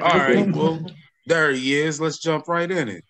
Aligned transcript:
All 0.00 0.18
right, 0.18 0.46
well, 0.54 0.84
there 1.26 1.52
he 1.52 1.74
is. 1.74 2.00
Let's 2.00 2.18
jump 2.18 2.48
right 2.48 2.70
in 2.70 2.88
it. 2.88 3.04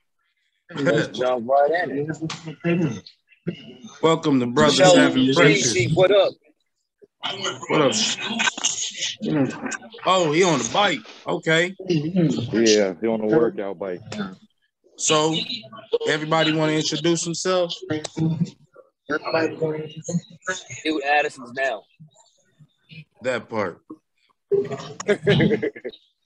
Let's 0.74 1.08
jump 1.18 1.48
right 1.48 1.88
in 1.88 2.18
it. 2.64 3.02
Welcome 4.02 4.40
to 4.40 4.46
Brothers 4.46 4.76
Show 4.76 4.96
Having 4.96 5.34
Breakfast. 5.34 5.94
What 5.94 6.12
up? 6.12 6.32
What 7.68 7.82
up? 7.82 7.94
Oh, 10.04 10.32
he 10.32 10.44
on 10.44 10.58
the 10.58 10.70
bike. 10.72 11.00
Okay. 11.26 11.74
Yeah, 11.88 12.94
he 13.00 13.06
on 13.08 13.26
the 13.26 13.36
workout 13.36 13.78
bike. 13.78 14.00
So, 14.96 15.34
everybody 16.08 16.52
want 16.54 16.70
to 16.70 16.76
introduce 16.76 17.24
themselves? 17.24 17.84
Dude, 17.88 19.24
Addison's 21.04 21.50
down. 21.52 21.80
That 23.22 23.48
part. 23.48 23.80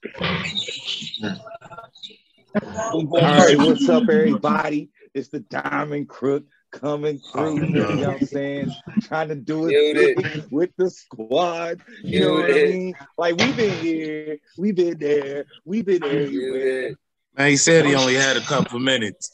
Who's 0.03 1.21
going 1.21 3.09
All 3.13 3.21
right, 3.21 3.59
what's 3.59 3.89
up, 3.89 4.09
everybody? 4.09 4.91
It's 5.15 5.29
the 5.29 5.41
Diamond 5.41 6.09
Crook 6.09 6.45
coming 6.73 7.21
Oh, 7.35 7.39
through. 7.39 7.57
you 7.57 7.69
know 7.99 8.09
what 8.09 8.09
I'm 8.17 8.21
saying? 8.23 8.71
Trying 9.03 9.29
to 9.29 9.35
do 9.35 9.69
Dude, 9.69 9.97
it 9.97 10.17
with, 10.17 10.47
with 10.51 10.71
the 10.79 10.91
squad. 10.91 11.81
You 12.03 12.21
know 12.21 12.33
what 12.35 12.45
I 12.45 12.55
Dude. 12.55 12.71
mean? 12.71 12.95
Like 13.19 13.37
we've 13.37 13.57
been 13.57 13.79
here, 13.85 14.39
we've 14.57 14.75
been 14.75 14.99
there, 14.99 15.47
we've 15.65 15.85
been 15.85 16.03
everywhere. 16.05 16.95
Man, 17.37 17.51
he 17.51 17.57
said 17.57 17.85
he 17.87 17.95
only 17.95 18.15
had 18.15 18.37
a 18.37 18.41
couple 18.41 18.77
of 18.77 18.83
minutes. 18.83 19.31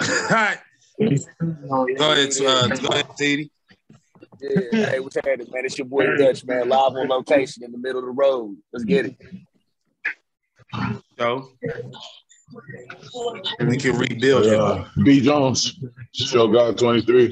All 0.00 0.08
right. 0.30 0.58
Go 1.00 1.86
ahead, 2.12 2.30
uh, 2.44 2.68
go 2.68 2.88
ahead, 2.88 3.06
Teddy. 3.16 3.50
yeah. 4.38 4.90
Hey, 4.90 5.00
what's 5.00 5.16
happening, 5.16 5.46
man? 5.50 5.64
It's 5.64 5.78
your 5.78 5.86
boy 5.86 6.14
Dutch, 6.14 6.44
man. 6.44 6.68
Live 6.68 6.92
on 6.92 7.08
location 7.08 7.64
in 7.64 7.72
the 7.72 7.78
middle 7.78 8.00
of 8.00 8.04
the 8.04 8.10
road. 8.10 8.58
Let's 8.70 8.84
get 8.84 9.06
it. 9.06 9.16
So, 11.18 11.48
we 13.60 13.76
can 13.76 13.98
rebuild 13.98 14.46
it. 14.46 14.58
Uh, 14.58 14.84
B. 15.04 15.20
Jones, 15.20 15.78
Show 16.12 16.48
God 16.48 16.78
23. 16.78 17.30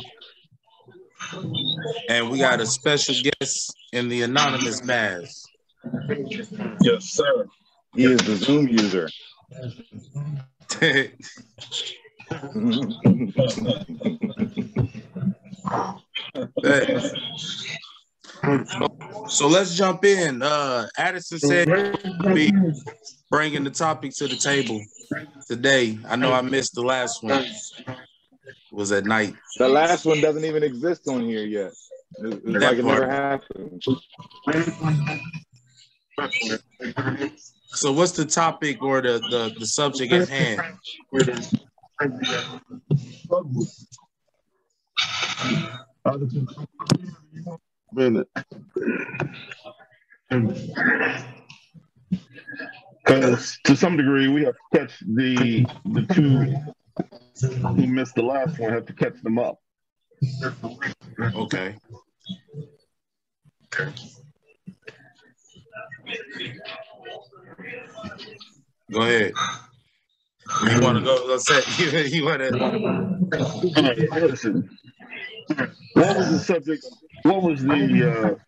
And 2.09 2.31
we 2.31 2.39
got 2.39 2.61
a 2.61 2.67
special 2.67 3.15
guest 3.41 3.75
in 3.93 4.09
the 4.09 4.23
anonymous 4.23 4.85
mask. 4.85 5.49
Yes, 6.83 7.05
sir. 7.05 7.47
He 7.95 8.05
is 8.05 8.21
the 8.21 8.37
Zoom 8.37 8.69
user. 8.69 9.09
so 19.29 19.49
let's 19.49 19.75
jump 19.75 20.05
in. 20.05 20.43
Uh, 20.43 20.87
Addison 20.97 21.39
said 21.39 21.69
he'll 21.69 22.35
be 22.35 22.53
bringing 23.31 23.65
the 23.65 23.71
topic 23.71 24.13
to 24.17 24.29
the 24.29 24.37
table 24.37 24.81
today. 25.47 25.99
I 26.09 26.17
know 26.17 26.33
I 26.33 26.41
missed 26.43 26.75
the 26.75 26.83
last 26.83 27.23
one. 27.23 27.43
It 27.43 27.97
was 28.73 28.93
at 28.93 29.05
night. 29.05 29.35
the 29.59 29.69
last 29.69 30.05
one 30.05 30.21
doesn't 30.21 30.45
even 30.45 30.63
exist 30.63 31.09
on 31.09 31.23
here 31.23 31.45
yet. 31.45 31.73
It's, 32.19 32.37
it's 32.37 32.45
That 32.45 32.61
like 32.63 32.79
it 32.79 32.85
never 32.85 33.07
part. 33.07 33.11
happened. 33.11 33.83
So 37.71 37.93
what's 37.93 38.13
the 38.13 38.25
topic 38.25 38.83
or 38.83 39.01
the, 39.03 39.19
the, 39.31 39.55
the 39.59 39.67
subject 39.67 40.13
at 40.13 40.29
hand? 40.29 40.61
Minute. 47.93 48.29
Uh, 50.31 50.41
because 53.07 53.25
um, 53.25 53.35
uh, 53.35 53.39
to 53.65 53.77
some 53.77 53.97
degree, 53.97 54.29
we 54.29 54.45
have 54.45 54.55
to 54.55 54.79
catch 54.79 55.01
the 55.01 55.67
the 55.87 56.03
two 56.13 56.55
who 57.41 57.87
missed 57.87 58.15
the 58.15 58.23
last 58.23 58.59
one 58.59 58.73
have 58.73 58.87
to 58.87 58.93
catch 58.93 59.21
them 59.23 59.39
up. 59.39 59.59
Okay. 61.35 61.77
Go 68.91 69.03
ahead. 69.03 69.33
You 70.65 70.81
want 70.81 70.99
to 70.99 71.05
go? 71.05 71.25
Let's 71.29 71.47
say 71.47 71.61
you, 71.85 72.19
you 72.19 72.25
want 72.25 72.41
to. 72.41 72.51
Listen. 74.27 74.69
What 75.95 76.17
was 76.17 76.31
the 76.31 76.39
subject? 76.39 76.87
What 77.29 77.43
was 77.43 77.63
the 77.63 78.39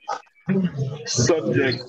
uh, 0.49 1.05
subject 1.05 1.85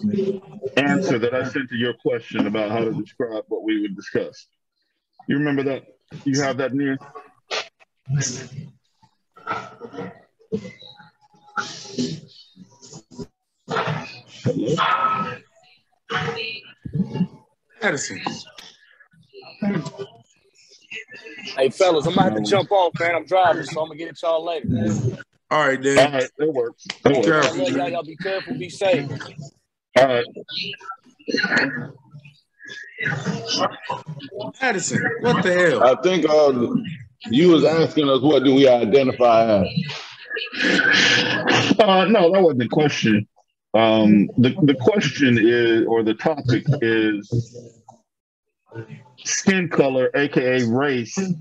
answer 0.75 1.19
that 1.19 1.33
I 1.33 1.43
sent 1.43 1.69
to 1.69 1.77
your 1.77 1.93
question 1.93 2.47
about 2.47 2.69
how 2.69 2.79
to 2.79 2.91
describe 2.91 3.45
what 3.47 3.63
we 3.63 3.79
would 3.79 3.95
discuss? 3.95 4.47
You 5.29 5.37
remember 5.37 5.63
that? 5.63 5.83
You 6.25 6.41
have 6.41 6.57
that 6.57 6.73
near? 6.73 6.97
Addison. 17.81 18.21
Hey, 21.55 21.69
fellas, 21.69 22.05
I'm 22.05 22.13
about 22.13 22.35
to 22.35 22.41
jump 22.41 22.69
off, 22.73 22.99
man. 22.99 23.15
I'm 23.15 23.25
driving, 23.25 23.63
so 23.63 23.79
I'm 23.79 23.87
gonna 23.87 23.97
get 23.97 24.09
at 24.09 24.21
y'all 24.21 24.43
later. 24.43 24.67
All 25.51 25.67
right, 25.67 25.77
All 25.77 25.83
then. 25.83 26.13
right, 26.13 26.29
that 26.37 26.53
works. 26.53 26.85
Be 26.87 26.93
That 27.03 27.13
works. 27.13 27.27
Careful. 27.27 27.57
love 27.63 27.69
y'all. 27.75 27.89
Y'all 27.89 28.03
be 28.03 28.15
careful. 28.15 28.57
Be 28.57 28.69
safe. 28.69 29.11
All 29.97 30.07
right. 30.07 30.25
Addison, 34.61 35.03
what 35.21 35.43
the 35.43 35.53
hell? 35.53 35.83
I 35.83 36.01
think 36.01 36.25
uh, 36.29 36.67
you 37.29 37.49
was 37.49 37.65
asking 37.65 38.07
us 38.09 38.21
what 38.21 38.43
do 38.43 38.55
we 38.55 38.67
identify 38.67 39.61
as. 39.61 39.67
Uh, 41.79 42.05
no, 42.05 42.31
that 42.31 42.41
wasn't 42.41 42.59
the 42.59 42.67
question. 42.69 43.27
Um, 43.73 44.27
the, 44.37 44.55
the 44.63 44.75
question 44.79 45.37
is, 45.41 45.85
or 45.87 46.03
the 46.03 46.13
topic 46.13 46.63
is 46.81 47.69
skin 49.23 49.67
color, 49.69 50.09
aka 50.15 50.63
race, 50.63 51.17
and 51.17 51.35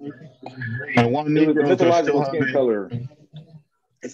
why 0.00 0.96
It 0.96 1.10
was 1.12 1.24
the 1.26 1.30
Negroes 1.30 1.80
are 1.80 2.02
still 2.02 2.24
skin 2.24 2.40
having, 2.40 2.52
color. 2.54 2.90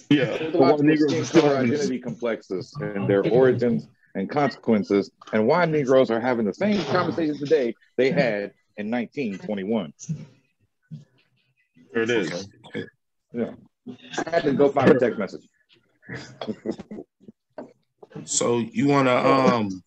Yeah, 0.09 0.37
The 0.37 0.49
but 0.53 0.59
why 0.61 0.75
Negroes 0.79 1.13
are 1.13 1.25
still 1.25 1.41
color 1.43 1.57
identity 1.57 1.99
complexes 1.99 2.73
and 2.81 3.07
their 3.09 3.23
origins 3.29 3.87
and 4.15 4.29
consequences, 4.29 5.09
and 5.33 5.47
why 5.47 5.65
Negroes 5.65 6.09
are 6.11 6.19
having 6.19 6.45
the 6.45 6.53
same 6.53 6.81
conversations 6.85 7.39
today 7.39 7.73
they 7.97 8.11
had 8.11 8.51
in 8.77 8.89
1921. 8.91 9.93
there 11.93 12.03
it 12.03 12.09
is. 12.09 12.47
Yeah. 13.33 13.51
I 14.25 14.29
had 14.29 14.43
to 14.43 14.53
go 14.53 14.69
find 14.69 14.89
a 14.91 14.99
text 14.99 15.17
message. 15.19 15.47
So 18.25 18.59
you 18.59 18.87
want 18.87 19.07
to 19.07 19.17
um? 19.17 19.83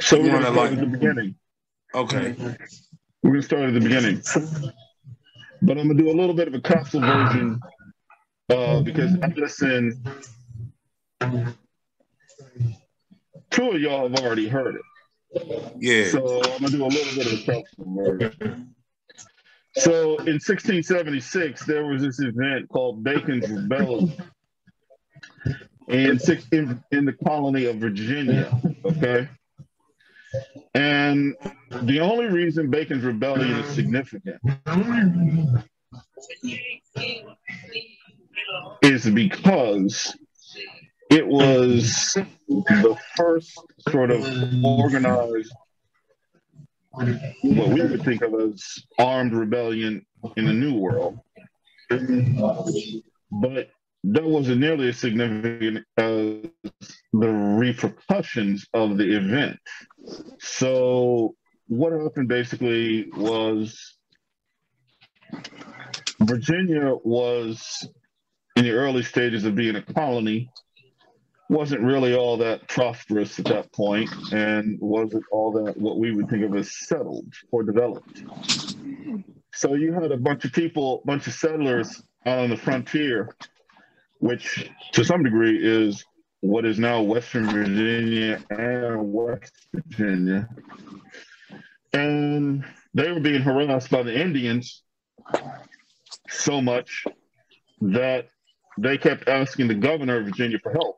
So 0.00 0.18
we're 0.18 0.24
You 0.24 0.30
gonna 0.32 0.44
wanna, 0.50 0.54
start 0.54 0.70
like- 0.70 0.72
at 0.72 0.80
the 0.80 0.86
beginning. 0.98 1.34
Okay. 1.94 2.34
We're 3.22 3.30
gonna 3.30 3.42
start 3.42 3.62
at 3.62 3.74
the 3.74 3.80
beginning, 3.80 4.20
but 5.62 5.78
I'm 5.78 5.86
gonna 5.88 5.94
do 6.02 6.10
a 6.10 6.16
little 6.18 6.34
bit 6.34 6.48
of 6.48 6.54
a 6.54 6.60
capsule 6.60 7.00
version 7.00 7.60
uh, 8.50 8.80
because 8.80 9.14
Addison, 9.22 10.02
two 13.50 13.70
of 13.70 13.80
y'all 13.80 14.08
have 14.08 14.20
already 14.20 14.48
heard 14.48 14.76
it. 14.76 14.82
Yeah. 15.78 16.08
So 16.10 16.42
I'm 16.42 16.62
gonna 16.62 16.70
do 16.70 16.84
a 16.84 16.86
little 16.86 17.14
bit 17.16 17.48
of 17.48 17.66
a 17.78 18.18
version. 18.18 18.74
So 19.76 20.16
in 20.18 20.34
1676, 20.34 21.64
there 21.64 21.84
was 21.86 22.02
this 22.02 22.20
event 22.20 22.68
called 22.68 23.02
Bacon's 23.02 23.50
Rebellion 23.50 24.12
in, 25.88 26.18
six, 26.18 26.46
in, 26.52 26.82
in 26.92 27.04
the 27.04 27.12
colony 27.12 27.64
of 27.64 27.76
Virginia. 27.76 28.56
Okay. 28.84 29.28
And 30.74 31.34
the 31.82 32.00
only 32.00 32.26
reason 32.26 32.70
Bacon's 32.70 33.02
Rebellion 33.02 33.50
is 33.50 33.66
significant 33.74 34.40
is 38.82 39.08
because 39.10 40.16
it 41.10 41.26
was 41.26 42.16
the 42.48 42.98
first 43.16 43.58
sort 43.88 44.10
of 44.10 44.24
organized 44.64 45.52
what 46.92 47.68
we 47.68 47.82
would 47.82 48.02
think 48.02 48.22
of 48.22 48.34
as 48.34 48.78
armed 48.98 49.32
rebellion 49.32 50.04
in 50.36 50.46
the 50.46 50.52
New 50.52 50.78
World. 50.78 51.18
But 53.30 53.70
that 54.04 54.24
wasn't 54.24 54.60
nearly 54.60 54.88
as 54.90 54.98
significant 54.98 55.84
as 55.96 56.44
the 57.12 57.28
repercussions 57.58 58.66
of 58.74 58.96
the 58.96 59.16
event. 59.16 59.58
So, 60.38 61.34
what 61.66 61.92
happened 61.92 62.28
basically 62.28 63.08
was 63.16 63.96
Virginia 66.20 66.94
was 67.02 67.88
in 68.56 68.64
the 68.64 68.72
early 68.72 69.02
stages 69.02 69.44
of 69.44 69.54
being 69.54 69.76
a 69.76 69.82
colony 69.82 70.50
wasn't 71.48 71.82
really 71.82 72.14
all 72.14 72.36
that 72.38 72.66
prosperous 72.68 73.38
at 73.38 73.44
that 73.46 73.70
point 73.72 74.10
and 74.32 74.78
wasn't 74.80 75.24
all 75.30 75.52
that 75.52 75.76
what 75.76 75.98
we 75.98 76.12
would 76.12 76.28
think 76.28 76.42
of 76.44 76.54
as 76.56 76.72
settled 76.72 77.32
or 77.50 77.62
developed. 77.62 78.24
So 79.52 79.74
you 79.74 79.92
had 79.92 80.10
a 80.10 80.16
bunch 80.16 80.44
of 80.44 80.52
people, 80.52 81.02
a 81.04 81.06
bunch 81.06 81.26
of 81.26 81.34
settlers 81.34 82.02
out 82.26 82.38
on 82.38 82.50
the 82.50 82.56
frontier, 82.56 83.34
which 84.18 84.70
to 84.92 85.04
some 85.04 85.22
degree 85.22 85.58
is 85.62 86.04
what 86.40 86.64
is 86.64 86.78
now 86.78 87.02
Western 87.02 87.46
Virginia 87.46 88.42
and 88.50 89.12
West 89.12 89.52
Virginia. 89.72 90.48
And 91.92 92.64
they 92.94 93.10
were 93.12 93.20
being 93.20 93.42
harassed 93.42 93.90
by 93.90 94.02
the 94.02 94.18
Indians 94.18 94.82
so 96.28 96.60
much 96.60 97.04
that 97.80 98.28
they 98.78 98.98
kept 98.98 99.28
asking 99.28 99.68
the 99.68 99.74
governor 99.74 100.18
of 100.18 100.24
Virginia 100.24 100.58
for 100.62 100.72
help. 100.72 100.96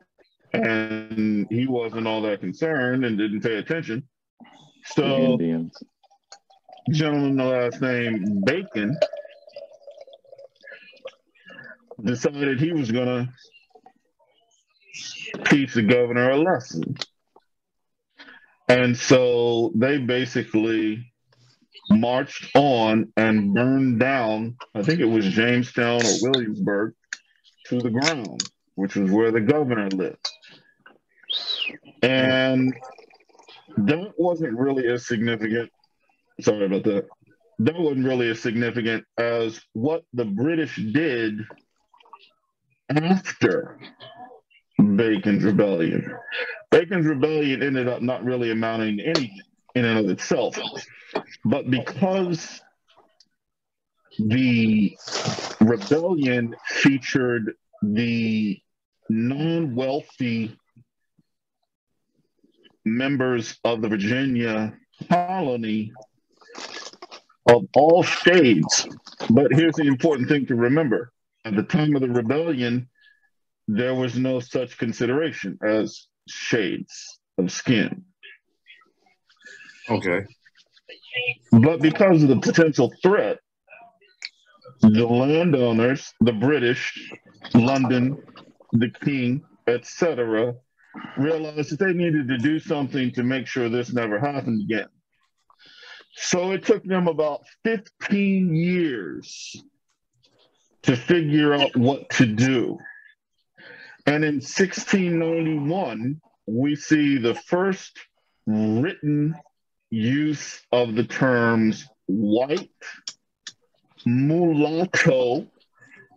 And 0.53 1.45
he 1.49 1.67
wasn't 1.67 2.07
all 2.07 2.21
that 2.21 2.39
concerned 2.39 3.05
and 3.05 3.17
didn't 3.17 3.41
pay 3.41 3.57
attention. 3.57 4.07
So, 4.85 5.33
Indians. 5.33 5.77
gentleman, 6.89 7.35
the 7.35 7.43
last 7.43 7.81
name 7.81 8.41
Bacon, 8.45 8.97
decided 12.03 12.59
he 12.59 12.71
was 12.71 12.91
going 12.91 13.07
to 13.07 13.29
teach 15.45 15.73
the 15.73 15.83
governor 15.83 16.31
a 16.31 16.37
lesson. 16.37 16.95
And 18.69 18.97
so 18.97 19.71
they 19.75 19.97
basically 19.97 21.11
marched 21.89 22.55
on 22.55 23.13
and 23.15 23.53
burned 23.53 23.99
down, 23.99 24.57
I 24.75 24.83
think 24.83 24.99
it 24.99 25.05
was 25.05 25.25
Jamestown 25.25 26.05
or 26.05 26.13
Williamsburg, 26.21 26.93
to 27.69 27.79
the 27.79 27.89
ground, 27.89 28.43
which 28.75 28.97
is 28.97 29.11
where 29.11 29.31
the 29.31 29.41
governor 29.41 29.89
lived. 29.89 30.29
And 32.01 32.73
that 33.77 34.13
wasn't 34.17 34.57
really 34.57 34.87
as 34.87 35.07
significant. 35.07 35.71
Sorry 36.41 36.65
about 36.65 36.83
that. 36.83 37.07
That 37.59 37.77
wasn't 37.79 38.05
really 38.05 38.29
as 38.29 38.41
significant 38.41 39.05
as 39.17 39.59
what 39.73 40.03
the 40.13 40.25
British 40.25 40.75
did 40.75 41.39
after 42.89 43.79
Bacon's 44.77 45.43
rebellion. 45.43 46.15
Bacon's 46.69 47.05
rebellion 47.05 47.63
ended 47.63 47.87
up 47.87 48.01
not 48.01 48.23
really 48.23 48.51
amounting 48.51 48.97
to 48.97 49.03
anything 49.03 49.41
in 49.75 49.85
and 49.85 49.99
of 49.99 50.09
itself. 50.09 50.57
But 51.45 51.69
because 51.69 52.61
the 54.19 54.97
rebellion 55.61 56.55
featured 56.67 57.53
the 57.81 58.59
non 59.09 59.75
wealthy 59.75 60.57
members 62.85 63.57
of 63.63 63.81
the 63.81 63.89
Virginia 63.89 64.73
colony 65.09 65.91
of 67.49 67.65
all 67.75 68.03
shades. 68.03 68.87
But 69.29 69.51
here's 69.51 69.75
the 69.75 69.87
important 69.87 70.29
thing 70.29 70.45
to 70.47 70.55
remember 70.55 71.11
at 71.45 71.55
the 71.55 71.63
time 71.63 71.95
of 71.95 72.01
the 72.01 72.09
rebellion, 72.09 72.89
there 73.67 73.95
was 73.95 74.17
no 74.17 74.39
such 74.39 74.77
consideration 74.77 75.57
as 75.63 76.07
shades 76.27 77.19
of 77.37 77.51
skin. 77.51 78.03
Okay. 79.89 80.25
But 81.51 81.81
because 81.81 82.23
of 82.23 82.29
the 82.29 82.39
potential 82.39 82.91
threat, 83.01 83.39
the 84.81 85.05
landowners, 85.05 86.13
the 86.21 86.33
British, 86.33 87.11
London, 87.53 88.17
the 88.73 88.89
king, 89.03 89.43
etc., 89.67 90.55
realized 91.17 91.71
that 91.71 91.79
they 91.79 91.93
needed 91.93 92.27
to 92.27 92.37
do 92.37 92.59
something 92.59 93.11
to 93.13 93.23
make 93.23 93.47
sure 93.47 93.69
this 93.69 93.93
never 93.93 94.19
happened 94.19 94.61
again. 94.61 94.87
So 96.15 96.51
it 96.51 96.65
took 96.65 96.83
them 96.83 97.07
about 97.07 97.41
15 97.63 98.55
years 98.55 99.55
to 100.83 100.95
figure 100.95 101.53
out 101.53 101.75
what 101.75 102.09
to 102.11 102.25
do. 102.25 102.77
And 104.05 104.23
in 104.23 104.35
1691, 104.35 106.21
we 106.47 106.75
see 106.75 107.17
the 107.17 107.35
first 107.35 107.99
written 108.45 109.35
use 109.89 110.61
of 110.71 110.95
the 110.95 111.03
terms 111.03 111.85
white, 112.07 112.69
mulatto, 114.05 115.47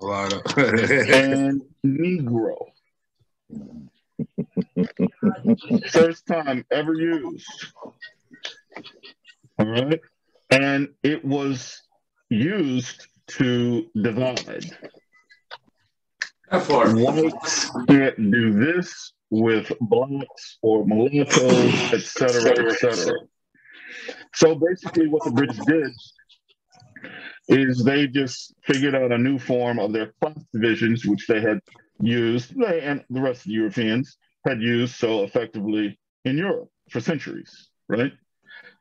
A 0.00 0.05
lot 0.05 0.32
of 0.32 0.43
and 0.59 1.62
Negro. 1.85 2.56
First 5.91 6.27
time 6.27 6.65
ever 6.71 6.94
used. 6.94 7.47
All 9.59 9.67
right. 9.67 10.00
And 10.50 10.88
it 11.03 11.25
was 11.25 11.81
used 12.31 13.06
to 13.29 13.87
divide. 14.00 14.77
Whites 16.50 17.71
can't 17.88 18.31
do 18.31 18.53
this 18.53 19.12
with 19.31 19.71
blacks 19.81 20.59
or 20.62 20.85
mulattoes, 20.85 21.93
etc., 21.93 22.67
etc. 22.67 23.15
So 24.35 24.55
basically, 24.56 25.09
what 25.09 25.25
the 25.25 25.31
British 25.31 25.59
did 25.67 25.93
is 27.50 27.85
they 27.85 28.06
just 28.06 28.55
figured 28.62 28.94
out 28.94 29.12
a 29.12 29.19
new 29.19 29.38
form 29.38 29.79
of 29.79 29.93
their 29.93 30.12
class 30.20 30.38
divisions, 30.52 31.05
which 31.05 31.26
they 31.26 31.41
had 31.41 31.61
used, 32.00 32.56
they 32.56 32.81
and 32.81 33.05
the 33.11 33.20
rest 33.20 33.41
of 33.41 33.47
the 33.47 33.55
Europeans 33.55 34.17
had 34.47 34.61
used 34.61 34.94
so 34.94 35.25
effectively 35.25 35.99
in 36.25 36.38
Europe 36.38 36.70
for 36.91 37.00
centuries, 37.00 37.69
right? 37.88 38.12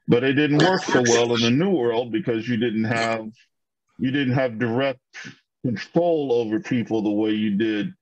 But 0.07 0.23
it 0.23 0.33
didn't 0.33 0.63
work 0.63 0.83
so 0.83 1.01
well 1.01 1.35
in 1.35 1.41
the 1.41 1.51
New 1.51 1.71
World 1.71 2.11
because 2.11 2.47
you 2.47 2.57
didn't 2.57 2.85
have 2.85 3.27
you 3.97 4.11
didn't 4.11 4.33
have 4.33 4.59
direct 4.59 4.99
control 5.65 6.31
over 6.31 6.59
people 6.59 7.01
the 7.01 7.11
way 7.11 7.31
you 7.31 7.57
did 7.57 7.93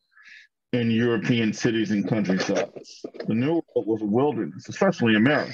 in 0.73 0.91
European 0.91 1.53
cities 1.53 1.91
and 1.91 2.07
countrysides. 2.07 3.05
The 3.25 3.33
New 3.33 3.53
World 3.53 3.87
was 3.87 4.01
a 4.01 4.05
wilderness, 4.05 4.69
especially 4.69 5.15
America. 5.15 5.53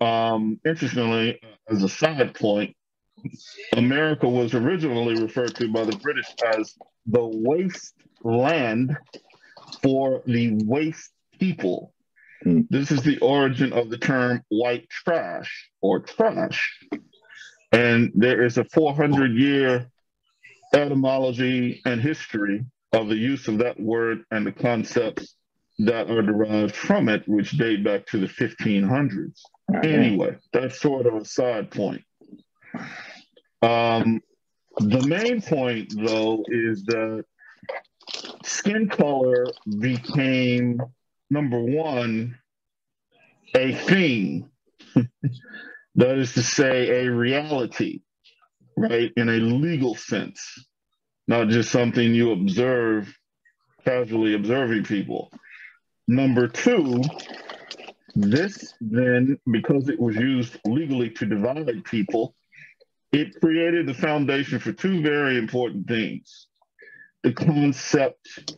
Um, 0.00 0.60
interestingly, 0.64 1.40
as 1.68 1.82
a 1.82 1.88
side 1.88 2.34
point, 2.34 2.76
America 3.72 4.28
was 4.28 4.54
originally 4.54 5.20
referred 5.20 5.54
to 5.56 5.72
by 5.72 5.84
the 5.84 5.96
British 5.96 6.26
as 6.54 6.74
the 7.06 7.24
waste 7.24 7.94
land 8.22 8.96
for 9.82 10.22
the 10.26 10.52
waste 10.64 11.10
people. 11.38 11.92
Hmm. 12.42 12.62
This 12.70 12.90
is 12.90 13.02
the 13.02 13.18
origin 13.18 13.72
of 13.72 13.90
the 13.90 13.98
term 13.98 14.42
white 14.48 14.88
trash 14.90 15.70
or 15.80 16.00
trash. 16.00 16.78
And 17.72 18.12
there 18.14 18.44
is 18.44 18.58
a 18.58 18.64
400 18.64 19.32
year 19.32 19.90
etymology 20.72 21.80
and 21.84 22.00
history 22.00 22.64
of 22.92 23.08
the 23.08 23.16
use 23.16 23.48
of 23.48 23.58
that 23.58 23.80
word 23.80 24.24
and 24.30 24.46
the 24.46 24.52
concepts 24.52 25.36
that 25.80 26.10
are 26.10 26.22
derived 26.22 26.74
from 26.74 27.08
it, 27.08 27.26
which 27.26 27.50
date 27.52 27.82
back 27.82 28.06
to 28.06 28.18
the 28.18 28.26
1500s. 28.26 29.40
Anyway, 29.82 30.36
that's 30.52 30.80
sort 30.80 31.06
of 31.06 31.14
a 31.14 31.24
side 31.24 31.70
point. 31.70 32.02
Um, 33.64 34.20
the 34.78 35.06
main 35.06 35.40
point, 35.40 35.94
though, 35.96 36.44
is 36.48 36.84
that 36.84 37.24
skin 38.44 38.88
color 38.88 39.46
became 39.78 40.82
number 41.30 41.60
one 41.60 42.38
a 43.56 43.72
thing. 43.72 44.50
that 44.94 46.18
is 46.18 46.34
to 46.34 46.42
say, 46.42 47.06
a 47.06 47.10
reality, 47.10 48.02
right, 48.76 49.10
in 49.16 49.28
a 49.28 49.38
legal 49.38 49.94
sense, 49.94 50.66
not 51.26 51.48
just 51.48 51.70
something 51.70 52.14
you 52.14 52.32
observe 52.32 53.16
casually 53.84 54.34
observing 54.34 54.84
people. 54.84 55.30
Number 56.06 56.48
two, 56.48 57.00
this 58.14 58.74
then, 58.80 59.38
because 59.50 59.88
it 59.88 59.98
was 59.98 60.16
used 60.16 60.58
legally 60.66 61.10
to 61.10 61.26
divide 61.26 61.84
people, 61.84 62.34
it 63.14 63.40
created 63.40 63.86
the 63.86 63.94
foundation 63.94 64.58
for 64.58 64.72
two 64.72 65.00
very 65.00 65.38
important 65.38 65.86
things 65.86 66.48
the 67.22 67.32
concept 67.32 68.56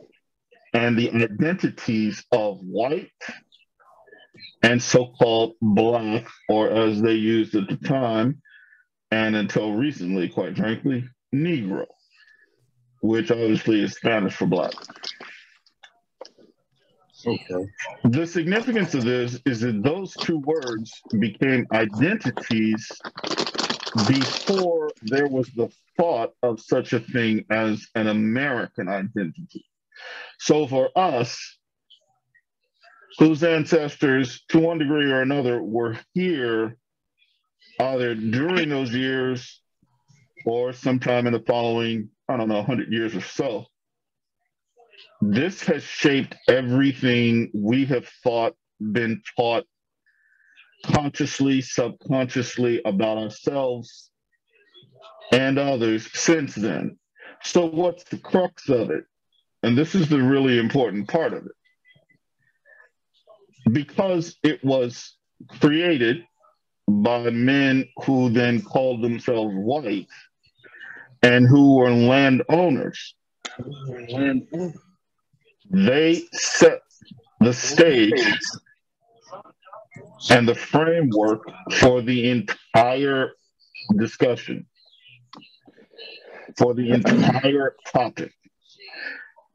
and 0.75 0.99
the 0.99 1.09
identities 1.13 2.25
of 2.33 2.59
white 2.63 3.13
and 4.63 4.83
so 4.83 5.13
called 5.19 5.55
black, 5.63 6.27
or 6.49 6.71
as 6.71 7.01
they 7.01 7.13
used 7.13 7.55
at 7.55 7.69
the 7.69 7.77
time, 7.77 8.43
and 9.13 9.37
until 9.37 9.73
recently, 9.73 10.29
quite 10.29 10.57
frankly, 10.57 11.05
Negro, 11.33 11.87
which 13.03 13.31
obviously 13.31 13.83
is 13.83 13.95
Spanish 13.95 14.35
for 14.35 14.47
black. 14.47 14.73
okay. 17.25 17.67
The 18.05 18.27
significance 18.27 18.95
of 18.95 19.05
this 19.05 19.39
is 19.47 19.61
that 19.61 19.83
those 19.85 20.13
two 20.15 20.41
words 20.41 20.93
became 21.21 21.67
identities 21.73 22.91
before 24.07 24.91
there 25.03 25.29
was 25.29 25.49
the 25.51 25.71
thought 25.97 26.33
of 26.43 26.61
such 26.61 26.93
a 26.93 27.01
thing 27.01 27.45
as 27.51 27.87
an 27.95 28.09
American 28.09 28.89
identity. 28.89 29.65
So 30.39 30.67
for 30.67 30.91
us, 30.97 31.59
whose 33.19 33.43
ancestors, 33.43 34.43
to 34.49 34.59
one 34.59 34.79
degree 34.79 35.11
or 35.11 35.23
another, 35.23 35.63
were 35.63 35.99
here 36.13 36.77
either 37.81 38.15
during 38.15 38.69
those 38.69 38.93
years 38.93 39.61
or 40.45 40.73
sometime 40.73 41.27
in 41.27 41.33
the 41.33 41.41
following, 41.41 42.11
I 42.29 42.37
don't 42.37 42.49
know, 42.49 42.57
100 42.57 42.93
years 42.93 43.15
or 43.15 43.21
so. 43.21 43.67
This 45.21 45.63
has 45.65 45.83
shaped 45.83 46.37
everything 46.49 47.51
we 47.55 47.87
have 47.87 48.07
thought, 48.23 48.55
been 48.81 49.23
taught 49.37 49.67
consciously, 50.85 51.61
subconsciously 51.61 52.81
about 52.85 53.19
ourselves 53.19 54.11
and 55.33 55.59
others 55.59 56.09
since 56.13 56.55
then. 56.55 56.97
So, 57.43 57.67
what's 57.67 58.05
the 58.05 58.19
crux 58.19 58.69
of 58.69 58.91
it? 58.91 59.05
And 59.63 59.77
this 59.77 59.95
is 59.95 60.09
the 60.09 60.23
really 60.23 60.59
important 60.59 61.09
part 61.09 61.33
of 61.33 61.47
it. 61.47 61.53
Because 63.73 64.37
it 64.43 64.65
was 64.65 65.17
created 65.61 66.25
by 66.89 67.31
men 67.31 67.89
who 68.05 68.31
then 68.31 68.63
called 68.63 69.03
themselves 69.03 69.55
white 69.55 70.07
and 71.23 71.47
who 71.47 71.77
were 71.77 71.91
landowners, 71.91 73.15
they 75.71 76.23
set 76.33 76.81
the 77.41 77.53
stage 77.53 78.23
and 80.31 80.49
the 80.49 80.55
framework 80.55 81.43
for 81.73 82.03
the 82.03 82.31
entire 82.31 83.33
discussion, 83.97 84.67
for 86.57 86.75
the 86.75 86.91
entire 86.91 87.75
topic. 87.87 88.33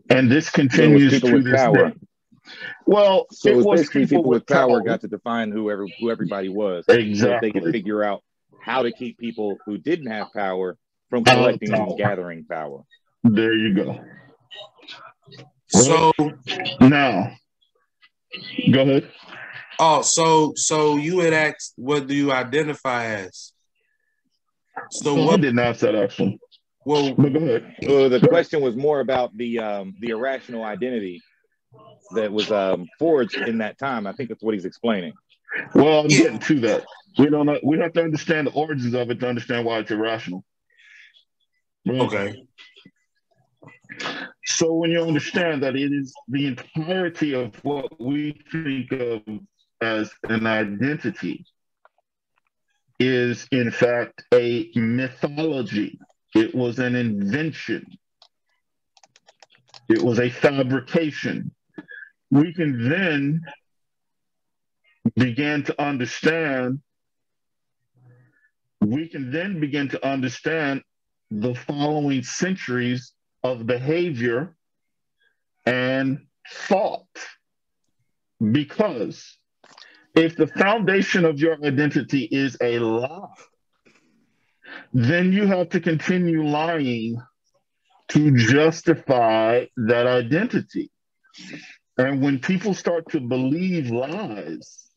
And 0.10 0.32
this 0.32 0.50
continues 0.50 1.14
people 1.14 1.30
to 1.30 1.36
with 1.36 1.46
this 1.46 1.56
power. 1.62 1.90
day. 1.90 1.96
Well, 2.86 3.28
So 3.32 3.50
it 3.50 3.54
it 3.54 3.56
was 3.58 3.66
was 3.66 3.80
basically 3.82 4.08
people 4.08 4.24
with 4.24 4.46
power 4.46 4.82
got 4.82 5.02
to 5.02 5.08
define 5.08 5.52
who 5.52 5.72
every, 5.72 5.94
who 6.00 6.12
everybody 6.12 6.50
was. 6.50 6.86
So 6.88 6.94
they 6.96 7.52
could 7.52 7.72
figure 7.72 8.04
out 8.04 8.22
how 8.62 8.84
to 8.84 8.92
keep 8.92 9.18
people 9.18 9.58
who 9.66 9.78
didn't 9.78 10.08
have 10.08 10.28
power 10.34 10.78
from 11.10 11.24
Out 11.28 11.28
of 11.30 11.36
collecting 11.36 11.74
and 11.74 11.98
gathering 11.98 12.46
power. 12.46 12.84
There 13.24 13.54
you 13.54 13.74
go. 13.74 14.00
So, 15.68 16.12
Now, 16.82 17.32
go 18.72 18.82
ahead. 18.82 19.10
Oh, 19.82 20.02
so 20.02 20.54
so 20.56 20.96
you 20.98 21.20
had 21.20 21.34
asked, 21.34 21.74
what 21.76 22.08
do 22.08 22.16
you 22.16 22.32
identify 22.32 23.06
as? 23.06 23.52
So 24.92 25.16
I 25.16 25.26
what? 25.26 25.42
didn't 25.42 25.60
ask 25.60 25.82
that 25.82 25.96
actually, 25.96 26.40
Well, 26.86 27.14
but 27.16 27.34
go 27.34 27.40
ahead. 27.40 27.76
Well, 27.88 28.10
the 28.10 28.20
question 28.20 28.62
was 28.62 28.76
more 28.76 29.00
about 29.00 29.36
the 29.36 29.60
um, 29.60 29.96
the 30.00 30.10
irrational 30.10 30.64
identity 30.64 31.22
that 32.16 32.32
was 32.32 32.52
um, 32.52 32.88
forged 33.00 33.48
in 33.48 33.60
that 33.60 33.78
time. 33.78 34.08
I 34.08 34.14
think 34.14 34.30
that's 34.30 34.44
what 34.44 34.54
he's 34.54 34.66
explaining. 34.66 35.14
Well, 35.76 36.02
I'm 36.02 36.08
Yeah. 36.08 36.20
getting 36.20 36.40
to 36.40 36.60
that. 36.62 36.86
We 37.18 37.30
don't 37.30 37.46
know. 37.46 37.60
We 37.64 37.80
have 37.80 37.94
to 37.94 38.04
understand 38.04 38.48
the 38.48 38.52
origins 38.52 38.94
of 38.94 39.10
it 39.12 39.20
to 39.20 39.28
understand 39.28 39.66
why 39.66 39.80
it's 39.80 39.92
irrational. 39.92 40.44
Right? 41.86 42.02
okay. 42.02 42.44
So 44.46 44.74
when 44.74 44.92
you 44.92 45.02
understand 45.02 45.64
that 45.64 45.76
it 45.76 45.92
is 45.92 46.14
the 46.28 46.48
entirety 46.48 47.34
of 47.34 47.56
what 47.64 48.00
we 48.00 48.42
think 48.52 48.92
of 48.92 49.22
as 49.82 50.12
an 50.24 50.46
identity 50.46 51.46
is 53.00 53.48
in 53.52 53.72
fact 53.72 54.24
a 54.34 54.70
mythology. 54.76 56.00
It 56.36 56.54
was 56.54 56.80
an 56.80 56.96
invention. 56.96 57.86
It 59.90 60.02
was 60.02 60.20
a 60.20 60.30
fabrication. 60.30 61.52
We 62.30 62.54
can 62.54 62.90
then 62.90 63.42
begin 65.16 65.64
to 65.64 65.82
understand 65.82 66.80
we 68.82 69.08
can 69.08 69.32
then 69.32 69.60
begin 69.60 69.90
to 69.90 70.08
understand 70.08 70.82
the 71.30 71.54
following 71.54 72.24
centuries 72.24 73.14
of 73.44 73.66
behavior 73.68 74.56
and 75.66 76.26
thought. 76.50 77.06
Because 78.52 79.38
if 80.16 80.36
the 80.36 80.48
foundation 80.48 81.26
of 81.26 81.40
your 81.40 81.58
identity 81.64 82.28
is 82.32 82.58
a 82.62 82.80
lie, 82.80 83.28
then 84.94 85.32
you 85.32 85.48
have 85.48 85.70
to 85.70 85.80
continue 85.80 86.46
lying 86.46 87.22
to 88.10 88.36
justify 88.36 89.66
that 89.78 90.08
identity. 90.08 90.92
And 91.98 92.22
when 92.22 92.40
people 92.40 92.74
start 92.74 93.10
to 93.12 93.20
believe 93.20 93.90
lies, 93.90 94.90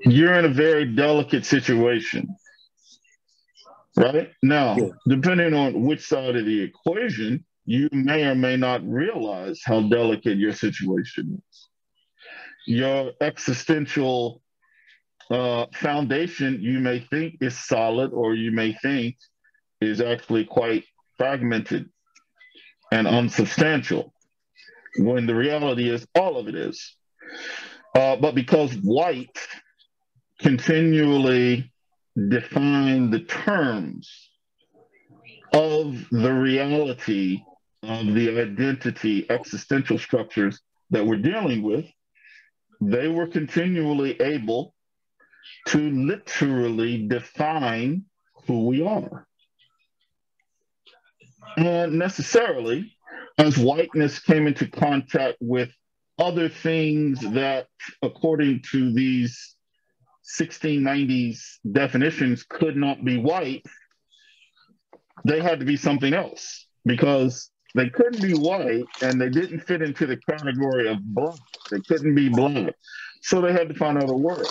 you're 0.00 0.34
in 0.34 0.44
a 0.44 0.48
very 0.48 0.84
delicate 0.84 1.44
situation. 1.44 2.28
Right? 3.96 4.30
Now, 4.42 4.76
depending 5.08 5.52
on 5.52 5.84
which 5.84 6.06
side 6.06 6.36
of 6.36 6.44
the 6.44 6.62
equation, 6.62 7.44
you 7.64 7.88
may 7.92 8.24
or 8.24 8.34
may 8.34 8.56
not 8.56 8.86
realize 8.86 9.60
how 9.64 9.82
delicate 9.82 10.38
your 10.38 10.52
situation 10.52 11.42
is. 11.50 11.69
Your 12.66 13.12
existential 13.20 14.42
uh, 15.30 15.66
foundation, 15.72 16.58
you 16.60 16.80
may 16.80 17.00
think 17.00 17.36
is 17.40 17.58
solid, 17.58 18.12
or 18.12 18.34
you 18.34 18.50
may 18.50 18.72
think 18.74 19.16
is 19.80 20.00
actually 20.00 20.44
quite 20.44 20.84
fragmented 21.16 21.88
and 22.92 23.06
unsubstantial, 23.06 24.12
when 24.98 25.26
the 25.26 25.34
reality 25.34 25.88
is 25.88 26.06
all 26.14 26.36
of 26.36 26.48
it 26.48 26.54
is. 26.54 26.96
Uh, 27.94 28.16
but 28.16 28.34
because 28.34 28.72
white 28.82 29.38
continually 30.40 31.72
define 32.28 33.10
the 33.10 33.20
terms 33.20 34.30
of 35.52 36.06
the 36.10 36.32
reality 36.32 37.40
of 37.82 38.14
the 38.14 38.40
identity 38.40 39.28
existential 39.30 39.98
structures 39.98 40.60
that 40.90 41.04
we're 41.06 41.16
dealing 41.16 41.62
with, 41.62 41.86
they 42.80 43.08
were 43.08 43.26
continually 43.26 44.20
able 44.20 44.74
to 45.68 45.90
literally 45.90 47.06
define 47.06 48.04
who 48.46 48.66
we 48.66 48.82
are. 48.82 49.26
And 51.56 51.98
necessarily, 51.98 52.94
as 53.38 53.58
whiteness 53.58 54.18
came 54.18 54.46
into 54.46 54.68
contact 54.68 55.36
with 55.40 55.70
other 56.18 56.48
things 56.48 57.20
that, 57.32 57.66
according 58.02 58.62
to 58.70 58.92
these 58.92 59.56
1690s 60.40 61.40
definitions, 61.70 62.44
could 62.44 62.76
not 62.76 63.04
be 63.04 63.18
white, 63.18 63.64
they 65.24 65.40
had 65.40 65.60
to 65.60 65.66
be 65.66 65.76
something 65.76 66.14
else 66.14 66.66
because 66.84 67.49
they 67.74 67.88
couldn't 67.88 68.22
be 68.22 68.34
white 68.34 68.84
and 69.02 69.20
they 69.20 69.28
didn't 69.28 69.60
fit 69.60 69.82
into 69.82 70.06
the 70.06 70.16
category 70.16 70.88
of 70.88 70.98
black. 71.02 71.38
They 71.70 71.80
couldn't 71.80 72.14
be 72.14 72.28
black. 72.28 72.74
So 73.22 73.40
they 73.40 73.52
had 73.52 73.68
to 73.68 73.74
find 73.74 73.98
other 73.98 74.14
words. 74.14 74.48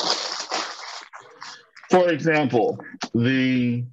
For 1.90 2.10
example, 2.10 2.78
the 3.14 3.86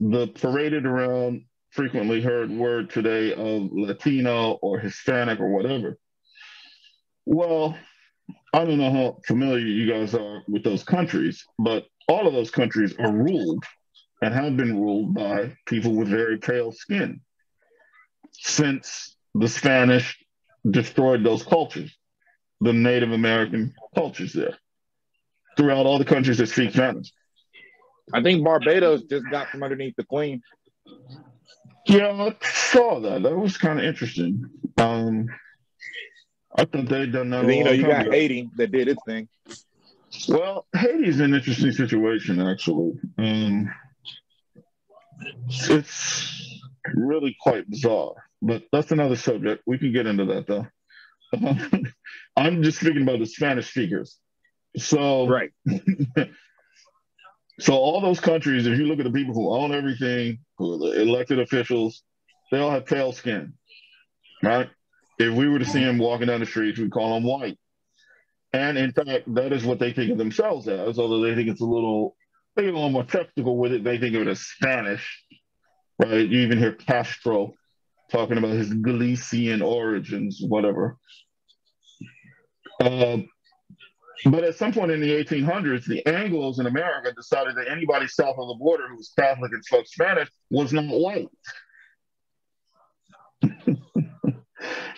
the 0.00 0.26
paraded 0.28 0.84
around 0.84 1.44
frequently 1.70 2.20
heard 2.20 2.50
word 2.50 2.90
today 2.90 3.32
of 3.34 3.70
Latino 3.72 4.52
or 4.62 4.78
Hispanic 4.78 5.38
or 5.38 5.48
whatever. 5.48 5.98
Well, 7.24 7.76
I 8.52 8.64
don't 8.64 8.78
know 8.78 8.90
how 8.90 9.18
familiar 9.26 9.64
you 9.64 9.90
guys 9.90 10.14
are 10.14 10.42
with 10.48 10.64
those 10.64 10.82
countries, 10.82 11.44
but 11.58 11.86
all 12.08 12.26
of 12.26 12.32
those 12.32 12.50
countries 12.50 12.94
are 12.98 13.12
ruled 13.12 13.64
and 14.22 14.34
have 14.34 14.56
been 14.56 14.80
ruled 14.80 15.14
by 15.14 15.56
people 15.66 15.94
with 15.94 16.08
very 16.08 16.38
pale 16.38 16.72
skin 16.72 17.20
since 18.32 19.16
the 19.34 19.48
Spanish 19.48 20.18
destroyed 20.68 21.24
those 21.24 21.42
cultures, 21.42 21.96
the 22.60 22.72
Native 22.72 23.12
American 23.12 23.74
cultures 23.94 24.32
there, 24.32 24.56
throughout 25.56 25.86
all 25.86 25.98
the 25.98 26.04
countries 26.04 26.38
that 26.38 26.48
speak 26.48 26.72
Spanish. 26.72 27.12
I 28.12 28.22
think 28.22 28.44
Barbados 28.44 29.04
just 29.04 29.24
got 29.30 29.48
from 29.48 29.62
underneath 29.62 29.94
the 29.96 30.04
Queen. 30.04 30.42
Yeah, 31.86 32.10
I 32.10 32.36
saw 32.42 33.00
that. 33.00 33.22
That 33.22 33.36
was 33.36 33.56
kind 33.56 33.78
of 33.78 33.84
interesting. 33.84 34.44
Um, 34.78 35.26
I 36.54 36.64
thought 36.64 36.88
they'd 36.88 37.12
done 37.12 37.30
that. 37.30 37.46
Then, 37.46 37.58
you 37.58 37.64
know, 37.64 37.70
you 37.70 37.86
got 37.86 38.02
ago. 38.02 38.12
Haiti 38.12 38.50
that 38.56 38.70
did 38.70 38.88
its 38.88 39.02
thing. 39.06 39.28
Well, 40.28 40.66
Haiti's 40.76 41.20
an 41.20 41.34
interesting 41.34 41.72
situation, 41.72 42.40
actually. 42.40 42.92
Um, 43.18 43.72
it's 45.48 46.51
really 46.94 47.36
quite 47.40 47.68
bizarre, 47.68 48.14
but 48.40 48.64
that's 48.72 48.92
another 48.92 49.16
subject. 49.16 49.62
We 49.66 49.78
can 49.78 49.92
get 49.92 50.06
into 50.06 50.24
that, 50.26 50.46
though. 50.46 50.66
Um, 51.34 51.86
I'm 52.36 52.62
just 52.62 52.80
speaking 52.80 53.02
about 53.02 53.18
the 53.18 53.26
Spanish 53.26 53.70
speakers. 53.70 54.18
So, 54.76 55.28
Right. 55.28 55.50
so 57.60 57.74
all 57.74 58.00
those 58.00 58.20
countries, 58.20 58.66
if 58.66 58.78
you 58.78 58.86
look 58.86 58.98
at 58.98 59.04
the 59.04 59.12
people 59.12 59.34
who 59.34 59.50
own 59.50 59.72
everything, 59.72 60.38
who 60.58 60.74
are 60.74 60.78
the 60.78 61.02
elected 61.02 61.38
officials, 61.38 62.02
they 62.50 62.58
all 62.58 62.70
have 62.70 62.86
pale 62.86 63.12
skin, 63.12 63.54
right? 64.42 64.68
If 65.18 65.34
we 65.34 65.48
were 65.48 65.58
to 65.58 65.64
see 65.64 65.84
them 65.84 65.98
walking 65.98 66.26
down 66.26 66.40
the 66.40 66.46
streets, 66.46 66.78
we'd 66.78 66.90
call 66.90 67.14
them 67.14 67.24
white. 67.24 67.58
And 68.52 68.76
in 68.76 68.92
fact, 68.92 69.32
that 69.34 69.52
is 69.52 69.64
what 69.64 69.78
they 69.78 69.92
think 69.92 70.10
of 70.10 70.18
themselves 70.18 70.68
as, 70.68 70.98
although 70.98 71.20
they 71.20 71.34
think 71.34 71.48
it's 71.48 71.60
a 71.60 71.66
little, 71.66 72.16
they 72.54 72.62
get 72.64 72.72
a 72.72 72.76
little 72.76 72.90
more 72.90 73.04
technical 73.04 73.56
with 73.56 73.72
it. 73.72 73.84
They 73.84 73.98
think 73.98 74.14
of 74.14 74.22
it 74.22 74.28
as 74.28 74.40
Spanish, 74.40 75.21
right? 75.98 76.28
You 76.28 76.40
even 76.40 76.58
hear 76.58 76.72
Castro 76.72 77.54
talking 78.10 78.38
about 78.38 78.52
his 78.52 78.72
Galician 78.72 79.62
origins, 79.62 80.40
whatever. 80.46 80.98
Uh, 82.80 83.18
but 84.26 84.44
at 84.44 84.54
some 84.54 84.72
point 84.72 84.90
in 84.92 85.00
the 85.00 85.10
1800s, 85.10 85.84
the 85.86 86.02
Anglos 86.06 86.60
in 86.60 86.66
America 86.66 87.12
decided 87.12 87.56
that 87.56 87.68
anybody 87.68 88.06
south 88.06 88.36
of 88.38 88.48
the 88.48 88.56
border 88.58 88.88
who 88.88 88.96
was 88.96 89.12
Catholic 89.18 89.52
and 89.52 89.64
spoke 89.64 89.86
Spanish 89.86 90.28
was 90.50 90.72
not 90.72 90.84
white. 90.84 91.28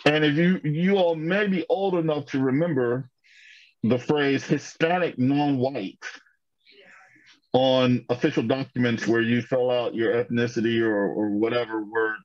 and 0.05 0.25
if 0.25 0.37
you 0.37 0.61
you 0.63 0.97
all 0.97 1.15
may 1.15 1.47
be 1.47 1.65
old 1.71 1.95
enough 1.95 2.27
to 2.27 2.39
remember 2.39 3.09
the 3.83 3.99
phrase 3.99 4.45
Hispanic 4.45 5.19
non-white 5.19 6.05
on 7.55 8.05
official 8.11 8.43
documents 8.43 9.07
where 9.07 9.23
you 9.23 9.41
fill 9.41 9.71
out 9.71 9.95
your 9.95 10.13
ethnicity 10.13 10.81
or, 10.83 11.07
or 11.07 11.31
whatever 11.31 11.83
word 11.85 12.17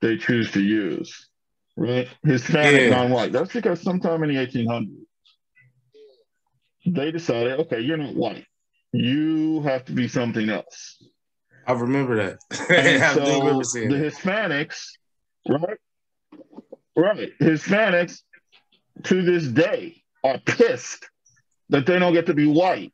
they 0.00 0.16
choose 0.16 0.52
to 0.52 0.60
use, 0.62 1.28
right? 1.76 2.08
Hispanic 2.24 2.82
Yeah. 2.82 2.90
non-white. 2.90 3.32
That's 3.32 3.52
because 3.52 3.82
sometime 3.82 4.22
in 4.22 4.30
the 4.34 4.46
1800s, 4.46 4.94
they 6.86 7.10
decided, 7.10 7.60
okay, 7.60 7.80
you're 7.80 7.96
not 7.96 8.14
white. 8.14 8.46
You 8.92 9.60
have 9.62 9.84
to 9.86 9.92
be 9.92 10.08
something 10.08 10.48
else. 10.48 11.02
I 11.66 11.72
remember 11.72 12.16
that. 12.16 12.38
I 12.70 13.14
so 13.14 13.40
remember 13.40 13.64
the. 13.64 14.10
Hispanics, 14.10 14.86
right? 15.48 15.78
Right. 16.96 17.30
Hispanics 17.40 18.20
to 19.04 19.22
this 19.22 19.46
day 19.46 20.02
are 20.24 20.38
pissed 20.38 21.08
that 21.68 21.86
they 21.86 21.98
don't 21.98 22.12
get 22.12 22.26
to 22.26 22.34
be 22.34 22.46
white. 22.46 22.92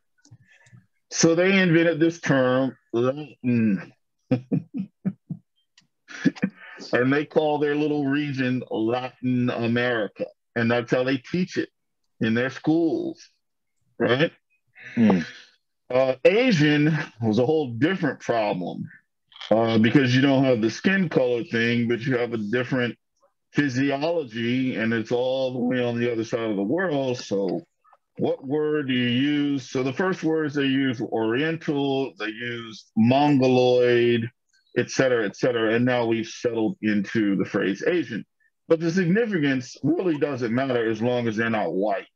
So 1.11 1.35
they 1.35 1.59
invented 1.59 2.01
this 2.01 2.21
term, 2.21 2.77
Latin. 2.93 3.93
and 6.93 7.13
they 7.13 7.25
call 7.25 7.59
their 7.59 7.75
little 7.75 8.07
region 8.07 8.63
Latin 8.71 9.51
America. 9.51 10.27
And 10.55 10.71
that's 10.71 10.91
how 10.91 11.05
they 11.05 11.19
teach 11.19 11.57
it 11.57 11.69
in 12.21 12.35
their 12.35 12.51
schools, 12.51 13.31
right? 13.99 14.33
Hmm. 14.95 15.21
Uh, 15.91 16.15
Asian 16.25 16.97
was 17.21 17.39
a 17.39 17.47
whole 17.47 17.69
different 17.69 18.21
problem 18.21 18.89
uh, 19.51 19.79
because 19.79 20.15
you 20.15 20.21
don't 20.21 20.45
have 20.45 20.61
the 20.61 20.71
skin 20.71 21.09
color 21.09 21.45
thing, 21.45 21.89
but 21.89 22.01
you 22.01 22.17
have 22.17 22.33
a 22.33 22.39
different 22.39 22.97
physiology, 23.53 24.77
and 24.77 24.93
it's 24.93 25.13
all 25.13 25.53
the 25.53 25.59
way 25.59 25.83
on 25.83 25.99
the 25.99 26.11
other 26.11 26.25
side 26.25 26.51
of 26.51 26.57
the 26.57 26.63
world. 26.63 27.19
So, 27.19 27.63
what 28.19 28.47
word 28.47 28.89
do 28.89 28.95
you 28.95 29.09
use? 29.09 29.71
So, 29.71 29.83
the 29.83 29.93
first 29.93 30.23
words 30.23 30.55
they 30.55 30.65
use 30.65 31.01
were 31.01 31.09
Oriental, 31.09 32.15
they 32.19 32.27
used 32.27 32.91
Mongoloid, 32.97 34.31
et 34.77 34.91
cetera, 34.91 35.27
et 35.27 35.37
cetera. 35.37 35.75
And 35.75 35.85
now 35.85 36.07
we've 36.07 36.27
settled 36.27 36.77
into 36.83 37.37
the 37.37 37.45
phrase 37.45 37.83
Asian. 37.87 38.25
But 38.69 38.81
the 38.81 38.91
significance 38.91 39.77
really 39.83 40.19
doesn't 40.19 40.55
matter 40.55 40.91
as 40.91 41.01
long 41.01 41.29
as 41.29 41.37
they're 41.37 41.51
not 41.51 41.73
white. 41.73 42.07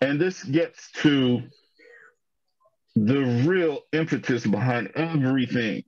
And 0.00 0.20
this 0.20 0.42
gets 0.44 0.90
to 1.02 1.42
the 2.94 3.20
real 3.46 3.80
impetus 3.92 4.46
behind 4.46 4.90
everything. 4.94 5.84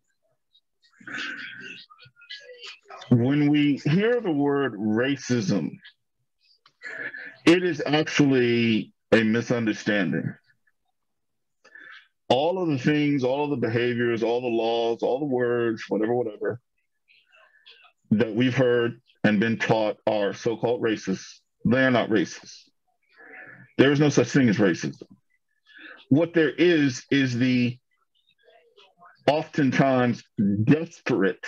When 3.10 3.50
we 3.50 3.80
hear 3.84 4.20
the 4.20 4.32
word 4.32 4.74
racism, 4.74 5.70
it 7.44 7.62
is 7.62 7.82
actually 7.84 8.92
a 9.12 9.22
misunderstanding. 9.22 10.34
All 12.28 12.62
of 12.62 12.68
the 12.68 12.78
things, 12.78 13.22
all 13.22 13.44
of 13.44 13.50
the 13.50 13.66
behaviors, 13.66 14.22
all 14.22 14.40
the 14.40 14.46
laws, 14.46 15.02
all 15.02 15.18
the 15.18 15.26
words, 15.26 15.84
whatever, 15.88 16.14
whatever, 16.14 16.60
that 18.12 18.34
we've 18.34 18.54
heard 18.54 19.00
and 19.22 19.40
been 19.40 19.58
taught 19.58 19.98
are 20.06 20.32
so 20.32 20.56
called 20.56 20.82
racist, 20.82 21.24
they 21.64 21.84
are 21.84 21.90
not 21.90 22.08
racist. 22.08 22.62
There 23.76 23.92
is 23.92 24.00
no 24.00 24.08
such 24.08 24.28
thing 24.28 24.48
as 24.48 24.56
racism 24.56 25.06
what 26.08 26.34
there 26.34 26.50
is 26.50 27.04
is 27.10 27.36
the 27.36 27.78
oftentimes 29.26 30.22
desperate 30.64 31.44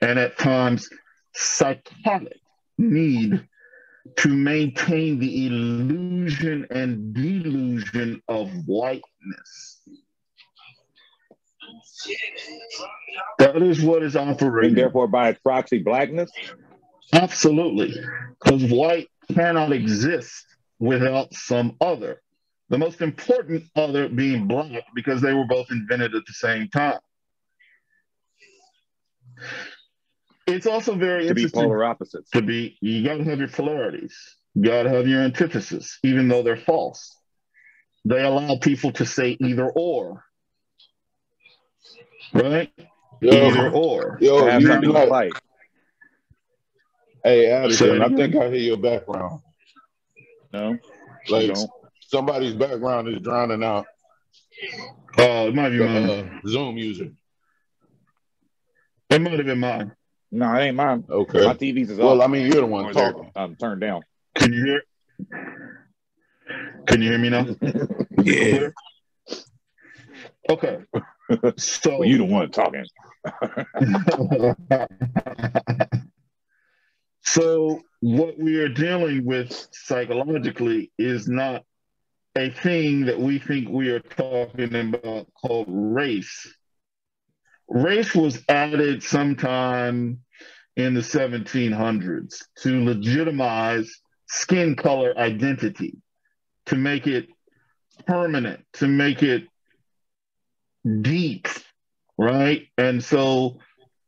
and 0.00 0.18
at 0.18 0.38
times 0.38 0.88
psychotic 1.34 2.38
need 2.78 3.46
to 4.16 4.28
maintain 4.28 5.18
the 5.18 5.46
illusion 5.46 6.66
and 6.70 7.14
delusion 7.14 8.22
of 8.28 8.50
whiteness. 8.66 9.80
That 13.38 13.62
is 13.62 13.82
what 13.82 14.02
is 14.02 14.16
And 14.16 14.30
operating. 14.30 14.74
therefore, 14.74 15.08
by 15.08 15.32
proxy, 15.32 15.78
blackness. 15.82 16.30
Absolutely. 17.12 17.94
Because 18.42 18.64
white 18.70 19.08
cannot 19.34 19.72
exist 19.72 20.46
without 20.78 21.34
some 21.34 21.76
other. 21.80 22.20
The 22.68 22.78
most 22.78 23.00
important 23.00 23.64
other 23.76 24.08
being 24.08 24.46
black 24.46 24.84
because 24.94 25.20
they 25.20 25.34
were 25.34 25.46
both 25.46 25.70
invented 25.70 26.14
at 26.14 26.22
the 26.26 26.32
same 26.32 26.68
time. 26.68 26.98
It's 30.50 30.66
also 30.66 30.94
very 30.94 31.26
to 31.28 31.34
be 31.34 31.48
polar 31.48 31.84
opposites. 31.84 32.30
to 32.30 32.42
be, 32.42 32.76
you 32.80 33.04
got 33.04 33.16
to 33.18 33.24
have 33.24 33.38
your 33.38 33.48
polarities. 33.48 34.16
You 34.54 34.64
got 34.64 34.82
to 34.84 34.90
have 34.90 35.06
your 35.06 35.22
antithesis, 35.22 35.98
even 36.02 36.28
though 36.28 36.42
they're 36.42 36.56
false. 36.56 37.16
They 38.04 38.22
allow 38.22 38.56
people 38.56 38.92
to 38.92 39.06
say 39.06 39.36
either 39.40 39.70
or. 39.70 40.24
Right? 42.32 42.72
Either 43.22 43.70
or. 43.70 44.18
yo, 44.20 44.44
have 44.46 44.60
you 44.60 44.68
something 44.68 44.88
to 44.88 45.06
black. 45.06 45.08
fight. 45.08 45.32
Hey, 47.22 47.46
Addison, 47.50 48.00
I 48.00 48.08
think 48.08 48.34
I 48.34 48.48
hear 48.48 48.56
your 48.56 48.76
background. 48.78 49.42
No, 50.52 50.78
Like 51.28 51.52
don't. 51.52 51.70
somebody's 52.08 52.54
background 52.54 53.08
is 53.08 53.20
drowning 53.20 53.62
out 53.62 53.86
Oh, 55.18 55.48
it 55.48 55.54
might 55.54 55.70
be 55.70 55.78
the 55.78 55.86
mine. 55.86 56.10
uh, 56.10 56.48
Zoom 56.48 56.76
user. 56.78 57.10
It 59.10 59.20
might 59.20 59.32
have 59.32 59.46
been 59.46 59.58
mine. 59.60 59.92
No, 60.32 60.54
it 60.54 60.60
ain't 60.60 60.76
mine. 60.76 61.04
Okay. 61.10 61.44
My 61.44 61.54
TVs 61.54 61.90
is 61.90 61.98
Well, 61.98 62.22
I 62.22 62.28
mean, 62.28 62.46
you're 62.46 62.60
the 62.60 62.66
one 62.66 62.84
they're 62.84 62.92
talking. 62.92 63.32
um, 63.34 63.56
turned 63.56 63.80
down. 63.80 64.02
Can 64.36 64.52
you 64.52 64.64
hear? 64.64 64.82
Can 66.86 67.02
you 67.02 67.10
hear 67.10 67.18
me 67.18 67.30
now? 67.30 67.46
Yeah. 68.22 68.68
Okay. 70.48 70.78
So 71.56 71.98
Well, 72.00 72.08
you 72.08 72.18
the 72.18 72.24
one 72.24 72.50
talking. 72.50 72.84
so 77.22 77.80
what 78.00 78.36
we 78.36 78.56
are 78.56 78.68
dealing 78.68 79.24
with 79.24 79.68
psychologically 79.70 80.90
is 80.98 81.28
not 81.28 81.62
a 82.36 82.50
thing 82.50 83.04
that 83.06 83.20
we 83.20 83.38
think 83.38 83.68
we 83.68 83.90
are 83.90 84.00
talking 84.00 84.74
about 84.74 85.28
called 85.40 85.66
race. 85.68 86.52
Race 87.70 88.14
was 88.16 88.42
added 88.48 89.02
sometime 89.02 90.20
in 90.76 90.94
the 90.94 91.00
1700s 91.00 92.42
to 92.58 92.84
legitimize 92.84 93.90
skin 94.26 94.74
color 94.74 95.16
identity, 95.16 95.96
to 96.66 96.76
make 96.76 97.06
it 97.06 97.28
permanent, 98.06 98.64
to 98.74 98.88
make 98.88 99.22
it 99.22 99.44
deep, 101.00 101.46
right? 102.18 102.66
And 102.76 103.02
so 103.02 103.58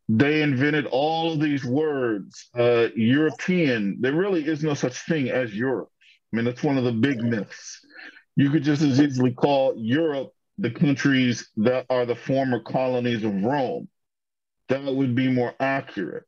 they 0.09 0.43
invented 0.43 0.87
all 0.87 1.33
of 1.33 1.41
these 1.41 1.65
words. 1.65 2.49
Uh, 2.59 2.89
European, 2.97 3.99
there 4.01 4.15
really 4.15 4.45
is 4.45 4.65
no 4.65 4.75
such 4.75 5.07
thing 5.07 5.31
as 5.31 5.55
Europe. 5.55 5.91
I 6.33 6.37
mean, 6.37 6.45
that's 6.45 6.65
one 6.65 6.79
of 6.79 6.85
the 6.85 6.93
big 6.93 7.23
myths. 7.23 7.81
You 8.35 8.51
could 8.51 8.65
just 8.65 8.83
as 8.83 9.01
easily 9.01 9.33
call 9.33 9.75
Europe 9.77 10.33
the 10.63 10.71
countries 10.71 11.49
that 11.57 11.87
are 11.91 12.07
the 12.07 12.15
former 12.15 12.61
colonies 12.61 13.25
of 13.25 13.43
Rome. 13.43 13.89
That 14.69 14.85
would 14.85 15.15
be 15.15 15.29
more 15.29 15.53
accurate. 15.59 16.25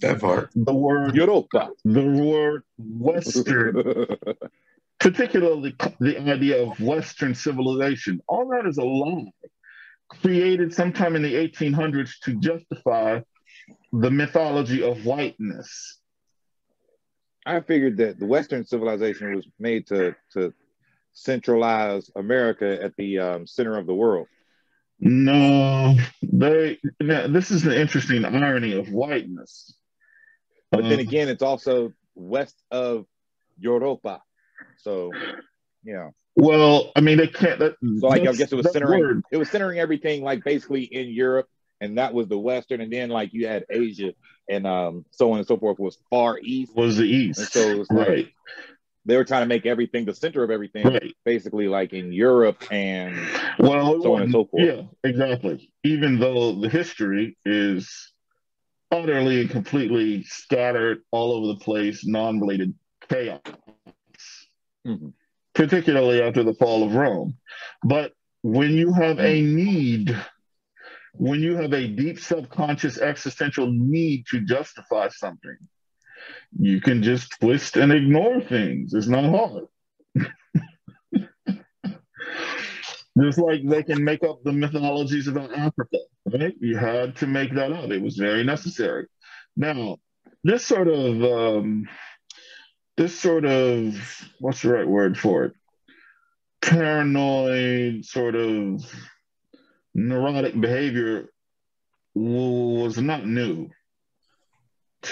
That 0.00 0.20
part. 0.20 0.50
The 0.54 0.74
word, 0.74 1.14
Europa. 1.14 1.70
the 1.84 2.04
word 2.04 2.62
Western 2.78 4.06
particularly 4.98 5.76
the 6.00 6.18
idea 6.18 6.62
of 6.62 6.80
Western 6.80 7.34
civilization. 7.34 8.22
All 8.26 8.48
that 8.48 8.66
is 8.66 8.78
a 8.78 8.84
lie 8.84 9.30
created 10.08 10.72
sometime 10.72 11.16
in 11.16 11.22
the 11.22 11.34
1800s 11.34 12.12
to 12.24 12.34
justify 12.36 13.20
the 13.92 14.10
mythology 14.10 14.82
of 14.82 15.04
whiteness. 15.04 15.98
I 17.44 17.60
figured 17.60 17.98
that 17.98 18.18
the 18.18 18.26
Western 18.26 18.64
civilization 18.64 19.34
was 19.34 19.46
made 19.58 19.86
to 19.88 20.14
to 20.32 20.54
centralize 21.16 22.10
America 22.14 22.78
at 22.82 22.94
the 22.96 23.18
um, 23.18 23.46
center 23.46 23.78
of 23.78 23.86
the 23.86 23.94
world. 23.94 24.28
No, 25.00 25.96
they. 26.22 26.78
Now, 27.00 27.26
this 27.26 27.50
is 27.50 27.62
the 27.62 27.78
interesting 27.78 28.24
irony 28.24 28.72
of 28.78 28.88
whiteness. 28.88 29.74
But 30.70 30.82
then 30.82 30.98
Uh, 30.98 31.02
again, 31.02 31.28
it's 31.28 31.42
also 31.42 31.92
west 32.14 32.62
of 32.70 33.06
Europa. 33.58 34.22
So, 34.78 35.12
yeah. 35.84 36.10
Well, 36.34 36.92
I 36.94 37.00
mean, 37.00 37.16
they 37.18 37.28
can't. 37.28 37.58
That, 37.60 37.76
So 38.00 38.06
like 38.08 38.22
I 38.22 38.32
guess 38.32 38.52
it 38.52 38.56
was 38.56 38.70
centering 38.72 39.00
word- 39.00 39.22
it 39.32 39.38
was 39.38 39.50
centering 39.50 39.78
everything 39.78 40.22
like 40.22 40.44
basically 40.44 40.84
in 40.84 41.08
Europe, 41.08 41.48
and 41.80 41.96
that 41.98 42.12
was 42.12 42.28
the 42.28 42.38
western, 42.38 42.80
and 42.82 42.92
then 42.92 43.08
like 43.08 43.32
you 43.32 43.46
had 43.46 43.64
Asia 43.70 44.12
and 44.48 44.66
um 44.66 45.04
so 45.10 45.32
on 45.32 45.38
and 45.38 45.46
so 45.46 45.56
forth 45.56 45.78
was 45.78 45.98
far 46.10 46.38
east. 46.42 46.74
was 46.76 46.98
the 46.98 47.04
East. 47.04 47.38
And 47.40 47.48
so 47.48 47.80
it's 47.80 47.90
like 47.90 48.08
right, 48.08 48.28
they 49.06 49.16
were 49.16 49.24
trying 49.24 49.42
to 49.42 49.46
make 49.46 49.66
everything 49.66 50.04
the 50.04 50.14
center 50.14 50.42
of 50.42 50.50
everything, 50.50 50.84
right. 50.86 51.14
basically 51.24 51.68
like 51.68 51.92
in 51.92 52.12
Europe 52.12 52.62
and 52.70 53.16
Well, 53.58 54.02
so 54.02 54.16
on 54.16 54.22
and 54.22 54.32
so 54.32 54.44
forth. 54.46 54.64
Yeah, 54.64 54.82
exactly. 55.04 55.70
Even 55.84 56.18
though 56.18 56.60
the 56.60 56.68
history 56.68 57.38
is 57.44 58.12
utterly 58.90 59.40
and 59.42 59.50
completely 59.50 60.24
scattered 60.24 61.02
all 61.12 61.32
over 61.32 61.46
the 61.48 61.64
place, 61.64 62.04
non-related 62.04 62.74
chaos, 63.08 63.40
Mhm. 64.86 65.12
particularly 65.54 66.20
after 66.20 66.42
the 66.42 66.54
fall 66.54 66.84
of 66.84 66.94
Rome. 66.94 67.36
But 67.84 68.12
when 68.42 68.72
you 68.72 68.92
have 68.92 69.18
a 69.20 69.40
need, 69.40 70.16
when 71.14 71.40
you 71.40 71.56
have 71.56 71.72
a 71.72 71.86
deep 71.88 72.18
subconscious 72.20 72.98
existential 72.98 73.70
need 73.72 74.26
to 74.30 74.40
justify 74.40 75.08
something, 75.08 75.56
you 76.58 76.80
can 76.80 77.02
just 77.02 77.38
twist 77.40 77.76
and 77.76 77.92
ignore 77.92 78.40
things. 78.40 78.94
It's 78.94 79.06
not 79.06 79.24
hard. 79.24 79.64
Just 83.18 83.38
like 83.38 83.66
they 83.66 83.82
can 83.82 84.04
make 84.04 84.22
up 84.22 84.42
the 84.44 84.52
mythologies 84.52 85.26
about 85.26 85.50
Africa, 85.52 85.98
right? 86.26 86.54
You 86.60 86.76
had 86.76 87.16
to 87.16 87.26
make 87.26 87.54
that 87.54 87.72
up. 87.72 87.90
It 87.90 88.02
was 88.02 88.16
very 88.16 88.44
necessary. 88.44 89.06
Now, 89.56 89.96
this 90.44 90.66
sort 90.66 90.88
of 90.88 91.24
um, 91.24 91.88
this 92.98 93.18
sort 93.18 93.46
of 93.46 93.96
what's 94.38 94.60
the 94.62 94.70
right 94.70 94.86
word 94.86 95.18
for 95.18 95.44
it? 95.44 95.54
Paranoid, 96.60 98.04
sort 98.04 98.34
of 98.34 98.84
neurotic 99.94 100.60
behavior 100.60 101.30
was 102.14 102.98
not 102.98 103.26
new 103.26 103.70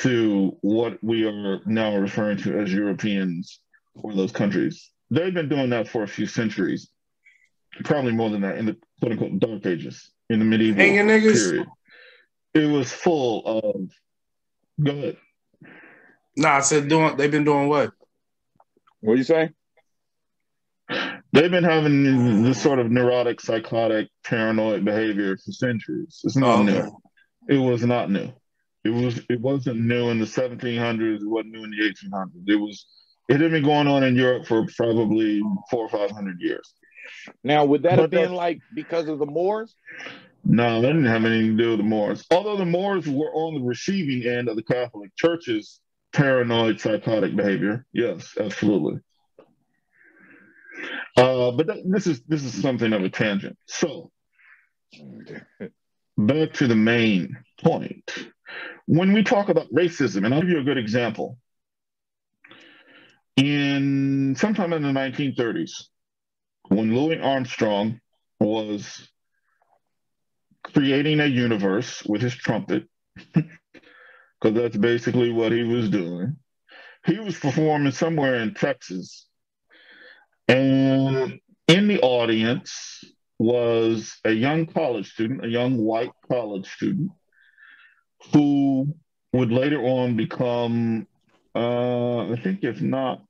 to 0.02 0.56
what 0.60 1.02
we 1.02 1.26
are 1.26 1.60
now 1.66 1.96
referring 1.96 2.38
to 2.38 2.58
as 2.58 2.72
Europeans 2.72 3.60
or 3.94 4.14
those 4.14 4.32
countries. 4.32 4.90
They've 5.10 5.34
been 5.34 5.48
doing 5.48 5.70
that 5.70 5.88
for 5.88 6.02
a 6.02 6.08
few 6.08 6.26
centuries, 6.26 6.88
probably 7.84 8.12
more 8.12 8.30
than 8.30 8.40
that 8.42 8.58
in 8.58 8.66
the 8.66 8.76
quote 9.00 9.12
unquote 9.12 9.38
dark 9.38 9.66
ages, 9.66 10.10
in 10.30 10.38
the 10.38 10.44
medieval 10.44 10.82
Hanging 10.82 11.06
niggas? 11.06 11.50
period. 11.50 11.66
It 12.54 12.66
was 12.66 12.92
full 12.92 13.44
of 13.46 13.90
go 14.82 14.90
ahead. 14.92 15.16
No, 16.36 16.48
I 16.48 16.60
said 16.60 16.88
doing. 16.88 17.16
They've 17.16 17.30
been 17.30 17.44
doing 17.44 17.68
what? 17.68 17.92
what 19.00 19.14
do 19.14 19.18
you 19.18 19.24
say? 19.24 19.50
They've 21.32 21.50
been 21.50 21.64
having 21.64 22.42
this 22.42 22.60
sort 22.62 22.78
of 22.78 22.90
neurotic, 22.90 23.40
psychotic, 23.40 24.08
paranoid 24.24 24.84
behavior 24.84 25.36
for 25.36 25.52
centuries. 25.52 26.20
It's 26.24 26.36
not 26.36 26.58
Oh, 26.60 26.62
new. 26.62 26.72
okay. 26.76 26.88
It 27.48 27.58
was 27.58 27.84
not 27.84 28.10
new. 28.10 28.32
It 28.84 28.90
was 28.90 29.20
it 29.30 29.40
wasn't 29.40 29.80
new 29.80 30.10
in 30.10 30.18
the 30.18 30.26
1700s. 30.26 31.22
It 31.22 31.28
wasn't 31.28 31.52
new 31.52 31.64
in 31.64 31.70
the 31.70 31.76
1800s. 31.76 32.48
It 32.48 32.56
was 32.56 32.86
it 33.28 33.40
had 33.40 33.50
been 33.50 33.64
going 33.64 33.88
on 33.88 34.02
in 34.02 34.16
Europe 34.16 34.46
for 34.46 34.66
probably 34.76 35.40
four 35.70 35.84
or 35.84 35.88
five 35.88 36.10
hundred 36.10 36.40
years. 36.40 36.74
Now 37.42 37.64
would 37.64 37.82
that 37.84 37.98
have 37.98 38.10
But 38.10 38.10
been 38.10 38.34
like 38.34 38.60
because 38.74 39.08
of 39.08 39.18
the 39.18 39.26
Moors? 39.26 39.74
No, 40.44 40.82
that 40.82 40.88
didn't 40.88 41.06
have 41.06 41.24
anything 41.24 41.56
to 41.56 41.62
do 41.62 41.70
with 41.70 41.78
the 41.78 41.84
Moors. 41.84 42.24
Although 42.30 42.56
the 42.56 42.66
Moors 42.66 43.08
were 43.08 43.32
on 43.32 43.54
the 43.54 43.62
receiving 43.62 44.26
end 44.28 44.48
of 44.48 44.56
the 44.56 44.62
Catholic 44.62 45.10
Church's 45.16 45.80
paranoid, 46.12 46.80
psychotic 46.80 47.34
behavior. 47.34 47.86
Yes, 47.92 48.34
absolutely. 48.38 49.00
Uh, 51.16 51.52
but 51.52 51.66
that, 51.68 51.78
this 51.86 52.06
is 52.06 52.20
this 52.28 52.44
is 52.44 52.60
something 52.60 52.92
of 52.92 53.02
a 53.02 53.08
tangent. 53.08 53.56
So 53.66 54.10
back 56.18 56.52
to 56.54 56.66
the 56.66 56.76
main 56.76 57.38
point. 57.62 58.10
When 58.86 59.12
we 59.12 59.22
talk 59.22 59.48
about 59.48 59.72
racism, 59.72 60.24
and 60.24 60.34
I'll 60.34 60.40
give 60.40 60.50
you 60.50 60.60
a 60.60 60.64
good 60.64 60.78
example. 60.78 61.38
In 63.36 64.36
sometime 64.36 64.72
in 64.72 64.82
the 64.82 64.88
1930s, 64.88 65.84
when 66.68 66.94
Louis 66.94 67.18
Armstrong 67.20 68.00
was 68.38 69.08
creating 70.62 71.20
a 71.20 71.26
universe 71.26 72.02
with 72.04 72.22
his 72.22 72.34
trumpet, 72.34 72.84
because 73.34 73.50
that's 74.42 74.76
basically 74.76 75.32
what 75.32 75.52
he 75.52 75.62
was 75.62 75.88
doing, 75.88 76.36
he 77.06 77.18
was 77.18 77.38
performing 77.38 77.92
somewhere 77.92 78.36
in 78.36 78.54
Texas. 78.54 79.26
And 80.46 81.40
in 81.68 81.88
the 81.88 82.00
audience 82.00 83.02
was 83.38 84.16
a 84.24 84.30
young 84.30 84.66
college 84.66 85.10
student, 85.12 85.44
a 85.44 85.48
young 85.48 85.76
white 85.76 86.12
college 86.30 86.68
student, 86.68 87.10
who 88.32 88.94
would 89.32 89.50
later 89.50 89.80
on 89.82 90.16
become, 90.16 91.06
uh, 91.54 92.32
I 92.32 92.36
think, 92.42 92.62
if 92.62 92.80
not 92.80 93.22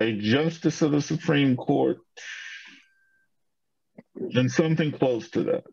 a 0.00 0.18
justice 0.18 0.82
of 0.82 0.92
the 0.92 1.00
Supreme 1.00 1.56
Court, 1.56 1.98
then 4.14 4.48
something 4.48 4.92
close 4.92 5.30
to 5.30 5.44
that. 5.44 5.64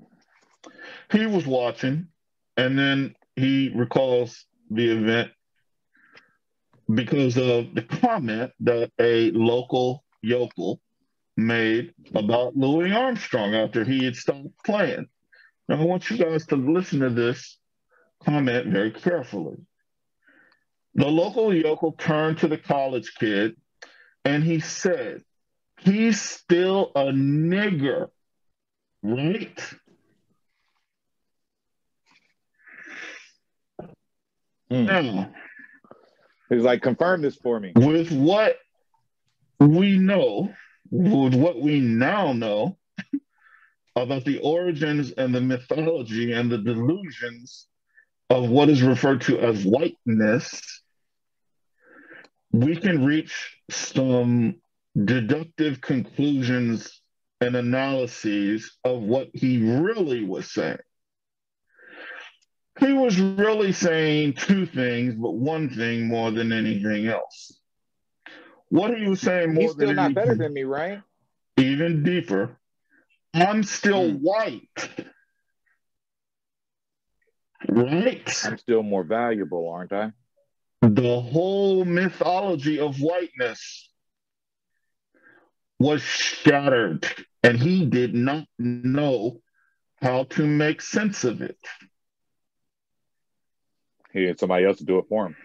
He 1.11 1.25
was 1.25 1.45
watching, 1.45 2.07
and 2.57 2.77
then 2.77 3.15
he 3.35 3.71
recalls 3.73 4.45
the 4.69 4.91
event 4.91 5.31
because 6.93 7.37
of 7.37 7.73
the 7.73 7.83
comment 7.83 8.51
that 8.61 8.91
a 8.99 9.31
local 9.31 10.03
yokel 10.21 10.81
made 11.37 11.93
about 12.13 12.55
Louis 12.55 12.91
Armstrong 12.91 13.55
after 13.55 13.83
he 13.83 14.03
had 14.03 14.15
stopped 14.15 14.49
playing. 14.65 15.07
Now, 15.67 15.81
I 15.81 15.83
want 15.83 16.09
you 16.09 16.17
guys 16.17 16.45
to 16.47 16.55
listen 16.55 16.99
to 16.99 17.09
this 17.09 17.58
comment 18.25 18.67
very 18.67 18.91
carefully. 18.91 19.57
The 20.95 21.07
local 21.07 21.53
yokel 21.53 21.93
turned 21.93 22.39
to 22.39 22.47
the 22.47 22.57
college 22.57 23.13
kid 23.19 23.55
and 24.25 24.43
he 24.43 24.59
said, 24.59 25.21
He's 25.79 26.19
still 26.21 26.91
a 26.95 27.05
nigger, 27.05 28.09
right? 29.01 29.73
Hmm. 34.69 34.85
Now, 34.85 35.31
He's 36.49 36.63
like, 36.63 36.81
confirm 36.81 37.21
this 37.21 37.35
for 37.35 37.59
me. 37.59 37.73
with 37.75 38.11
what 38.11 38.57
we 39.59 39.97
know, 39.97 40.51
with 40.91 41.35
what 41.35 41.61
we 41.61 41.79
now 41.79 42.33
know 42.33 42.77
about 43.95 44.25
the 44.25 44.39
origins 44.39 45.11
and 45.11 45.33
the 45.33 45.41
mythology 45.41 46.33
and 46.33 46.51
the 46.51 46.57
delusions 46.57 47.67
of 48.29 48.49
what 48.49 48.69
is 48.69 48.81
referred 48.81 49.21
to 49.21 49.39
as 49.39 49.63
whiteness, 49.65 50.81
we 52.51 52.75
can 52.75 53.05
reach 53.05 53.57
some 53.69 54.55
deductive 55.05 55.81
conclusions 55.81 57.01
and 57.41 57.55
analyses 57.55 58.77
of 58.83 59.01
what 59.01 59.29
he 59.33 59.63
really 59.79 60.23
was 60.23 60.51
saying. 60.51 60.77
He 62.79 62.93
was 62.93 63.19
really 63.19 63.71
saying 63.71 64.33
two 64.33 64.65
things, 64.65 65.15
but 65.15 65.31
one 65.31 65.69
thing 65.69 66.07
more 66.07 66.31
than 66.31 66.51
anything 66.51 67.07
else. 67.07 67.51
What 68.69 68.91
are 68.91 68.97
you 68.97 69.15
saying 69.15 69.53
more 69.53 69.63
He's 69.63 69.71
still 69.71 69.87
than 69.87 69.95
not 69.95 70.13
better 70.13 70.35
than 70.35 70.53
me, 70.53 70.63
right? 70.63 71.01
even 71.57 72.03
deeper. 72.03 72.57
I'm 73.33 73.63
still 73.63 74.11
Hmm. 74.11 74.17
white. 74.17 74.89
Right? 77.67 78.45
I'm 78.45 78.57
still 78.57 78.83
more 78.83 79.03
valuable, 79.03 79.69
aren't 79.69 79.91
I? 79.91 80.11
The 80.81 81.19
whole 81.19 81.83
mythology 81.83 82.79
of 82.79 83.01
whiteness 83.01 83.91
was 85.77 86.01
shattered, 86.01 87.05
and 87.43 87.57
he 87.57 87.85
did 87.85 88.13
not 88.13 88.45
know 88.57 89.41
how 90.01 90.23
to 90.23 90.45
make 90.45 90.81
sense 90.81 91.23
of 91.23 91.41
it. 91.41 91.57
He 94.13 94.23
had 94.23 94.39
somebody 94.39 94.65
else 94.65 94.77
to 94.77 94.85
do 94.85 94.99
it 94.99 95.05
for 95.09 95.27
him. 95.27 95.35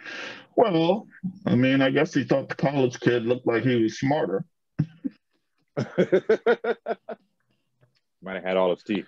Well, 0.57 1.09
I 1.47 1.57
mean, 1.57 1.83
I 1.83 1.91
guess 1.91 2.15
he 2.15 2.25
thought 2.25 2.49
the 2.49 2.55
college 2.55 3.01
kid 3.01 3.25
looked 3.25 3.47
like 3.47 3.65
he 3.65 3.83
was 3.83 3.99
smarter. 3.99 4.45
Might 5.77 5.97
have 8.37 8.45
had 8.45 8.57
all 8.57 8.71
his 8.71 8.85
teeth. 8.85 9.07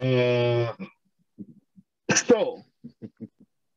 Uh, 0.00 0.72
so, 2.26 2.64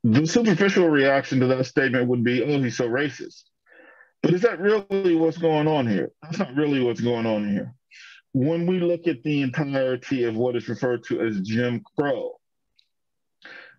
the 0.04 0.26
superficial 0.26 0.90
reaction 0.90 1.40
to 1.40 1.48
that 1.48 1.66
statement 1.66 2.08
would 2.08 2.24
be, 2.24 2.44
oh, 2.44 2.62
he's 2.62 2.78
so 2.78 2.88
racist. 2.88 3.44
But 4.22 4.34
is 4.34 4.42
that 4.42 4.60
really 4.60 5.16
what's 5.16 5.38
going 5.38 5.68
on 5.68 5.88
here? 5.88 6.12
That's 6.22 6.40
not 6.40 6.56
really 6.56 6.82
what's 6.82 7.02
going 7.02 7.26
on 7.26 7.50
here. 7.50 7.74
When 8.34 8.66
we 8.66 8.80
look 8.80 9.08
at 9.08 9.24
the 9.24 9.42
entirety 9.42 10.24
of 10.24 10.36
what 10.36 10.56
is 10.56 10.70
referred 10.70 11.04
to 11.06 11.22
as 11.22 11.42
Jim 11.42 11.84
Crow, 11.98 12.40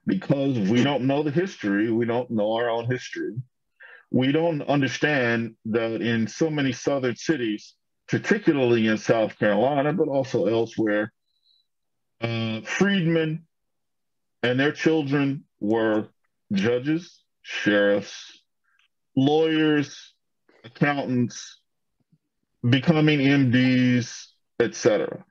because 0.06 0.58
we 0.58 0.82
don't 0.82 1.06
know 1.06 1.22
the 1.22 1.30
history, 1.30 1.90
we 1.90 2.04
don't 2.04 2.30
know 2.30 2.52
our 2.54 2.68
own 2.68 2.90
history, 2.90 3.34
we 4.10 4.32
don't 4.32 4.62
understand 4.62 5.54
that 5.66 6.02
in 6.02 6.26
so 6.26 6.50
many 6.50 6.72
southern 6.72 7.16
cities, 7.16 7.74
particularly 8.08 8.88
in 8.88 8.98
South 8.98 9.38
Carolina, 9.38 9.92
but 9.92 10.08
also 10.08 10.46
elsewhere, 10.46 11.12
uh, 12.20 12.60
freedmen 12.62 13.46
and 14.42 14.58
their 14.58 14.72
children 14.72 15.44
were 15.60 16.08
judges, 16.52 17.22
sheriffs, 17.42 18.42
lawyers, 19.16 20.14
accountants, 20.64 21.60
becoming 22.68 23.20
MDs, 23.20 24.26
etc. 24.60 25.24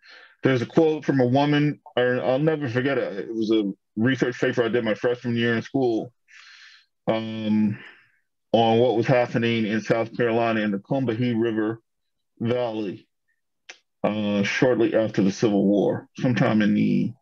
There's 0.44 0.62
a 0.62 0.66
quote 0.66 1.06
from 1.06 1.20
a 1.20 1.26
woman, 1.26 1.80
I'll 1.96 2.40
never 2.40 2.68
forget 2.68 2.98
it. 2.98 3.30
It 3.30 3.34
was 3.34 3.52
a 3.52 3.72
research 3.96 4.40
paper 4.40 4.64
I 4.64 4.70
did 4.70 4.84
my 4.84 4.96
freshman 4.96 5.36
year 5.36 5.56
in 5.56 5.62
school 5.62 6.12
um, 7.08 7.78
on 8.52 8.80
what 8.80 8.96
was 8.96 9.06
happening 9.06 9.66
in 9.66 9.82
South 9.82 10.16
Carolina 10.16 10.62
in 10.62 10.72
the 10.72 10.80
Combahee 10.80 11.40
River 11.40 11.82
Valley 12.40 13.08
uh, 14.04 14.44
shortly 14.44 14.96
after 14.96 15.22
the 15.22 15.32
Civil 15.32 15.66
War, 15.66 16.08
sometime 16.18 16.62
in 16.62 16.74
the 16.74 17.14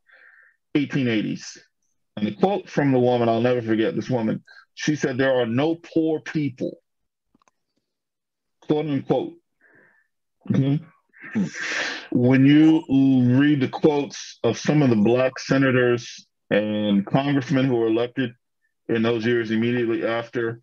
1880s. 0.75 1.57
And 2.19 2.27
the 2.27 2.35
quote 2.35 2.69
from 2.69 2.91
the 2.91 2.99
woman, 2.99 3.29
I'll 3.29 3.39
never 3.39 3.61
forget 3.61 3.95
this 3.95 4.09
woman, 4.09 4.43
she 4.75 4.95
said, 4.95 5.17
There 5.17 5.39
are 5.39 5.45
no 5.45 5.75
poor 5.75 6.19
people, 6.19 6.81
quote 8.61 8.87
unquote. 8.87 9.35
Mm-hmm. 10.49 11.45
When 12.11 12.45
you 12.45 12.83
read 13.39 13.61
the 13.61 13.69
quotes 13.69 14.39
of 14.43 14.57
some 14.57 14.81
of 14.81 14.89
the 14.89 14.95
black 14.97 15.39
senators 15.39 16.25
and 16.49 17.05
congressmen 17.05 17.65
who 17.65 17.75
were 17.75 17.87
elected 17.87 18.33
in 18.89 19.01
those 19.01 19.25
years 19.25 19.51
immediately 19.51 20.05
after 20.05 20.61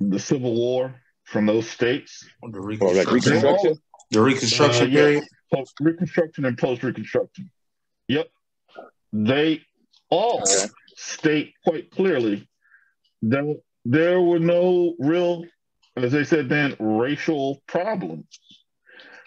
the 0.00 0.18
Civil 0.18 0.54
War 0.54 0.94
from 1.24 1.46
those 1.46 1.68
states, 1.68 2.24
The 2.42 2.58
Or 2.80 2.94
like 2.94 3.10
Reconstruction. 3.10 3.76
The 4.10 4.22
Reconstruction 4.22 4.86
Uh, 4.86 5.10
yeah. 5.10 5.20
post 5.52 5.74
Reconstruction 5.80 6.44
and 6.44 6.56
post 6.56 6.82
Reconstruction. 6.82 7.50
Yep. 8.08 8.28
They 9.12 9.62
all 10.14 10.42
Okay. 10.42 10.68
state 10.96 11.54
quite 11.64 11.90
clearly 11.90 12.48
that 13.22 13.60
there 13.84 14.20
were 14.20 14.38
no 14.38 14.94
real, 14.98 15.44
as 15.96 16.12
they 16.12 16.24
said 16.24 16.48
then, 16.48 16.76
racial 16.78 17.62
problems, 17.66 18.26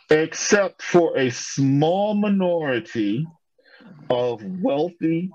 except 0.10 0.82
for 0.82 1.18
a 1.18 1.30
small 1.30 2.14
minority 2.14 3.28
of 4.10 4.42
wealthy 4.62 5.30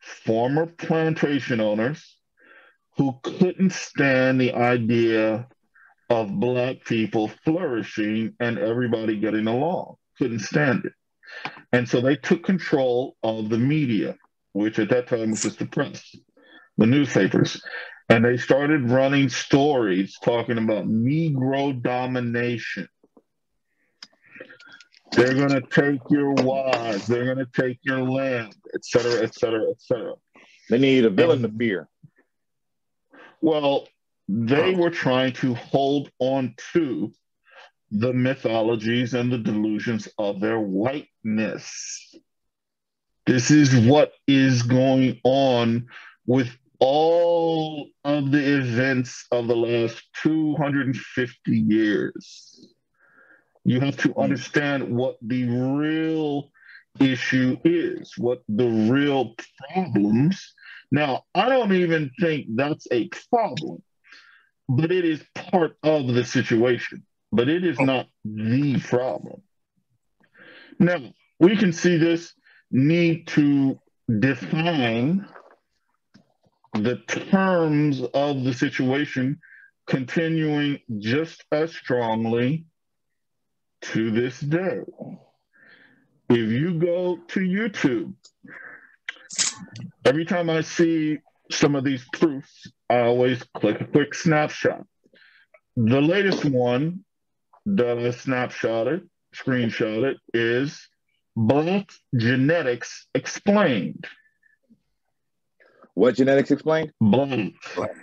former 0.00 0.66
plantation 0.66 1.60
owners 1.60 2.16
who 2.96 3.18
couldn't 3.22 3.72
stand 3.72 4.40
the 4.40 4.52
idea 4.52 5.48
of 6.10 6.38
black 6.40 6.84
people 6.84 7.28
flourishing 7.44 8.34
and 8.40 8.58
everybody 8.58 9.18
getting 9.18 9.46
along. 9.46 9.94
Couldn't 10.18 10.40
stand 10.40 10.84
it. 10.84 10.92
And 11.72 11.88
so 11.88 12.00
they 12.00 12.16
took 12.16 12.42
control 12.42 13.16
of 13.22 13.48
the 13.48 13.58
media, 13.58 14.16
which 14.52 14.78
at 14.78 14.90
that 14.90 15.08
time 15.08 15.30
was 15.30 15.42
just 15.42 15.58
the 15.58 15.66
press, 15.66 16.14
the 16.76 16.86
newspapers. 16.86 17.62
And 18.08 18.24
they 18.24 18.36
started 18.38 18.90
running 18.90 19.28
stories 19.28 20.16
talking 20.24 20.58
about 20.58 20.86
Negro 20.86 21.80
domination. 21.82 22.88
They're 25.12 25.34
going 25.34 25.50
to 25.50 25.62
take 25.62 26.00
your 26.10 26.32
wives, 26.32 27.06
they're 27.06 27.34
going 27.34 27.44
to 27.44 27.62
take 27.62 27.78
your 27.82 28.02
land, 28.02 28.54
et 28.74 28.84
cetera, 28.84 29.22
et 29.22 29.34
cetera, 29.34 29.70
et 29.70 29.80
cetera. 29.80 30.14
They 30.70 30.78
need 30.78 31.04
a 31.04 31.10
villain 31.10 31.42
to 31.42 31.48
fear. 31.48 31.88
Well, 33.40 33.88
they 34.28 34.74
were 34.74 34.90
trying 34.90 35.32
to 35.34 35.54
hold 35.54 36.10
on 36.18 36.54
to 36.72 37.12
the 37.90 38.12
mythologies 38.12 39.14
and 39.14 39.32
the 39.32 39.38
delusions 39.38 40.08
of 40.18 40.40
their 40.40 40.60
whiteness. 40.60 42.14
This 43.28 43.50
is 43.50 43.76
what 43.86 44.14
is 44.26 44.62
going 44.62 45.20
on 45.22 45.88
with 46.24 46.48
all 46.78 47.90
of 48.02 48.32
the 48.32 48.56
events 48.56 49.26
of 49.30 49.48
the 49.48 49.54
last 49.54 50.02
250 50.22 51.50
years. 51.50 52.74
You 53.66 53.80
have 53.80 53.98
to 53.98 54.12
hmm. 54.12 54.20
understand 54.20 54.96
what 54.96 55.18
the 55.20 55.44
real 55.44 56.50
issue 57.00 57.58
is, 57.64 58.14
what 58.16 58.42
the 58.48 58.66
real 58.90 59.34
problems. 59.74 60.54
Now, 60.90 61.24
I 61.34 61.50
don't 61.50 61.74
even 61.74 62.10
think 62.18 62.46
that's 62.56 62.86
a 62.90 63.10
problem, 63.30 63.82
but 64.70 64.90
it 64.90 65.04
is 65.04 65.22
part 65.34 65.76
of 65.82 66.06
the 66.06 66.24
situation, 66.24 67.04
but 67.30 67.50
it 67.50 67.62
is 67.62 67.76
oh. 67.78 67.84
not 67.84 68.06
the 68.24 68.80
problem. 68.80 69.42
Now, 70.78 71.12
we 71.38 71.58
can 71.58 71.74
see 71.74 71.98
this 71.98 72.32
need 72.70 73.26
to 73.28 73.78
define 74.20 75.26
the 76.74 76.96
terms 77.06 78.02
of 78.14 78.44
the 78.44 78.52
situation 78.52 79.40
continuing 79.86 80.78
just 80.98 81.44
as 81.50 81.74
strongly 81.74 82.66
to 83.80 84.10
this 84.10 84.38
day. 84.40 84.80
If 86.28 86.50
you 86.50 86.78
go 86.78 87.18
to 87.28 87.40
YouTube, 87.40 88.14
every 90.04 90.26
time 90.26 90.50
I 90.50 90.60
see 90.60 91.18
some 91.50 91.74
of 91.74 91.84
these 91.84 92.04
proofs, 92.12 92.70
I 92.90 93.00
always 93.00 93.42
click 93.54 93.80
a 93.80 93.86
quick 93.86 94.14
snapshot. 94.14 94.84
The 95.76 96.00
latest 96.02 96.44
one 96.44 97.04
that 97.64 97.98
I 97.98 98.08
snapshotted, 98.08 99.08
screenshotted, 99.34 100.16
is 100.34 100.86
Black 101.38 101.92
Genetics 102.16 103.06
Explained. 103.14 104.08
What 105.94 106.16
genetics 106.16 106.50
explained? 106.50 106.92
Black. 107.00 107.94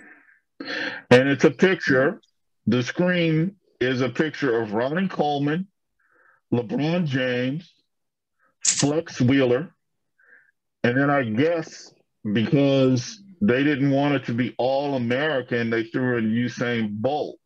And 1.10 1.28
it's 1.28 1.44
a 1.44 1.50
picture. 1.50 2.22
The 2.66 2.82
screen 2.82 3.56
is 3.78 4.00
a 4.00 4.08
picture 4.08 4.58
of 4.58 4.72
Ronnie 4.72 5.08
Coleman, 5.08 5.68
LeBron 6.50 7.04
James, 7.04 7.70
Flex 8.64 9.20
Wheeler, 9.20 9.74
and 10.82 10.96
then 10.96 11.10
I 11.10 11.24
guess 11.24 11.92
because 12.32 13.22
they 13.42 13.64
didn't 13.64 13.90
want 13.90 14.14
it 14.14 14.24
to 14.26 14.32
be 14.32 14.54
all 14.56 14.94
American, 14.94 15.68
they 15.68 15.84
threw 15.84 16.16
in 16.16 16.32
Usain 16.32 16.90
Bolt. 16.90 17.38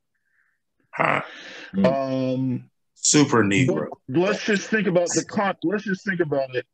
Huh. 0.92 1.22
Um, 1.84 2.69
Super 3.02 3.42
Negro. 3.42 3.86
let's 4.08 4.44
just 4.44 4.68
think 4.68 4.86
about 4.86 5.08
the 5.08 5.24
con. 5.24 5.54
Let's 5.64 5.84
just 5.84 6.04
think 6.04 6.20
about 6.20 6.54
it. 6.54 6.66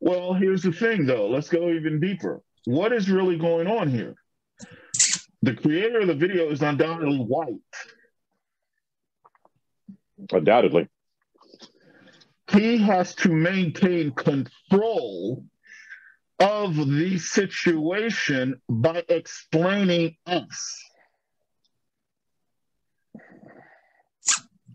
Well, 0.00 0.32
here's 0.32 0.62
the 0.62 0.72
thing, 0.72 1.06
though. 1.06 1.28
Let's 1.28 1.48
go 1.48 1.70
even 1.70 2.00
deeper. 2.00 2.40
What 2.64 2.92
is 2.92 3.10
really 3.10 3.36
going 3.36 3.66
on 3.66 3.88
here? 3.88 4.14
The 5.42 5.54
creator 5.54 6.00
of 6.00 6.08
the 6.08 6.14
video 6.14 6.50
is 6.50 6.62
undoubtedly 6.62 7.18
white. 7.18 7.54
Undoubtedly. 10.32 10.88
he 12.50 12.78
has 12.78 13.14
to 13.16 13.32
maintain 13.32 14.10
control 14.12 15.44
of 16.40 16.76
the 16.76 17.18
situation 17.18 18.60
by 18.68 19.02
explaining 19.08 20.16
us. 20.26 20.87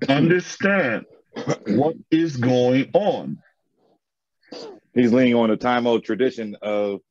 Understand 0.09 1.05
what 1.67 1.95
is 2.11 2.37
going 2.37 2.89
on. 2.93 3.37
He's 4.93 5.11
leaning 5.11 5.35
on 5.35 5.49
a 5.49 5.57
time 5.57 5.87
old 5.87 6.03
tradition 6.03 6.55
of 6.61 7.01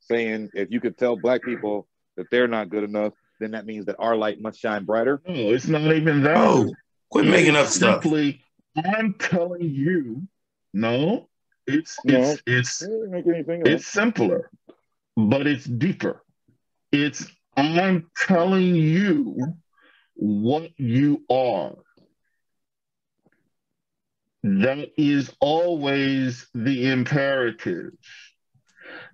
saying 0.00 0.50
if 0.54 0.70
you 0.70 0.80
could 0.80 0.98
tell 0.98 1.16
black 1.16 1.42
people 1.42 1.86
that 2.16 2.26
they're 2.30 2.48
not 2.48 2.68
good 2.68 2.82
enough, 2.82 3.12
then 3.40 3.52
that 3.52 3.66
means 3.66 3.86
that 3.86 3.96
our 3.98 4.16
light 4.16 4.40
must 4.40 4.58
shine 4.58 4.84
brighter. 4.84 5.22
No, 5.26 5.34
it's 5.34 5.68
not 5.68 5.92
even 5.94 6.22
that. 6.22 6.36
Oh, 6.36 6.74
quit 7.10 7.26
making 7.26 7.54
up 7.54 7.66
stuff. 7.66 8.02
Simply, 8.02 8.42
I'm 8.76 9.14
telling 9.14 9.62
you, 9.62 10.22
no, 10.74 11.28
it's 11.66 11.96
No. 12.04 12.18
it's 12.18 12.42
it's 12.46 12.78
They 12.80 12.86
didn't 12.86 13.10
make 13.10 13.26
anything 13.26 13.62
up. 13.62 13.68
It's 13.68 13.86
simpler, 13.86 14.50
but 15.16 15.46
it's 15.46 15.64
deeper. 15.64 16.22
It's 16.90 17.26
I'm 17.56 18.10
telling 18.16 18.74
you 18.74 19.54
what 20.14 20.70
you 20.78 21.24
are. 21.30 21.74
That 24.42 24.90
is 24.96 25.32
always 25.40 26.46
the 26.54 26.90
imperative. 26.90 27.90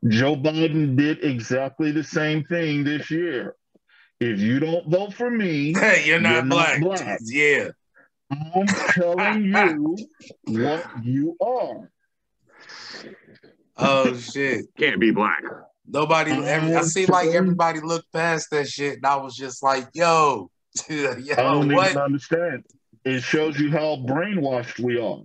Joe 0.07 0.37
Biden 0.37 0.97
did 0.97 1.25
exactly 1.25 1.91
the 1.91 2.05
same 2.05 2.45
thing 2.45 2.85
this 2.85 3.11
year. 3.11 3.57
If 4.21 4.39
you 4.39 4.61
don't 4.61 4.89
vote 4.89 5.15
for 5.15 5.31
me, 5.31 5.73
Hey, 5.73 6.05
you're 6.07 6.21
not 6.21 6.35
You're 6.35 6.43
not 6.45 6.81
black. 6.81 6.81
black. 6.81 7.21
Yeah. 7.25 7.69
I'm 8.31 8.67
telling 8.67 9.45
you 9.55 9.97
what 10.47 10.85
you 11.03 11.37
are. 11.41 11.91
Oh 13.77 14.17
shit. 14.17 14.67
Can't 14.79 15.01
be 15.01 15.11
black. 15.11 15.43
Nobody, 15.87 16.31
every, 16.33 16.75
I 16.75 16.83
see 16.83 17.07
like 17.07 17.29
everybody 17.29 17.81
looked 17.81 18.11
past 18.13 18.51
that 18.51 18.69
shit, 18.69 18.97
and 18.97 19.07
I 19.07 19.17
was 19.17 19.37
just 19.37 19.63
like, 19.63 19.89
"Yo, 19.93 20.51
yo, 20.89 21.11
I 21.11 21.35
don't 21.37 21.71
what?" 21.73 21.91
even 21.91 22.03
understand. 22.03 22.65
It 23.05 23.23
shows 23.23 23.59
you 23.59 23.71
how 23.71 23.97
brainwashed 23.97 24.81
we 24.81 24.99
are 24.99 25.23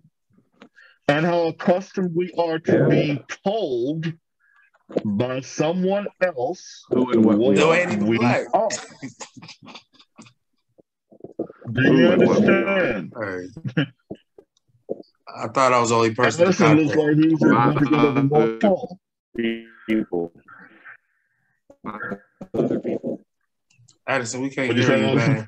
and 1.08 1.26
how 1.26 1.48
accustomed 1.48 2.14
we 2.16 2.32
are 2.38 2.60
to 2.60 2.88
being 2.90 3.24
told 3.46 4.12
by 5.06 5.40
someone 5.42 6.08
else 6.22 6.84
Who 6.90 7.12
and 7.12 7.24
what 7.24 7.38
we 7.38 7.56
No, 7.56 7.72
are. 7.72 7.76
ain't 7.78 7.92
even 7.92 8.08
we 8.08 8.18
black. 8.18 8.48
are. 8.54 8.70
Do 11.72 11.82
you 11.84 12.08
understand? 12.08 13.14
All 13.16 13.22
right. 13.22 13.88
I 15.38 15.48
thought 15.48 15.72
I 15.74 15.80
was 15.80 15.90
the 15.90 15.96
only 15.96 16.14
person 16.16 16.42
to 16.42 16.48
Addison 16.48 16.78
looks 16.78 16.96
contact. 16.96 17.08
like 17.08 17.16
he's 17.18 17.44
a 17.44 17.80
bigger 17.80 18.24
more. 18.24 18.58
People. 18.58 19.00
People. 19.88 20.34
Addison, 24.08 24.42
we 24.42 24.50
can't 24.50 24.68
What'd 24.70 24.84
hear 24.84 24.98
say, 24.98 25.10
you, 25.12 25.16
man. 25.16 25.48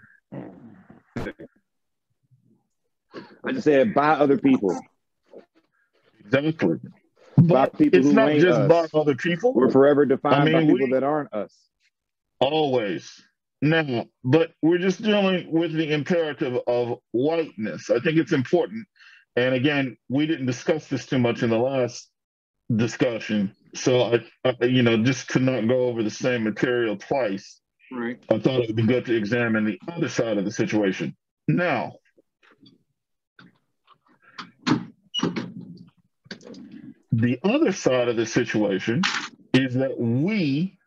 I 3.45 3.51
just 3.51 3.63
said 3.63 3.93
by 3.93 4.09
other 4.09 4.37
people. 4.37 4.79
Exactly. 6.25 6.77
By 7.37 7.67
people 7.67 7.99
it's 7.99 8.07
who 8.07 8.13
not 8.13 8.29
ain't 8.29 8.41
just 8.41 8.59
us. 8.59 8.91
by 8.91 8.99
other 8.99 9.15
people. 9.15 9.53
We're 9.53 9.71
forever 9.71 10.05
defined 10.05 10.35
I 10.35 10.45
mean, 10.45 10.53
by 10.53 10.59
people 10.73 10.87
we- 10.87 10.93
that 10.93 11.03
aren't 11.03 11.33
us. 11.33 11.53
Always. 12.39 13.21
Now, 13.63 14.05
but 14.23 14.53
we're 14.63 14.79
just 14.79 15.03
dealing 15.03 15.51
with 15.51 15.71
the 15.73 15.93
imperative 15.93 16.57
of 16.65 16.97
whiteness. 17.11 17.91
I 17.91 17.99
think 17.99 18.17
it's 18.17 18.31
important. 18.31 18.87
And 19.35 19.53
again, 19.53 19.97
we 20.09 20.25
didn't 20.25 20.47
discuss 20.47 20.87
this 20.87 21.05
too 21.05 21.19
much 21.19 21.43
in 21.43 21.51
the 21.51 21.59
last 21.59 22.09
discussion. 22.75 23.55
So, 23.75 24.01
I, 24.15 24.25
I, 24.43 24.65
you 24.65 24.81
know, 24.81 24.97
just 25.03 25.29
to 25.31 25.39
not 25.39 25.67
go 25.67 25.85
over 25.85 26.01
the 26.03 26.09
same 26.09 26.43
material 26.43 26.97
twice, 26.97 27.59
Right. 27.93 28.17
I 28.29 28.39
thought 28.39 28.61
it 28.61 28.67
would 28.67 28.75
be 28.77 28.83
good 28.83 29.05
to 29.07 29.15
examine 29.15 29.65
the 29.65 29.79
other 29.91 30.07
side 30.07 30.37
of 30.37 30.45
the 30.45 30.51
situation. 30.51 31.15
Now, 31.49 31.97
the 37.11 37.39
other 37.43 37.71
side 37.71 38.07
of 38.07 38.15
the 38.15 38.25
situation 38.25 39.01
is 39.53 39.73
that 39.75 39.99
we 39.99 40.77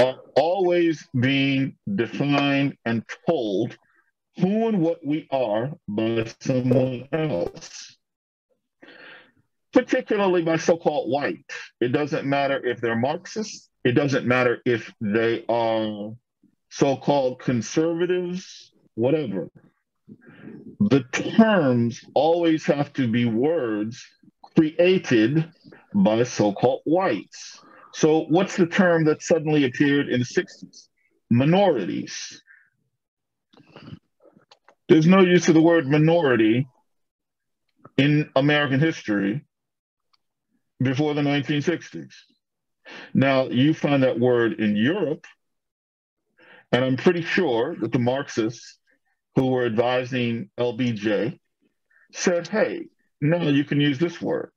are 0.00 0.16
always 0.36 1.06
being 1.18 1.76
defined 1.94 2.76
and 2.84 3.04
told 3.28 3.76
who 4.38 4.68
and 4.68 4.80
what 4.80 5.04
we 5.04 5.26
are 5.30 5.72
by 5.88 6.26
someone 6.40 7.08
else, 7.12 7.96
particularly 9.72 10.42
by 10.42 10.56
so 10.56 10.76
called 10.76 11.10
white. 11.10 11.50
It 11.80 11.88
doesn't 11.88 12.26
matter 12.26 12.64
if 12.64 12.80
they're 12.80 12.96
Marxists, 12.96 13.68
it 13.84 13.92
doesn't 13.92 14.26
matter 14.26 14.60
if 14.64 14.92
they 15.00 15.44
are 15.48 16.12
so 16.70 16.96
called 16.96 17.40
conservatives, 17.40 18.72
whatever. 18.94 19.50
The 20.80 21.04
terms 21.12 22.04
always 22.14 22.64
have 22.66 22.92
to 22.94 23.08
be 23.08 23.24
words 23.24 24.04
created 24.58 25.48
by 25.94 26.24
so 26.24 26.52
called 26.52 26.80
whites. 26.84 27.60
So, 27.92 28.24
what's 28.28 28.56
the 28.56 28.66
term 28.66 29.04
that 29.04 29.22
suddenly 29.22 29.64
appeared 29.64 30.08
in 30.08 30.20
the 30.20 30.26
60s? 30.26 30.88
Minorities. 31.30 32.42
There's 34.88 35.06
no 35.06 35.20
use 35.20 35.48
of 35.48 35.54
the 35.54 35.62
word 35.62 35.86
minority 35.86 36.66
in 37.96 38.30
American 38.34 38.80
history 38.80 39.44
before 40.82 41.14
the 41.14 41.22
1960s. 41.22 42.12
Now, 43.14 43.48
you 43.48 43.74
find 43.74 44.02
that 44.02 44.18
word 44.18 44.54
in 44.54 44.74
Europe, 44.74 45.26
and 46.72 46.84
I'm 46.84 46.96
pretty 46.96 47.22
sure 47.22 47.76
that 47.80 47.92
the 47.92 47.98
Marxists 47.98 48.78
who 49.36 49.46
were 49.48 49.66
advising 49.66 50.50
LBJ 50.58 51.38
said, 52.12 52.48
hey, 52.48 52.86
now 53.20 53.48
you 53.48 53.64
can 53.64 53.80
use 53.80 53.98
this 53.98 54.20
word 54.20 54.50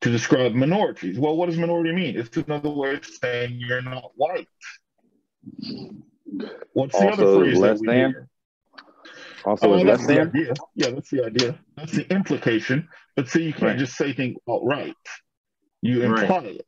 to 0.00 0.10
describe 0.10 0.52
minorities. 0.52 1.18
Well, 1.18 1.36
what 1.36 1.46
does 1.46 1.58
minority 1.58 1.92
mean? 1.92 2.16
It's 2.16 2.36
another 2.36 2.70
way 2.70 2.94
of 2.94 3.04
saying 3.04 3.56
you're 3.58 3.82
not 3.82 4.12
white. 4.14 4.48
What's 6.72 6.98
the 6.98 7.08
other 7.12 7.24
Also, 7.24 7.40
phrase 7.40 7.58
less 7.58 7.78
that 7.78 7.80
we 7.80 7.86
than? 7.88 8.10
hear? 8.10 8.28
Also, 9.44 9.68
Oh, 9.68 9.74
is 9.74 9.84
that's 9.84 10.00
less 10.02 10.08
the 10.08 10.14
than? 10.14 10.28
idea. 10.28 10.54
Yeah, 10.76 10.90
that's 10.90 11.10
the 11.10 11.24
idea. 11.24 11.58
That's 11.76 11.92
the 11.92 12.12
implication. 12.12 12.88
But 13.16 13.28
see, 13.28 13.42
you 13.44 13.52
can't 13.52 13.62
Right. 13.62 13.78
just 13.78 13.96
say 13.96 14.12
things 14.12 14.36
outright. 14.48 14.94
You 15.82 16.02
Right. 16.02 16.22
imply 16.22 16.44
it. 16.50 16.66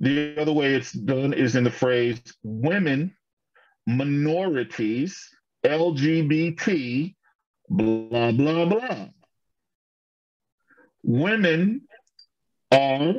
The 0.00 0.40
other 0.40 0.52
way 0.52 0.74
it's 0.74 0.92
done 0.92 1.34
is 1.34 1.56
in 1.56 1.64
the 1.64 1.70
phrase 1.70 2.22
women, 2.42 3.14
minorities, 3.86 5.28
LGBT, 5.64 7.14
blah, 7.68 8.32
blah, 8.32 8.64
blah. 8.64 9.08
Women 11.02 11.82
are, 12.70 13.14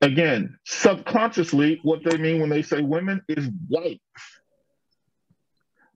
again, 0.00 0.58
subconsciously, 0.64 1.80
what 1.82 2.04
they 2.04 2.16
mean 2.16 2.40
when 2.40 2.50
they 2.50 2.62
say 2.62 2.80
women 2.80 3.22
is 3.28 3.48
white. 3.68 4.00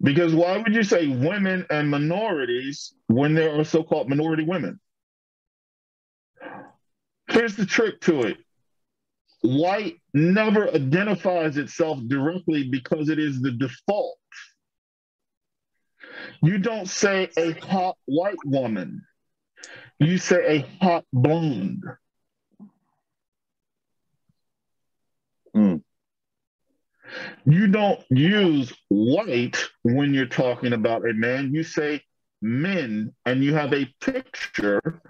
Because 0.00 0.34
why 0.34 0.58
would 0.58 0.74
you 0.74 0.84
say 0.84 1.08
women 1.08 1.66
and 1.70 1.90
minorities 1.90 2.94
when 3.08 3.34
there 3.34 3.58
are 3.58 3.64
so 3.64 3.82
called 3.82 4.08
minority 4.08 4.44
women? 4.44 4.78
Here's 7.30 7.56
the 7.56 7.66
trick 7.66 8.00
to 8.02 8.22
it 8.22 8.38
white 9.42 9.96
never 10.14 10.68
identifies 10.70 11.56
itself 11.56 11.98
directly 12.08 12.68
because 12.68 13.08
it 13.08 13.18
is 13.18 13.40
the 13.40 13.52
default. 13.52 14.18
You 16.42 16.58
don't 16.58 16.88
say 16.88 17.30
a 17.36 17.52
hot 17.52 17.96
white 18.06 18.44
woman, 18.44 19.02
you 19.98 20.18
say 20.18 20.58
a 20.58 20.84
hot 20.84 21.04
blonde. 21.12 21.84
Hmm. 25.54 25.76
You 27.44 27.66
don't 27.68 28.00
use 28.10 28.72
white 28.88 29.58
when 29.82 30.14
you're 30.14 30.26
talking 30.26 30.72
about 30.72 31.08
a 31.08 31.14
man. 31.14 31.54
You 31.54 31.62
say 31.62 32.02
men, 32.40 33.14
and 33.24 33.42
you 33.42 33.54
have 33.54 33.72
a 33.72 33.92
picture 34.00 35.00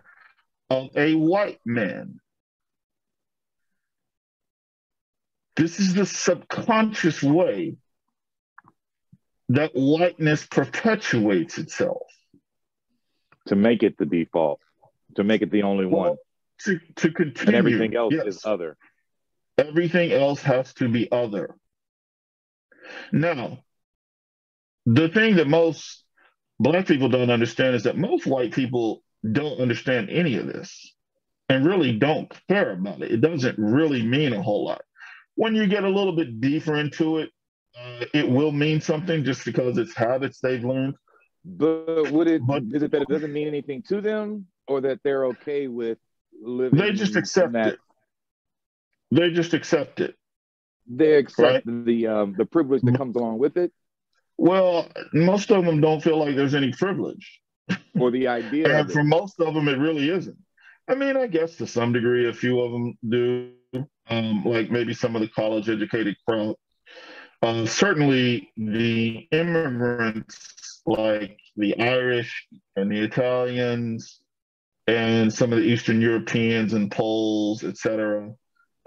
of 0.70 0.88
a 0.96 1.14
white 1.14 1.60
man. 1.66 2.20
This 5.56 5.80
is 5.80 5.92
the 5.92 6.06
subconscious 6.06 7.22
way 7.22 7.76
that 9.48 9.72
whiteness 9.74 10.46
perpetuates 10.46 11.58
itself. 11.58 12.06
To 13.48 13.56
make 13.56 13.82
it 13.82 13.96
the 13.98 14.06
default, 14.06 14.60
to 15.16 15.24
make 15.24 15.42
it 15.42 15.50
the 15.50 15.62
only 15.62 15.86
one. 15.86 16.16
To, 16.64 16.78
to 16.96 17.10
continue. 17.12 17.48
And 17.48 17.56
everything 17.56 17.96
else 17.96 18.14
yes. 18.14 18.26
is 18.26 18.44
other. 18.44 18.76
Everything 19.56 20.12
else 20.12 20.42
has 20.42 20.72
to 20.74 20.88
be 20.88 21.10
other. 21.10 21.54
Now, 23.12 23.58
the 24.86 25.08
thing 25.08 25.36
that 25.36 25.48
most 25.48 26.04
black 26.58 26.86
people 26.86 27.08
don't 27.08 27.30
understand 27.30 27.74
is 27.74 27.84
that 27.84 27.96
most 27.96 28.26
white 28.26 28.52
people 28.52 29.02
don't 29.30 29.60
understand 29.60 30.10
any 30.10 30.36
of 30.36 30.46
this 30.46 30.94
and 31.48 31.66
really 31.66 31.98
don't 31.98 32.32
care 32.48 32.72
about 32.72 33.02
it. 33.02 33.12
It 33.12 33.20
doesn't 33.20 33.58
really 33.58 34.02
mean 34.02 34.32
a 34.32 34.42
whole 34.42 34.64
lot. 34.64 34.82
When 35.34 35.54
you 35.54 35.66
get 35.66 35.84
a 35.84 35.88
little 35.88 36.14
bit 36.14 36.40
deeper 36.40 36.76
into 36.76 37.18
it, 37.18 37.30
uh, 37.78 38.04
it 38.12 38.28
will 38.28 38.52
mean 38.52 38.80
something 38.80 39.24
just 39.24 39.44
because 39.44 39.78
it's 39.78 39.94
habits 39.94 40.40
they've 40.40 40.64
learned. 40.64 40.94
But 41.44 42.10
would 42.10 42.26
it 42.26 42.42
But- 42.46 42.64
is 42.72 42.82
it 42.82 42.90
that 42.90 43.02
it 43.02 43.08
doesn't 43.08 43.32
mean 43.32 43.46
anything 43.46 43.82
to 43.88 44.00
them 44.00 44.46
or 44.68 44.80
that 44.82 45.00
they're 45.02 45.26
okay 45.26 45.66
with 45.68 45.98
living 46.42 46.78
They 46.78 46.92
just 46.92 47.16
accept 47.16 47.52
that 47.54 47.74
it. 47.74 47.78
They 49.10 49.30
just 49.30 49.54
accept 49.54 50.00
it. 50.00 50.14
they 50.86 51.14
accept 51.14 51.66
Right. 51.66 51.84
the 51.86 52.06
um 52.06 52.34
the 52.36 52.44
privilege 52.46 52.82
that 52.82 52.96
comes 52.96 53.16
along 53.16 53.38
with 53.38 53.56
it 53.56 53.72
Well, 54.36 54.88
most 55.12 55.50
of 55.50 55.64
them 55.64 55.80
don't 55.80 56.02
feel 56.02 56.18
like 56.18 56.36
there's 56.36 56.54
any 56.54 56.72
privilege. 56.72 57.40
or 57.98 58.10
the 58.10 58.28
idea 58.28 58.68
And 58.68 58.86
of 58.86 58.92
for 58.92 59.02
most 59.02 59.40
of 59.40 59.54
them, 59.54 59.68
it 59.68 59.78
really 59.78 60.08
isn't. 60.10 60.36
I 60.88 60.94
mean, 60.94 61.16
I 61.16 61.26
guess 61.26 61.56
to 61.56 61.66
some 61.66 61.92
degree, 61.92 62.28
a 62.28 62.32
few 62.32 62.60
of 62.60 62.72
them 62.72 62.98
do, 63.06 63.52
um, 64.08 64.44
like 64.44 64.70
maybe 64.70 64.94
some 64.94 65.16
of 65.16 65.22
the 65.22 65.28
college 65.28 65.68
educated 65.68 66.16
crowd. 66.26 66.54
Uh, 67.42 67.66
certainly, 67.66 68.50
the 68.56 69.28
immigrants, 69.32 70.80
like 70.86 71.38
the 71.56 71.78
Irish 71.78 72.46
and 72.76 72.90
the 72.90 73.00
Italians, 73.00 74.20
and 74.88 75.32
some 75.32 75.52
of 75.52 75.58
the 75.58 75.64
Eastern 75.66 76.00
Europeans 76.00 76.72
and 76.72 76.90
Poles, 76.90 77.62
et 77.62 77.76
cetera, 77.76 78.32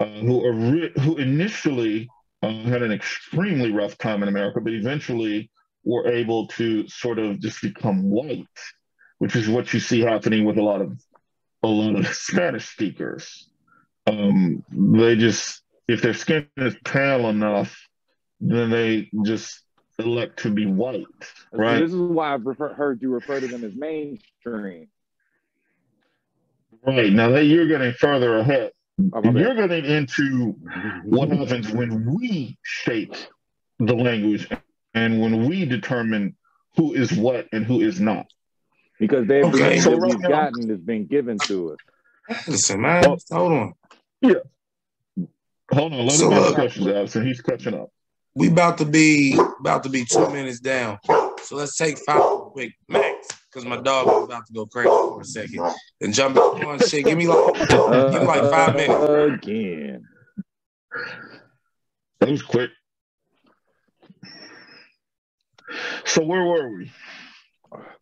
uh, 0.00 0.04
who 0.06 0.44
are 0.44 0.52
ri- 0.52 0.92
who 1.00 1.16
initially 1.16 2.08
uh, 2.42 2.52
had 2.64 2.82
an 2.82 2.92
extremely 2.92 3.70
rough 3.70 3.96
time 3.98 4.22
in 4.22 4.28
America, 4.28 4.60
but 4.60 4.72
eventually 4.74 5.48
were 5.84 6.08
able 6.08 6.48
to 6.48 6.86
sort 6.88 7.20
of 7.20 7.40
just 7.40 7.62
become 7.62 8.02
white, 8.10 8.46
which 9.18 9.36
is 9.36 9.48
what 9.48 9.72
you 9.72 9.80
see 9.80 10.00
happening 10.00 10.44
with 10.44 10.58
a 10.58 10.62
lot 10.62 10.80
of 10.82 11.00
a 11.62 11.68
lot 11.68 11.96
of 11.96 12.06
Spanish 12.14 12.68
speakers. 12.68 13.48
Um, 14.08 14.64
they 14.72 15.16
just 15.16 15.62
if 15.86 16.02
their 16.02 16.14
skin 16.14 16.48
is 16.56 16.74
pale 16.84 17.28
enough, 17.28 17.76
then 18.40 18.70
they 18.70 19.08
just 19.24 19.60
elect 20.00 20.40
to 20.40 20.50
be 20.50 20.66
white, 20.66 21.06
So 21.52 21.58
right? 21.58 21.78
this 21.78 21.92
is 21.92 21.96
why 21.96 22.34
I've 22.34 22.44
refer- 22.44 22.74
heard 22.74 23.00
you 23.02 23.10
refer 23.10 23.38
to 23.38 23.46
them 23.46 23.62
as 23.62 23.76
mainstream. 23.76 24.88
Right. 26.84 27.12
Now 27.12 27.30
that 27.30 27.44
you're 27.44 27.68
getting 27.68 27.92
further 27.92 28.38
ahead. 28.38 28.72
Oh. 29.12 29.22
You're 29.24 29.54
getting 29.54 29.84
into 29.84 30.52
what 31.04 31.30
happens 31.30 31.70
when 31.72 32.12
we 32.14 32.58
shape 32.62 33.14
the 33.78 33.94
language 33.94 34.48
and 34.94 35.20
when 35.20 35.48
we 35.48 35.64
determine 35.64 36.36
who 36.76 36.92
is 36.94 37.12
what 37.12 37.46
and 37.52 37.64
who 37.64 37.80
is 37.80 38.00
not. 38.00 38.26
Because 39.00 39.22
everything 39.30 39.48
Okay. 39.54 39.76
that 39.76 39.82
So 39.82 39.96
right 39.96 40.10
we've 40.10 40.20
now- 40.20 40.28
gotten 40.28 40.68
has 40.68 40.80
been 40.80 41.06
given 41.06 41.38
to 41.46 41.72
us. 41.72 41.78
Listen, 42.46 42.80
man. 42.82 43.04
Oh. 43.06 43.18
Hold 43.32 43.52
on. 43.52 43.72
Yeah. 44.20 44.34
Hold 45.72 45.92
on, 45.94 46.00
let 46.06 46.12
So, 46.12 46.26
him 46.30 46.32
ask 46.34 46.46
look. 46.46 46.54
questions, 46.54 46.86
Allison. 46.86 47.26
He's 47.26 47.40
catching 47.40 47.74
up. 47.74 47.88
We 48.34 48.48
about 48.48 48.78
to 48.78 48.84
be 48.84 49.38
about 49.60 49.82
to 49.84 49.88
be 49.88 50.04
two 50.04 50.28
minutes 50.30 50.60
down. 50.60 50.98
So 51.42 51.56
let's 51.56 51.76
take 51.76 51.98
five 51.98 52.20
quick. 52.52 52.72
Max, 52.88 53.21
because 53.52 53.68
my 53.68 53.76
dog 53.76 54.06
was 54.06 54.24
about 54.24 54.46
to 54.46 54.52
go 54.52 54.66
crazy 54.66 54.88
for 54.88 55.20
a 55.20 55.24
second. 55.24 55.74
And 56.00 56.14
jump 56.14 56.36
on 56.38 56.78
shit. 56.78 57.04
Give 57.04 57.18
me 57.18 57.26
like 57.26 57.54
give 57.58 58.22
me 58.22 58.26
like 58.26 58.50
five 58.50 58.74
minutes. 58.74 59.44
Again. 59.44 60.04
That 62.20 62.30
was 62.30 62.42
quick. 62.42 62.70
So 66.04 66.22
where 66.22 66.44
were 66.44 66.76
we? 66.76 66.92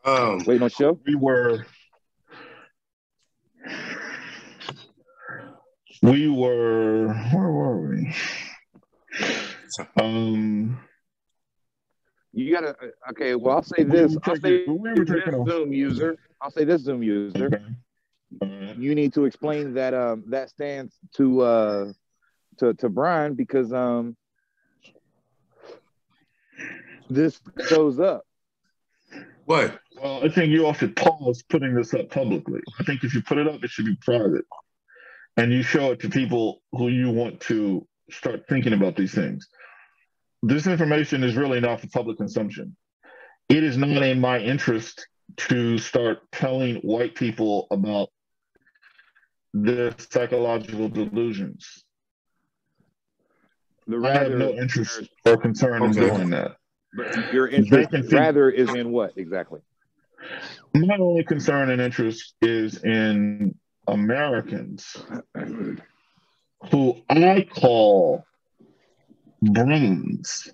Um 0.05 0.39
Waiting 0.47 0.63
on 0.63 0.71
show? 0.71 0.99
We 1.07 1.15
were 1.15 1.65
we 6.03 6.29
were 6.29 7.09
where 7.09 7.49
were 7.49 7.89
we? 7.89 8.15
Um 9.97 10.81
You 12.33 12.53
gotta 12.53 12.77
okay. 13.11 13.35
Well, 13.35 13.57
I'll 13.57 13.63
say 13.63 13.83
this. 13.83 14.17
I'll 14.23 14.37
say 14.37 14.65
this. 14.65 14.67
Zoom 14.67 15.73
user. 15.73 16.17
I'll 16.41 16.51
say 16.51 16.65
this 16.65 16.83
Zoom 16.83 17.03
user. 17.03 17.61
You 18.41 18.95
need 18.95 19.13
to 19.15 19.25
explain 19.25 19.75
that 19.75 19.95
um 19.95 20.25
that 20.29 20.51
stance 20.51 20.95
to 21.17 21.41
uh 21.41 21.93
to 22.59 22.75
to 22.75 22.89
Brian 22.89 23.35
because 23.35 23.73
um 23.73 24.17
this 27.09 27.41
shows 27.69 27.99
up. 27.99 28.25
what? 29.45 29.81
Well, 30.01 30.25
I 30.25 30.29
think 30.29 30.51
you 30.51 30.65
all 30.65 30.73
should 30.73 30.95
pause 30.95 31.43
putting 31.43 31.75
this 31.75 31.93
up 31.93 32.09
publicly. 32.11 32.61
I 32.79 32.85
think 32.85 33.03
if 33.03 33.13
you 33.13 33.23
put 33.23 33.39
it 33.39 33.49
up, 33.49 33.63
it 33.65 33.71
should 33.71 33.87
be 33.87 33.97
private. 33.97 34.45
And 35.37 35.53
you 35.53 35.63
show 35.63 35.93
it 35.93 36.01
to 36.01 36.09
people 36.09 36.63
who 36.73 36.89
you 36.89 37.11
want 37.11 37.41
to 37.43 37.87
start 38.11 38.45
thinking 38.49 38.73
about 38.73 38.97
these 38.97 39.15
things. 39.15 39.49
This 40.43 40.67
information 40.67 41.23
is 41.23 41.37
really 41.37 41.61
not 41.61 41.81
for 41.81 41.89
public 41.89 42.17
consumption. 42.17 42.77
It 43.49 43.63
is 43.63 43.77
not 43.77 44.03
in 44.03 44.21
my 44.21 44.39
interest 44.39 45.07
to 45.37 45.79
start 45.79 46.19
telling 46.33 46.77
white 46.77 47.15
people 47.15 47.67
about 47.71 48.09
their 49.53 49.95
psychological 49.99 50.89
delusions. 50.89 51.85
The 53.87 53.99
I 53.99 54.19
have 54.19 54.33
no 54.33 54.51
interest 54.51 55.09
or 55.27 55.37
concern 55.37 55.83
in 55.83 55.93
doing 55.93 56.31
that. 56.31 56.57
your 57.33 57.49
interest 57.49 58.13
rather 58.13 58.49
is 58.51 58.73
in 58.75 58.93
what 58.93 59.13
exactly? 59.17 59.61
My 60.75 60.97
only 60.97 61.25
concern 61.25 61.71
and 61.71 61.81
interest 61.81 62.35
is 62.41 62.83
in 62.85 63.55
Americans 63.89 64.97
who 66.71 66.97
I 67.09 67.47
call 67.51 68.25
bronze 69.43 70.51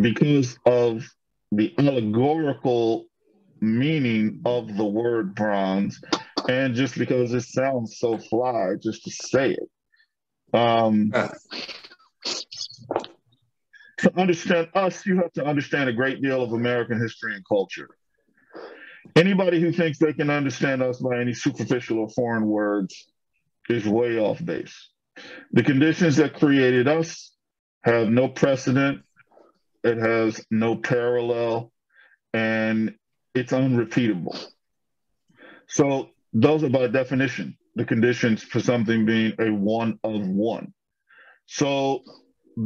because 0.00 0.58
of 0.66 1.04
the 1.52 1.74
allegorical 1.78 3.06
meaning 3.60 4.40
of 4.44 4.76
the 4.76 4.84
word 4.84 5.34
bronze 5.34 6.00
and 6.48 6.74
just 6.74 6.98
because 6.98 7.32
it 7.32 7.42
sounds 7.42 7.98
so 7.98 8.18
fly 8.18 8.74
just 8.82 9.04
to 9.04 9.10
say 9.10 9.52
it. 9.52 9.70
Um, 10.54 11.12
to 13.98 14.20
understand 14.20 14.68
us, 14.74 15.06
you 15.06 15.16
have 15.18 15.32
to 15.34 15.44
understand 15.44 15.88
a 15.88 15.92
great 15.92 16.20
deal 16.20 16.42
of 16.42 16.52
American 16.52 17.00
history 17.00 17.34
and 17.34 17.44
culture. 17.46 17.88
Anybody 19.14 19.60
who 19.60 19.72
thinks 19.72 19.98
they 19.98 20.12
can 20.12 20.30
understand 20.30 20.82
us 20.82 20.98
by 20.98 21.20
any 21.20 21.34
superficial 21.34 22.00
or 22.00 22.08
foreign 22.10 22.46
words 22.46 23.06
is 23.68 23.86
way 23.86 24.18
off 24.18 24.44
base. 24.44 24.91
The 25.52 25.62
conditions 25.62 26.16
that 26.16 26.34
created 26.34 26.88
us 26.88 27.32
have 27.84 28.08
no 28.08 28.28
precedent, 28.28 29.02
it 29.84 29.98
has 29.98 30.44
no 30.50 30.76
parallel, 30.76 31.72
and 32.32 32.94
it's 33.34 33.52
unrepeatable. 33.52 34.38
So, 35.68 36.10
those 36.32 36.64
are 36.64 36.70
by 36.70 36.86
definition 36.86 37.56
the 37.74 37.84
conditions 37.84 38.42
for 38.42 38.60
something 38.60 39.06
being 39.06 39.34
a 39.38 39.50
one 39.50 39.98
of 40.04 40.26
one. 40.26 40.72
So, 41.46 42.02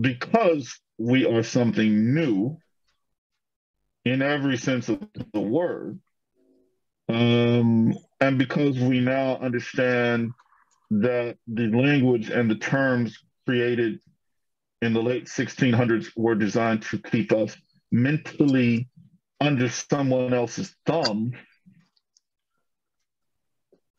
because 0.01 0.79
we 0.99 1.27
are 1.27 1.43
something 1.43 2.15
new 2.15 2.59
in 4.05 4.23
every 4.23 4.57
sense 4.57 4.89
of 4.89 5.07
the 5.33 5.41
word, 5.41 5.99
um, 7.09 7.97
and 8.21 8.39
because 8.39 8.79
we 8.79 9.01
now 9.01 9.37
understand 9.37 10.33
that 10.91 11.37
the 11.47 11.67
language 11.69 12.31
and 12.31 12.51
the 12.51 12.57
terms 12.57 13.19
created 13.47 14.01
in 14.83 14.93
the 14.93 15.03
late 15.03 15.27
1600s 15.27 16.09
were 16.17 16.35
designed 16.35 16.83
to 16.83 16.99
keep 16.99 17.33
us 17.33 17.57
mentally 17.91 18.89
under 19.41 19.69
someone 19.69 20.33
else's 20.33 20.75
thumb, 20.87 21.33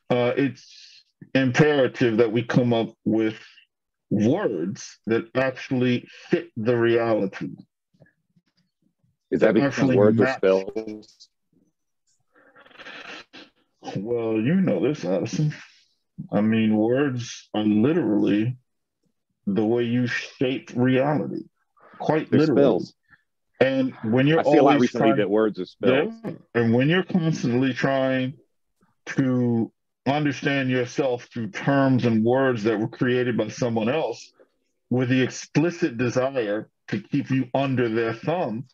uh, 0.10 0.34
it's 0.38 1.04
imperative 1.34 2.18
that 2.18 2.32
we 2.32 2.44
come 2.44 2.74
up 2.74 2.90
with 3.06 3.38
words 4.10 4.98
that 5.08 5.26
actually 5.36 6.08
fit 6.30 6.50
the 6.56 6.78
reality. 6.78 7.56
Is 9.32 9.42
that 9.42 9.54
because 9.54 9.74
Actually 9.74 9.98
words 9.98 10.20
are 10.22 10.24
match. 10.24 10.38
spells? 10.38 11.30
Well, 13.96 14.40
you 14.40 14.56
know 14.56 14.82
this, 14.82 15.04
Addison. 15.06 15.54
I 16.32 16.42
mean, 16.42 16.76
words 16.76 17.50
are 17.54 17.64
literally 17.64 18.58
the 19.46 19.66
way 19.66 19.84
you 19.84 20.08
shape 20.08 20.72
reality, 20.76 21.44
quite 22.00 22.30
They're 22.30 22.42
literally. 22.42 22.62
spells. 22.62 22.94
And 23.60 23.94
when 24.04 24.28
you're 24.28 24.40
I 24.40 24.44
lot 24.44 24.58
always 24.58 24.82
recently 24.82 25.08
trying, 25.08 25.18
that 25.18 25.30
words 25.30 25.60
are 25.60 25.66
spells. 25.66 26.14
Yeah. 26.24 26.32
And 26.54 26.74
when 26.74 26.90
you're 26.90 27.04
constantly 27.04 27.74
trying 27.74 28.34
to 29.08 29.72
understand 30.06 30.70
yourself 30.70 31.28
through 31.34 31.50
terms 31.50 32.06
and 32.06 32.24
words 32.24 32.64
that 32.64 32.80
were 32.80 32.88
created 32.88 33.38
by 33.38 33.48
someone 33.48 33.90
else 33.90 34.32
with 34.90 35.10
the 35.10 35.22
explicit 35.22 35.98
desire 35.98 36.70
to 36.90 37.02
keep 37.02 37.30
you 37.32 37.48
under 37.54 37.90
their 37.90 38.14
thumb, 38.14 38.66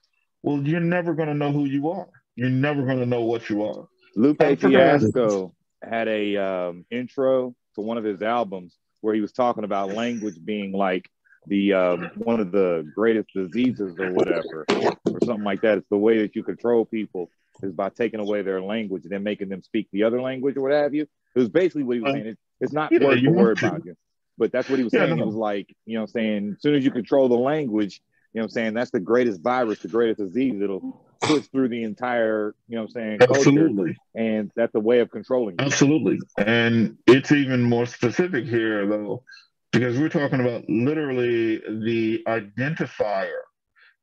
well, 0.41 0.61
you're 0.61 0.81
never 0.81 1.13
going 1.13 1.29
to 1.29 1.33
know 1.33 1.51
who 1.51 1.65
you 1.65 1.89
are. 1.89 2.09
You're 2.35 2.49
never 2.49 2.83
going 2.83 2.99
to 2.99 3.05
know 3.05 3.21
what 3.21 3.49
you 3.49 3.63
are. 3.63 3.87
Lupe 4.15 4.39
Fiasco 4.59 5.53
had 5.84 6.07
a 6.07 6.38
um, 6.38 6.86
intro 6.91 7.55
to 7.75 7.81
one 7.81 7.97
of 7.97 8.03
his 8.03 8.21
albums 8.21 8.77
where 9.01 9.13
he 9.13 9.21
was 9.21 9.31
talking 9.31 9.63
about 9.63 9.89
language 9.93 10.36
being 10.43 10.71
like 10.71 11.09
the 11.47 11.73
um, 11.73 12.11
one 12.15 12.39
of 12.39 12.51
the 12.51 12.89
greatest 12.95 13.29
diseases 13.36 13.95
or 13.99 14.09
whatever, 14.11 14.65
or 15.13 15.19
something 15.21 15.43
like 15.43 15.61
that. 15.61 15.77
It's 15.77 15.89
the 15.89 15.97
way 15.97 16.19
that 16.19 16.36
you 16.36 16.43
control 16.43 16.86
people 16.86 17.29
is 17.61 17.73
by 17.73 17.89
taking 17.89 18.19
away 18.19 18.41
their 18.41 18.61
language 18.61 19.03
and 19.03 19.11
then 19.11 19.23
making 19.23 19.49
them 19.49 19.61
speak 19.61 19.88
the 19.91 20.03
other 20.03 20.21
language 20.21 20.55
or 20.57 20.61
what 20.61 20.71
have 20.71 20.93
you. 20.93 21.03
It 21.36 21.39
was 21.39 21.49
basically 21.49 21.84
what 21.84 21.95
he 21.97 22.01
was 22.01 22.09
Uh, 22.11 22.13
saying. 22.13 22.27
It's, 22.27 22.41
it's 22.61 22.73
not 22.73 22.91
yeah, 22.91 22.99
word 22.99 23.19
for 23.23 23.31
word 23.31 23.57
about 23.57 23.86
you, 23.86 23.95
but 24.38 24.51
that's 24.51 24.69
what 24.69 24.79
he 24.79 24.84
was 24.84 24.93
Yeah, 24.93 25.01
saying. 25.05 25.15
He 25.15 25.19
no. 25.21 25.27
was 25.27 25.36
like, 25.36 25.75
you 25.86 25.97
know, 25.97 26.05
saying 26.05 26.53
as 26.55 26.61
soon 26.61 26.75
as 26.75 26.86
you 26.86 26.91
control 26.91 27.27
the 27.27 27.36
language, 27.36 28.01
you 28.34 28.39
know, 28.39 28.45
I'm 28.45 28.49
saying 28.49 28.73
that's 28.73 28.91
the 28.91 28.99
greatest 28.99 29.41
virus, 29.41 29.79
the 29.79 29.89
greatest 29.89 30.19
disease. 30.19 30.61
It'll 30.61 31.03
push 31.24 31.47
through 31.47 31.69
the 31.69 31.84
entire, 31.84 32.55
you 32.67 32.76
know, 32.76 32.84
I'm 32.84 32.89
saying 32.89 33.19
Absolutely. 33.21 33.97
and 34.13 34.51
that's 34.55 34.76
a 34.76 34.80
way 34.80 34.99
of 34.99 35.09
controlling 35.09 35.55
you. 35.59 35.65
Absolutely. 35.65 36.19
And 36.38 36.97
it's 37.07 37.32
even 37.32 37.63
more 37.63 37.86
specific 37.86 38.45
here, 38.45 38.86
though, 38.86 39.24
because 39.71 39.97
we're 39.97 40.09
talking 40.09 40.39
about 40.39 40.69
literally 40.69 41.57
the 41.57 42.24
identifier, 42.28 43.39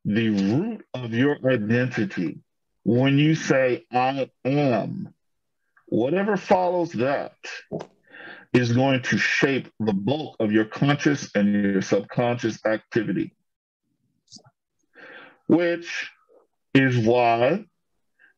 the 0.03 0.29
root 0.29 0.85
of 0.93 1.13
your 1.13 1.37
identity. 1.49 2.39
When 2.83 3.17
you 3.17 3.35
say, 3.35 3.85
I 3.91 4.29
am, 4.43 5.13
whatever 5.85 6.35
follows 6.37 6.91
that 6.93 7.35
is 8.53 8.73
going 8.73 9.03
to 9.03 9.17
shape 9.17 9.69
the 9.79 9.93
bulk 9.93 10.35
of 10.39 10.51
your 10.51 10.65
conscious 10.65 11.29
and 11.35 11.53
your 11.53 11.81
subconscious 11.81 12.65
activity. 12.65 13.33
Which 15.47 16.09
is 16.73 17.05
why, 17.05 17.65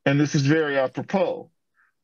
and 0.06 0.20
this 0.20 0.36
is 0.36 0.46
very 0.46 0.78
apropos, 0.78 1.50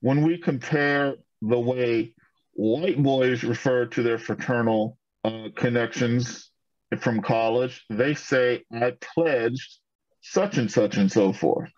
when 0.02 0.22
we 0.22 0.38
compare 0.38 1.16
the 1.42 1.60
way 1.60 2.14
white 2.54 3.02
boys 3.02 3.44
refer 3.44 3.86
to 3.86 4.04
their 4.04 4.18
fraternal 4.18 4.98
uh, 5.24 5.50
connections 5.56 6.52
from 7.00 7.22
college, 7.22 7.86
they 7.90 8.14
say, 8.14 8.64
I 8.72 8.94
pledged 9.02 9.80
such 10.22 10.58
and 10.58 10.72
such 10.72 10.98
and 10.98 11.12
so 11.12 11.34
forth. 11.34 11.72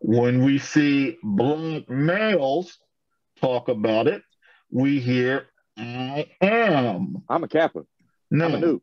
When 0.00 0.44
we 0.44 0.58
see 0.58 1.18
black 1.22 1.88
males 1.88 2.78
talk 3.40 3.68
about 3.68 4.06
it, 4.06 4.22
we 4.70 5.00
hear, 5.00 5.46
I 5.76 6.26
am. 6.40 7.22
I'm 7.28 7.44
a 7.44 7.48
Kappa. 7.48 7.84
No, 8.30 8.46
I'm 8.46 8.64
a. 8.64 8.80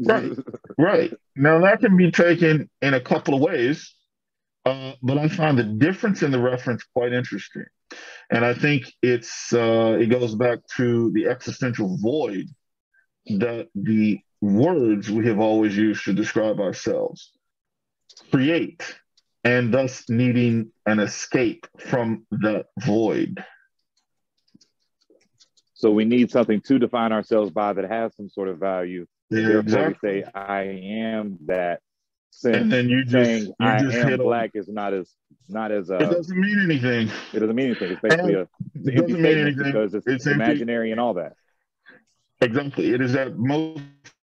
Right. 0.00 0.32
Right. 0.76 1.14
Now 1.34 1.60
that 1.62 1.80
can 1.80 1.96
be 1.96 2.10
taken 2.10 2.70
in 2.82 2.94
a 2.94 3.00
couple 3.00 3.34
of 3.34 3.40
ways, 3.40 3.94
uh, 4.68 4.94
but 5.02 5.18
I 5.18 5.28
find 5.28 5.58
the 5.58 5.64
difference 5.64 6.22
in 6.22 6.30
the 6.30 6.40
reference 6.40 6.84
quite 6.94 7.12
interesting. 7.12 7.64
And 8.30 8.44
I 8.44 8.54
think 8.54 8.92
it's 9.02 9.52
uh, 9.52 9.96
it 9.98 10.06
goes 10.06 10.34
back 10.34 10.58
to 10.76 11.10
the 11.12 11.26
existential 11.28 11.96
void 11.96 12.46
that 13.38 13.68
the 13.74 14.20
words 14.40 15.10
we 15.10 15.26
have 15.26 15.38
always 15.38 15.76
used 15.76 16.04
to 16.04 16.12
describe 16.12 16.60
ourselves 16.60 17.32
create, 18.30 18.96
and 19.44 19.72
thus 19.72 20.08
needing 20.08 20.72
an 20.86 21.00
escape 21.00 21.66
from 21.78 22.26
that 22.30 22.66
void. 22.80 23.42
So 25.74 25.92
we 25.92 26.04
need 26.04 26.30
something 26.30 26.60
to 26.62 26.78
define 26.78 27.12
ourselves 27.12 27.52
by 27.52 27.72
that 27.72 27.88
has 27.88 28.14
some 28.16 28.28
sort 28.28 28.48
of 28.48 28.58
value. 28.58 29.06
Yeah, 29.30 29.60
exactly. 29.60 30.10
we 30.10 30.22
say, 30.22 30.30
I 30.34 30.62
am 30.62 31.38
that. 31.46 31.80
And 32.44 32.70
then 32.70 32.88
you 32.88 33.04
just, 33.04 33.12
saying 33.12 33.42
you 33.46 33.54
I 33.60 33.78
just 33.82 33.96
am 33.96 34.08
hit 34.08 34.20
on- 34.20 34.26
black 34.26 34.50
is 34.54 34.68
not 34.68 34.92
as 34.94 35.10
not 35.48 35.72
as 35.72 35.90
uh, 35.90 35.96
It 35.96 36.10
doesn't 36.10 36.38
mean 36.38 36.60
anything. 36.60 37.08
it 37.32 37.40
doesn't 37.40 37.56
mean 37.56 37.66
anything. 37.70 37.92
It's 37.92 38.00
basically 38.02 38.34
a 38.34 38.42
it's 38.74 38.86
It 38.88 38.94
doesn't 38.96 39.20
mean 39.22 39.38
anything. 39.38 39.64
because 39.64 39.94
it's, 39.94 40.06
It's 40.06 40.26
empty. 40.26 40.42
imaginary 40.44 40.90
and 40.92 41.00
all 41.00 41.14
that. 41.14 41.32
Exactly. 42.40 42.92
It 42.92 43.00
is 43.00 43.14
at 43.16 43.36
most 43.36 43.80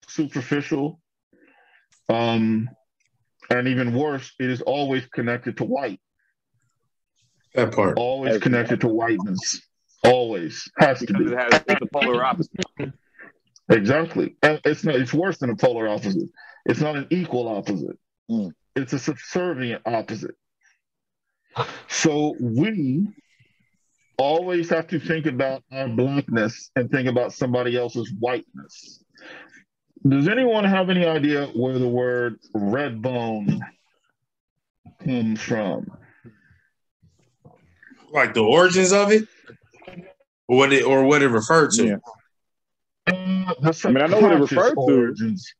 superficial. 0.07 0.99
Um, 2.09 2.69
and 3.49 3.67
even 3.67 3.93
worse, 3.93 4.33
it 4.39 4.49
is 4.49 4.61
always 4.61 5.05
connected 5.07 5.57
to 5.57 5.63
white. 5.63 6.01
That 7.53 7.71
part. 7.73 7.97
Always 7.97 8.35
As- 8.35 8.41
connected 8.41 8.81
to 8.81 8.87
whiteness. 8.87 9.61
Always 10.03 10.69
has 10.79 10.99
to 10.99 11.13
be. 11.13 11.25
it 11.25 11.37
has 11.37 11.61
it's 11.67 11.79
the 11.79 11.85
polar 11.93 12.25
opposite. 12.25 12.51
Exactly. 13.69 14.35
And 14.41 14.59
it's 14.65 14.83
not. 14.83 14.95
It's 14.95 15.13
worse 15.13 15.37
than 15.37 15.51
a 15.51 15.55
polar 15.55 15.87
opposite. 15.87 16.29
It's 16.65 16.81
not 16.81 16.95
an 16.95 17.07
equal 17.09 17.47
opposite. 17.47 17.97
Mm. 18.29 18.51
It's 18.75 18.93
a 18.93 18.99
subservient 18.99 19.81
opposite. 19.85 20.35
So 21.87 22.35
we 22.39 23.07
always 24.17 24.69
have 24.69 24.87
to 24.87 24.99
think 24.99 25.25
about 25.25 25.63
our 25.71 25.87
blackness 25.89 26.69
and 26.75 26.89
think 26.89 27.09
about 27.09 27.33
somebody 27.33 27.77
else's 27.77 28.11
whiteness. 28.19 29.03
Does 30.07 30.27
anyone 30.27 30.63
have 30.63 30.89
any 30.89 31.05
idea 31.05 31.47
where 31.47 31.77
the 31.77 31.87
word 31.87 32.39
red 32.53 33.01
bone 33.01 33.61
comes 35.03 35.41
from? 35.41 35.91
Like 38.11 38.33
the 38.33 38.43
origins 38.43 38.91
of 38.91 39.11
it, 39.11 39.27
or 40.47 40.57
what 40.57 40.73
it 40.73 40.83
or 40.83 41.05
what 41.05 41.21
it 41.21 41.29
referred 41.29 41.71
to. 41.71 41.85
Yeah. 41.85 41.95
Uh, 43.07 43.53
I 43.85 43.91
mean, 43.91 44.03
I 44.03 44.07
know 44.07 44.19
what 44.19 44.31
it 44.33 44.47
subconscious 44.47 44.51
referred 44.51 44.73
to. 44.75 44.81
origins. 44.81 45.53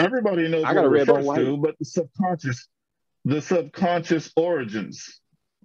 Everybody 0.00 0.48
knows 0.48 0.64
I 0.64 0.68
what 0.68 0.74
got 0.74 0.84
it 0.84 0.86
a 0.86 0.90
red 0.90 1.06
bone 1.06 1.16
refers 1.16 1.26
white. 1.26 1.44
to, 1.44 1.56
but 1.56 1.78
the 1.78 1.84
subconscious, 1.84 2.68
the 3.24 3.42
subconscious 3.42 4.32
origins. 4.36 5.20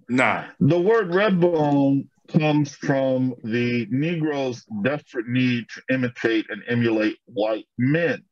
Nah. 0.08 0.44
The 0.60 0.78
word 0.80 1.14
red 1.14 1.40
bone 1.40 2.08
comes 2.28 2.74
from 2.74 3.34
the 3.42 3.86
Negro's 3.90 4.64
desperate 4.82 5.28
need 5.28 5.66
to 5.70 5.94
imitate 5.94 6.46
and 6.50 6.62
emulate 6.68 7.18
white 7.26 7.66
men. 7.78 8.24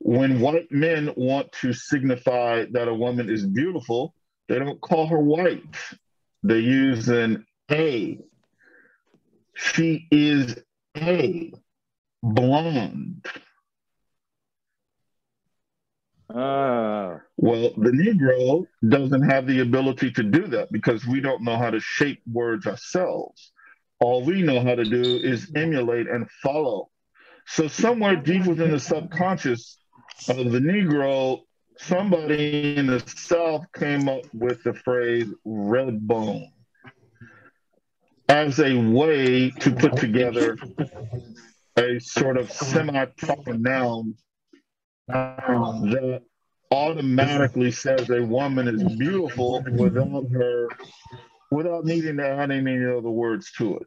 When 0.00 0.40
white 0.40 0.70
men 0.70 1.10
want 1.16 1.52
to 1.62 1.72
signify 1.72 2.66
that 2.72 2.88
a 2.88 2.94
woman 2.94 3.30
is 3.30 3.46
beautiful, 3.46 4.14
they 4.48 4.58
don't 4.58 4.80
call 4.80 5.06
her 5.06 5.18
white. 5.18 5.62
They 6.42 6.58
use 6.58 7.08
an 7.08 7.46
A. 7.70 8.18
She 9.54 10.06
is 10.10 10.56
A, 10.96 11.52
blonde. 12.22 13.24
Ah, 16.30 17.20
Well, 17.36 17.70
the 17.76 17.90
Negro 17.90 18.66
doesn't 18.88 19.22
have 19.22 19.46
the 19.46 19.60
ability 19.60 20.10
to 20.12 20.22
do 20.22 20.46
that 20.48 20.72
because 20.72 21.06
we 21.06 21.20
don't 21.20 21.42
know 21.42 21.56
how 21.56 21.70
to 21.70 21.80
shape 21.80 22.22
words 22.30 22.66
ourselves. 22.66 23.52
All 24.00 24.24
we 24.24 24.42
know 24.42 24.60
how 24.60 24.74
to 24.74 24.84
do 24.84 25.02
is 25.02 25.50
emulate 25.54 26.08
and 26.08 26.28
follow. 26.42 26.90
So, 27.46 27.68
somewhere 27.68 28.16
deep 28.16 28.46
within 28.46 28.70
the 28.70 28.80
subconscious 28.80 29.78
of 30.28 30.50
the 30.50 30.60
Negro, 30.60 31.40
somebody 31.76 32.76
in 32.76 32.86
the 32.86 33.02
South 33.06 33.66
came 33.74 34.08
up 34.08 34.22
with 34.32 34.62
the 34.62 34.74
phrase 34.74 35.28
red 35.44 36.06
bone 36.06 36.50
as 38.28 38.58
a 38.60 38.74
way 38.76 39.50
to 39.50 39.70
put 39.72 39.96
together 39.96 40.56
a 41.76 41.98
sort 41.98 42.36
of 42.38 42.50
semi 42.50 43.04
proper 43.18 43.54
noun 43.54 44.14
that 45.08 46.22
automatically 46.70 47.70
says 47.70 48.10
a 48.10 48.22
woman 48.22 48.68
is 48.68 48.82
beautiful 48.96 49.62
without 49.72 50.26
her 50.32 50.68
without 51.50 51.84
needing 51.84 52.16
to 52.16 52.26
add 52.26 52.50
any 52.50 52.84
other 52.84 53.10
words 53.10 53.52
to 53.52 53.76
it. 53.76 53.86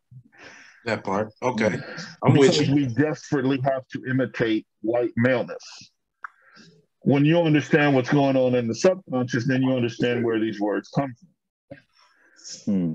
That 0.86 1.04
part. 1.04 1.34
Okay. 1.44 1.78
I'm 2.24 2.34
with 2.34 2.62
you. 2.62 2.74
we 2.74 2.86
desperately 2.88 3.60
have 3.64 3.86
to 3.90 4.06
imitate 4.10 4.66
white 4.82 5.12
maleness. 5.18 5.92
When 7.02 7.26
you 7.26 7.42
understand 7.42 7.94
what's 7.94 8.10
going 8.10 8.38
on 8.38 8.56
in 8.56 8.68
the 8.68 8.76
subconscious, 8.76 9.46
then 9.48 9.62
you 9.62 9.74
understand 9.74 10.24
where 10.24 10.40
these 10.40 10.60
words 10.60 10.90
come 10.90 11.14
from. 12.64 12.64
hmm. 12.66 12.94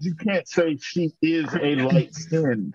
You 0.00 0.14
can't 0.14 0.46
say 0.46 0.76
she 0.80 1.12
is 1.22 1.48
a 1.54 1.76
light 1.76 2.14
skinned, 2.14 2.74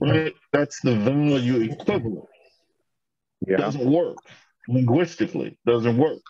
right? 0.00 0.34
That's 0.52 0.80
the 0.80 0.96
value 0.96 1.60
equivalent. 1.72 2.26
yeah. 3.46 3.56
doesn't 3.56 3.90
work 3.90 4.18
linguistically 4.68 5.58
doesn't 5.66 5.96
work 5.96 6.20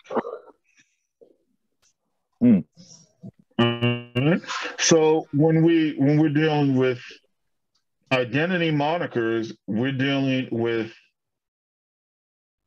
Hmm. 2.41 2.61
So 4.79 5.27
when 5.31 5.61
we 5.63 5.93
when 5.97 6.17
we're 6.17 6.29
dealing 6.29 6.75
with 6.75 6.99
identity 8.11 8.71
monikers 8.71 9.55
we're 9.67 9.91
dealing 9.91 10.47
with 10.51 10.91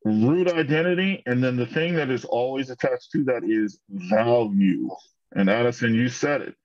root 0.05 0.47
identity 0.47 1.21
and 1.25 1.43
then 1.43 1.57
the 1.57 1.65
thing 1.65 1.95
that 1.95 2.09
is 2.09 2.23
always 2.23 2.69
attached 2.69 3.11
to 3.11 3.23
that 3.25 3.43
is 3.43 3.79
value 3.89 4.89
and 5.33 5.49
addison 5.49 5.93
you 5.93 6.07
said 6.07 6.41
it 6.41 6.55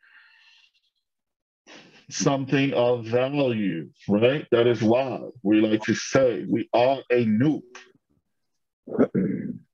something 2.12 2.72
of 2.74 3.04
value 3.06 3.88
right 4.08 4.46
that 4.50 4.66
is 4.66 4.82
why 4.82 5.20
we 5.42 5.61
like 5.61 5.82
to 5.82 5.94
say 5.94 6.44
we 6.48 6.68
are 6.72 6.98
a 7.11 7.24
nuke 7.24 7.62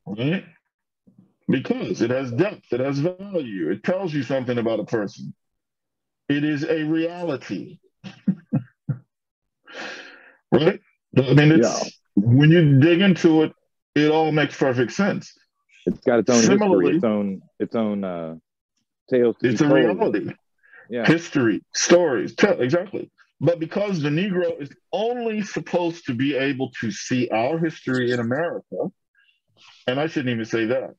right? 0.07 0.45
Because 1.49 2.03
it 2.03 2.11
has 2.11 2.33
depth, 2.33 2.73
it 2.73 2.81
has 2.81 2.99
value, 2.99 3.71
it 3.71 3.83
tells 3.85 4.13
you 4.13 4.23
something 4.25 4.59
about 4.59 4.81
a 4.81 4.85
person. 4.85 5.33
It 6.29 6.43
is 6.45 6.65
a 6.65 6.83
reality, 6.85 7.79
right? 10.53 10.81
I 11.17 11.35
mean, 11.35 11.53
it's 11.53 11.85
Yeah. 11.85 11.91
when 12.17 12.51
you 12.51 12.79
dig 12.81 13.01
into 13.01 13.45
it, 13.45 13.53
it 13.95 14.11
all 14.11 14.33
makes 14.33 14.57
perfect 14.59 14.93
sense. 14.93 15.33
It's 15.87 16.01
got 16.01 16.19
its 16.19 16.31
own 16.31 16.43
Similarly- 16.43 16.95
history, 16.95 16.97
its 16.97 17.05
own 17.05 17.41
its 17.61 17.75
own 17.77 18.05
uh 18.05 18.35
tales 19.09 19.37
to 19.39 19.49
It's 19.49 19.61
a 19.61 19.69
reality, 19.73 20.33
Yeah. 20.89 21.07
history, 21.07 21.63
stories, 21.75 22.35
tell 22.35 22.61
exactly. 22.61 23.11
But 23.41 23.61
because 23.61 24.01
the 24.01 24.09
Negro 24.09 24.61
is 24.61 24.71
only 24.93 25.43
supposed 25.43 26.07
to 26.07 26.15
be 26.15 26.37
able 26.37 26.71
to 26.81 26.91
see 26.91 27.29
our 27.29 27.59
history 27.59 28.13
in 28.13 28.21
America, 28.21 28.91
and 29.87 30.01
I 30.01 30.07
shouldn't 30.07 30.33
even 30.33 30.45
say 30.45 30.67
that, 30.67 30.95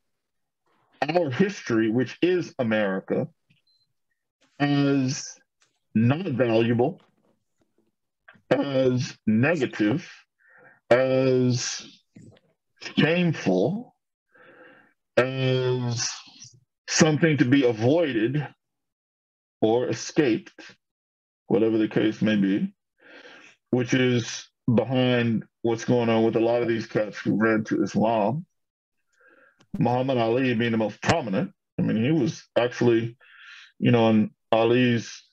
our 1.02 1.32
history, 1.32 1.90
which 1.90 2.18
is 2.22 2.54
America, 2.60 3.28
as 4.60 5.36
not 5.96 6.26
valuable, 6.26 7.02
as 8.52 9.18
negative, 9.26 10.10
as 10.90 11.86
shameful, 12.98 13.96
as 15.18 16.10
something 16.88 17.38
to 17.38 17.46
be 17.46 17.66
avoided 17.66 18.48
or 19.62 19.88
escaped, 19.88 20.62
whatever 21.48 21.78
the 21.78 21.88
case 21.88 22.22
may 22.22 22.36
be, 22.36 22.74
which 23.72 23.94
is 23.94 24.48
behind 24.74 25.46
what's 25.62 25.86
going 25.86 26.10
on 26.10 26.24
with 26.24 26.36
a 26.36 26.40
lot 26.40 26.62
of 26.62 26.68
these 26.68 26.88
cats 26.88 27.18
who 27.18 27.36
ran 27.36 27.64
to 27.66 27.84
Islam. 27.84 28.46
Muhammad 29.78 30.18
Ali 30.18 30.54
being 30.54 30.72
the 30.72 30.78
most 30.78 31.02
prominent. 31.02 31.52
I 31.80 31.84
mean, 31.84 32.04
he 32.04 32.12
was 32.12 32.44
actually, 32.58 33.18
you 33.80 33.92
know, 33.92 34.10
in 34.10 34.32
Ali's 34.52 35.24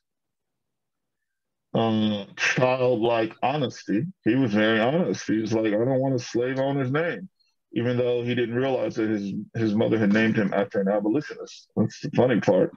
uh, 1.74 2.24
childlike 2.36 3.34
honesty. 3.42 4.04
He 4.24 4.34
was 4.34 4.52
very 4.52 4.80
honest. 4.80 5.26
He 5.26 5.38
was 5.38 5.52
like, 5.52 5.66
I 5.66 5.70
don't 5.70 6.00
want 6.00 6.14
a 6.14 6.18
slave 6.18 6.58
owner's 6.58 6.90
name, 6.90 7.28
even 7.74 7.96
though 7.96 8.22
he 8.22 8.34
didn't 8.34 8.54
realize 8.54 8.94
that 8.94 9.10
his 9.10 9.32
his 9.54 9.74
mother 9.74 9.98
had 9.98 10.12
named 10.12 10.36
him 10.36 10.54
after 10.54 10.80
an 10.80 10.88
abolitionist. 10.88 11.68
That's 11.76 12.00
the 12.00 12.10
funny 12.16 12.40
part. 12.40 12.72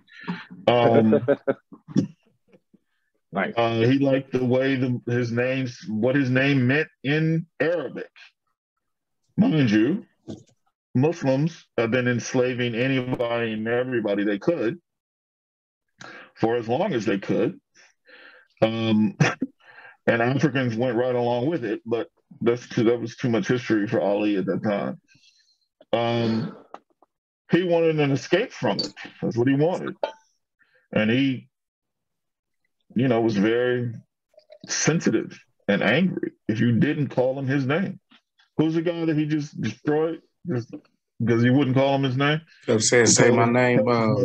Um, 0.68 1.26
Nice. 3.32 3.54
uh, 3.58 3.82
he 3.82 4.00
liked 4.00 4.32
the 4.32 4.43
way 4.43 4.78
the, 4.78 5.02
his 5.06 5.32
names, 5.32 5.86
what 5.89 6.16
his 6.16 6.30
name 6.30 6.66
meant 6.66 6.88
in 7.04 7.45
Arabic. 7.60 8.10
Mind 9.36 9.70
you, 9.70 10.06
Muslims 10.95 11.66
have 11.78 11.91
been 11.91 12.08
enslaving 12.08 12.74
anybody 12.74 13.52
and 13.54 13.68
everybody 13.68 14.24
they 14.24 14.39
could 14.39 14.80
for 16.36 16.56
as 16.56 16.68
long 16.68 16.93
as 16.93 17.06
they 17.06 17.20
could. 17.20 17.60
Um, 18.62 19.16
and 20.08 20.22
Africans 20.22 20.76
went 20.76 20.95
right 20.95 21.14
along 21.14 21.48
with 21.48 21.66
it, 21.66 21.82
but 21.86 22.08
that's 22.41 22.67
too, 22.69 22.84
that 22.86 22.99
was 22.99 23.15
too 23.15 23.30
much 23.30 23.47
history 23.47 23.88
for 23.88 24.01
Ali 24.01 24.38
at 24.38 24.45
that 24.45 24.63
time. 24.63 24.99
Um, 25.93 26.55
he 27.51 27.63
wanted 27.63 27.99
an 27.99 28.11
escape 28.11 28.51
from 28.51 28.78
it. 28.78 28.93
That's 29.21 29.38
what 29.38 29.47
he 29.47 29.55
wanted. 29.55 29.95
And 30.91 31.09
he, 31.09 31.49
you 32.95 33.07
know, 33.07 33.21
was 33.21 33.38
very 33.38 33.93
sensitive 34.67 35.39
and 35.67 35.82
angry 35.82 36.32
if 36.47 36.59
you 36.59 36.80
didn't 36.80 37.09
call 37.09 37.38
him 37.38 37.47
his 37.47 37.65
name. 37.65 37.99
Who's 38.57 38.73
the 38.73 38.82
guy 38.82 39.05
that 39.05 39.15
he 39.15 39.25
just 39.25 39.59
destroyed 39.61 40.21
just 40.47 40.73
because 41.19 41.43
he 41.43 41.49
wouldn't 41.49 41.75
call 41.75 41.95
him 41.95 42.03
his 42.03 42.17
name? 42.17 42.41
Kept 42.65 42.82
saying, 42.82 43.05
say 43.07 43.32
my 43.32 43.45
name. 43.45 43.88
Uh, 43.88 44.15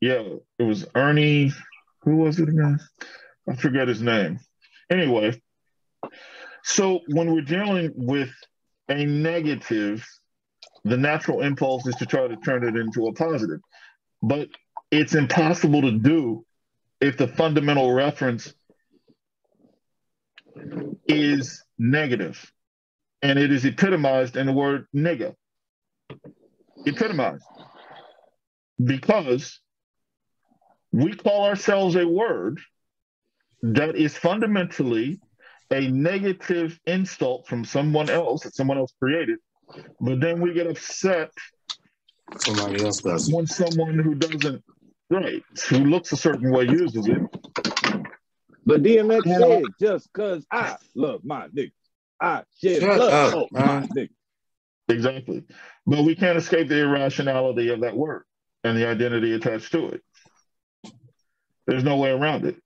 Yeah, 0.00 0.22
it 0.58 0.62
was 0.62 0.86
Ernie. 0.94 1.52
Who 2.02 2.16
was 2.18 2.38
it 2.38 2.48
again? 2.48 2.78
I 3.48 3.56
forget 3.56 3.88
his 3.88 4.00
name. 4.00 4.40
Anyway, 4.90 5.40
so 6.68 7.00
when 7.08 7.32
we're 7.32 7.40
dealing 7.40 7.92
with 7.96 8.30
a 8.90 9.06
negative, 9.06 10.06
the 10.84 10.98
natural 10.98 11.40
impulse 11.40 11.86
is 11.86 11.94
to 11.96 12.04
try 12.04 12.28
to 12.28 12.36
turn 12.36 12.62
it 12.62 12.76
into 12.76 13.06
a 13.06 13.12
positive. 13.14 13.60
But 14.22 14.48
it's 14.90 15.14
impossible 15.14 15.80
to 15.80 15.92
do 15.92 16.44
if 17.00 17.16
the 17.16 17.26
fundamental 17.26 17.90
reference 17.92 18.52
is 21.06 21.64
negative. 21.78 22.52
And 23.22 23.38
it 23.38 23.50
is 23.50 23.64
epitomized 23.64 24.36
in 24.36 24.44
the 24.44 24.52
word 24.52 24.86
nigga. 24.94 25.34
Epitomized. 26.84 27.44
Because 28.82 29.58
we 30.92 31.14
call 31.14 31.46
ourselves 31.46 31.96
a 31.96 32.06
word 32.06 32.60
that 33.62 33.96
is 33.96 34.16
fundamentally 34.16 35.18
a 35.70 35.88
negative 35.88 36.78
insult 36.86 37.46
from 37.46 37.64
someone 37.64 38.08
else 38.08 38.42
that 38.44 38.54
someone 38.54 38.78
else 38.78 38.92
created, 39.00 39.38
but 40.00 40.20
then 40.20 40.40
we 40.40 40.52
get 40.52 40.66
upset 40.66 41.30
somebody 42.36 42.82
else 42.82 43.00
does. 43.02 43.30
when 43.32 43.46
someone 43.46 43.98
who 43.98 44.14
doesn't 44.14 44.64
right, 45.10 45.42
who 45.68 45.78
looks 45.78 46.12
a 46.12 46.16
certain 46.16 46.50
way 46.50 46.64
uses 46.64 47.06
it. 47.06 47.22
But 48.64 48.82
DMX 48.82 49.26
Yeah. 49.26 49.38
said, 49.38 49.74
just 49.80 50.12
cause 50.12 50.46
I 50.50 50.76
love 50.94 51.24
my 51.24 51.48
niggas, 51.48 51.72
I 52.20 52.44
shed 52.62 52.80
Shut 52.80 52.96
blood 52.96 53.34
up, 53.34 53.52
my 53.52 53.80
man. 53.80 53.88
niggas. 53.94 54.10
Exactly. 54.90 55.44
But 55.86 56.04
we 56.04 56.14
can't 56.14 56.38
escape 56.38 56.68
the 56.68 56.80
irrationality 56.80 57.68
of 57.68 57.80
that 57.82 57.94
word 57.96 58.24
and 58.64 58.76
the 58.76 58.86
identity 58.88 59.34
attached 59.34 59.72
to 59.72 59.88
it. 59.88 60.02
There's 61.66 61.84
no 61.84 61.96
way 61.98 62.10
around 62.10 62.46
it. 62.46 62.56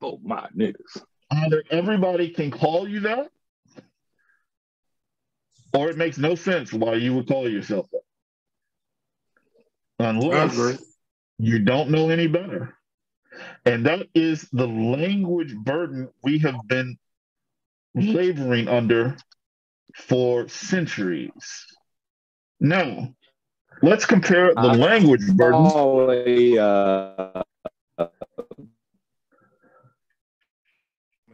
Oh 0.00 0.18
my 0.22 0.48
niggas. 0.56 1.02
Either 1.30 1.62
everybody 1.70 2.30
can 2.30 2.50
call 2.50 2.88
you 2.88 3.00
that, 3.00 3.30
or 5.74 5.90
it 5.90 5.96
makes 5.96 6.18
no 6.18 6.34
sense 6.34 6.72
why 6.72 6.94
you 6.94 7.14
would 7.14 7.28
call 7.28 7.48
yourself 7.48 7.86
that. 7.92 8.00
Unless 9.98 10.80
you 11.38 11.58
don't 11.58 11.90
know 11.90 12.08
any 12.08 12.26
better. 12.26 12.74
And 13.64 13.86
that 13.86 14.08
is 14.14 14.48
the 14.52 14.66
language 14.66 15.54
burden 15.54 16.08
we 16.22 16.38
have 16.38 16.56
been 16.66 16.96
laboring 17.94 18.68
under 18.68 19.16
for 19.94 20.48
centuries. 20.48 21.66
Now, 22.60 23.14
let's 23.82 24.06
compare 24.06 24.54
the 24.54 24.60
I 24.60 24.74
language 24.74 25.26
burden. 25.34 25.70
saw 25.70 26.08
uh, 26.10 27.42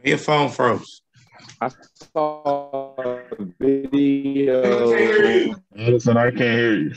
Your 0.05 0.17
phone 0.19 0.49
froze. 0.49 1.01
I 1.61 1.69
saw 2.13 2.93
a 2.97 3.23
video. 3.59 5.55
Addison, 5.77 6.17
I 6.17 6.29
can't 6.29 6.39
hear 6.41 6.75
you. 6.77 6.93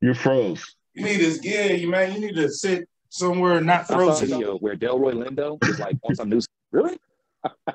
You 0.00 0.14
froze. 0.14 0.76
You 0.94 1.04
need 1.04 1.18
to, 1.18 1.38
yeah, 1.48 1.72
you 1.72 1.88
man. 1.88 2.12
You 2.14 2.20
need 2.20 2.36
to 2.36 2.48
sit 2.48 2.88
somewhere 3.08 3.60
not 3.60 3.80
I 3.80 3.84
saw 3.84 3.94
a 3.94 3.96
frozen. 3.96 4.28
video 4.28 4.58
where 4.58 4.76
Delroy 4.76 5.14
Lindo 5.14 5.58
is 5.68 5.78
like 5.80 5.96
on 6.04 6.14
some 6.14 6.28
news. 6.28 6.46
Really? 6.70 6.98
Uh, 7.44 7.72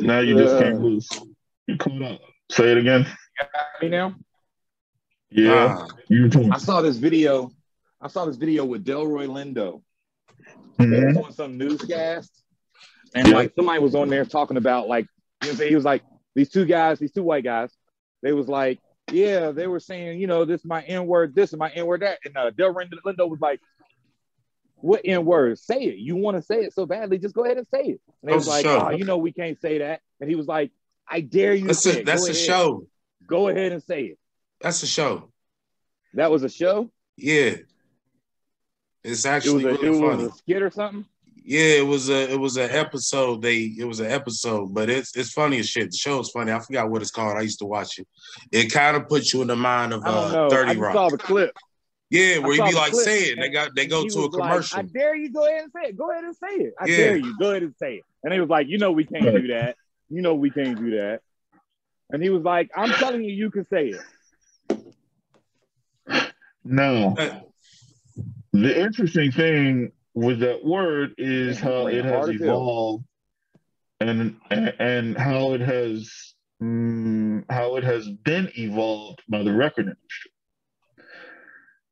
now 0.00 0.20
you 0.20 0.36
just 0.36 0.58
can't 0.58 0.80
lose. 0.80 1.08
You 1.66 1.76
caught 1.76 2.02
up. 2.02 2.20
Say 2.50 2.72
it 2.72 2.78
again. 2.78 3.06
Me 3.80 3.88
now? 3.88 4.14
Yeah, 5.30 5.76
Ah, 5.80 5.86
you. 6.08 6.30
I 6.52 6.58
saw 6.58 6.80
this 6.82 6.96
video. 6.96 7.50
I 8.00 8.08
saw 8.08 8.24
this 8.26 8.36
video 8.36 8.64
with 8.64 8.84
Delroy 8.84 9.26
Lindo 9.28 9.82
Mhm. 10.78 11.24
on 11.24 11.32
some 11.32 11.56
newscast, 11.56 12.41
and 13.14 13.28
Yeah. 13.28 13.34
like 13.34 13.52
somebody 13.54 13.80
was 13.80 13.94
on 13.94 14.08
there 14.08 14.24
talking 14.24 14.56
about 14.56 14.88
like 14.88 15.06
you 15.44 15.52
know, 15.52 15.64
he 15.64 15.74
was 15.74 15.84
like 15.84 16.02
these 16.34 16.48
two 16.50 16.64
guys, 16.64 16.98
these 16.98 17.12
two 17.12 17.22
white 17.22 17.44
guys. 17.44 17.70
They 18.22 18.32
was 18.32 18.48
like, 18.48 18.78
yeah, 19.10 19.50
they 19.50 19.66
were 19.66 19.80
saying, 19.80 20.20
you 20.20 20.26
know, 20.26 20.44
this 20.44 20.60
is 20.60 20.64
my 20.64 20.82
N 20.82 21.06
word, 21.06 21.34
this 21.34 21.52
is 21.52 21.58
my 21.58 21.70
N 21.70 21.86
word, 21.86 22.02
that, 22.02 22.18
and 22.24 22.36
uh, 22.36 22.50
Delroy 22.52 22.88
Lindo 23.04 23.28
was 23.28 23.40
like, 23.40 23.60
what 24.76 25.00
N 25.04 25.24
word? 25.24 25.58
Say 25.58 25.82
it. 25.84 25.96
You 25.96 26.16
want 26.16 26.36
to 26.36 26.42
say 26.42 26.60
it 26.62 26.72
so 26.72 26.86
badly, 26.86 27.18
just 27.18 27.34
go 27.34 27.44
ahead 27.44 27.58
and 27.58 27.66
say 27.68 27.82
it. 27.82 28.00
And 28.22 28.30
they 28.30 28.34
was 28.34 28.46
like, 28.48 28.64
oh, 28.66 28.90
you 28.90 29.04
know, 29.04 29.18
we 29.18 29.32
can't 29.32 29.60
say 29.60 29.78
that. 29.78 30.00
And 30.20 30.30
he 30.30 30.36
was 30.36 30.46
like, 30.46 30.70
I 31.08 31.20
dare 31.20 31.52
you 31.54 31.62
to 31.62 31.66
that's 31.68 31.80
say 31.82 31.96
a 31.96 31.98
it. 32.00 32.06
that's 32.06 32.28
a 32.28 32.34
show. 32.34 32.86
Go 33.26 33.48
ahead 33.48 33.72
and 33.72 33.82
say 33.82 34.02
it. 34.02 34.18
That's 34.60 34.82
a 34.82 34.86
show. 34.86 35.32
That 36.14 36.30
was 36.30 36.42
a 36.44 36.48
show. 36.48 36.90
Yeah, 37.16 37.56
it's 39.04 39.24
It 39.24 39.28
actually 39.28 39.64
was 39.66 39.78
a, 39.78 39.82
really 39.82 39.98
it 39.98 40.00
funny. 40.00 40.24
was 40.24 40.32
a 40.34 40.36
skit 40.36 40.62
or 40.62 40.70
something. 40.70 41.04
Yeah, 41.44 41.78
it 41.78 41.86
was 41.86 42.08
a 42.08 42.30
it 42.32 42.38
was 42.38 42.56
an 42.56 42.70
episode. 42.70 43.42
They 43.42 43.74
it 43.78 43.84
was 43.84 44.00
an 44.00 44.10
episode, 44.10 44.72
but 44.72 44.88
it's 44.88 45.16
it's 45.16 45.32
funny 45.32 45.58
as 45.58 45.68
shit. 45.68 45.90
The 45.90 45.96
show 45.96 46.20
is 46.20 46.30
funny. 46.30 46.52
I 46.52 46.60
forgot 46.60 46.88
what 46.90 47.02
it's 47.02 47.10
called. 47.10 47.36
I 47.36 47.40
used 47.42 47.58
to 47.58 47.64
watch 47.66 47.98
it. 47.98 48.06
It 48.52 48.70
kind 48.72 48.96
of 48.96 49.08
puts 49.08 49.32
you 49.34 49.42
in 49.42 49.48
the 49.48 49.56
mind 49.56 49.92
of 49.92 50.04
I 50.04 50.08
uh, 50.08 50.32
know. 50.32 50.46
I 50.46 50.50
Thirty 50.50 50.70
just 50.70 50.80
Rock. 50.80 50.94
saw 50.94 51.08
the 51.10 51.18
clip. 51.18 51.56
yeah, 52.10 52.38
where 52.38 52.52
you 52.52 52.58
saw 52.58 52.68
be 52.68 52.74
like 52.74 52.92
clip, 52.92 53.04
saying 53.04 53.40
they 53.40 53.48
got 53.48 53.74
they 53.74 53.86
go 53.86 54.06
to 54.06 54.18
a 54.20 54.26
was 54.28 54.34
like, 54.36 54.50
commercial. 54.50 54.78
I 54.78 54.82
dare 54.82 55.16
you. 55.16 55.32
Go 55.32 55.46
ahead 55.48 55.62
and 55.64 55.72
say 55.72 55.88
it. 55.88 55.96
Go 55.96 56.10
ahead 56.12 56.24
and 56.24 56.36
say 56.36 56.54
it. 56.64 56.74
I 56.80 56.86
Yeah. 56.86 56.96
dare 56.96 57.16
you. 57.16 57.38
Go 57.38 57.50
ahead 57.50 57.62
and 57.64 57.74
say 57.76 57.96
it. 57.96 58.04
And 58.22 58.32
he 58.32 58.38
was 58.40 58.48
like, 58.48 58.68
you 58.68 58.78
know, 58.78 58.92
we 58.92 59.04
can't 59.04 59.24
do 59.24 59.48
that. 59.48 59.76
You 60.10 60.22
know, 60.22 60.34
we 60.34 60.50
can't 60.50 60.78
do 60.78 60.90
that. 60.92 61.20
And 62.10 62.22
he 62.22 62.28
was 62.30 62.42
like, 62.44 62.70
I'm 62.76 62.90
telling 62.90 63.24
you, 63.24 63.32
you 63.32 63.50
can 63.50 63.66
say 63.68 63.88
it. 63.88 64.00
Now, 66.64 67.14
Uh, 67.18 67.40
the 68.52 68.80
interesting 68.80 69.32
thing 69.32 69.92
with 70.14 70.40
that 70.40 70.64
word 70.64 71.14
is 71.18 71.58
how 71.58 71.86
it 71.86 72.04
has 72.04 72.12
Hard 72.12 72.34
as 72.34 72.40
hell. 72.40 72.50
evolved 72.50 73.04
and 74.00 74.36
and 74.50 75.16
how 75.16 75.54
it 75.54 75.60
has 75.60 76.34
mm, 76.62 77.44
how 77.50 77.76
it 77.76 77.84
has 77.84 78.08
been 78.08 78.50
evolved 78.56 79.22
by 79.28 79.42
the 79.42 79.52
record 79.52 79.86
industry. 79.86 80.30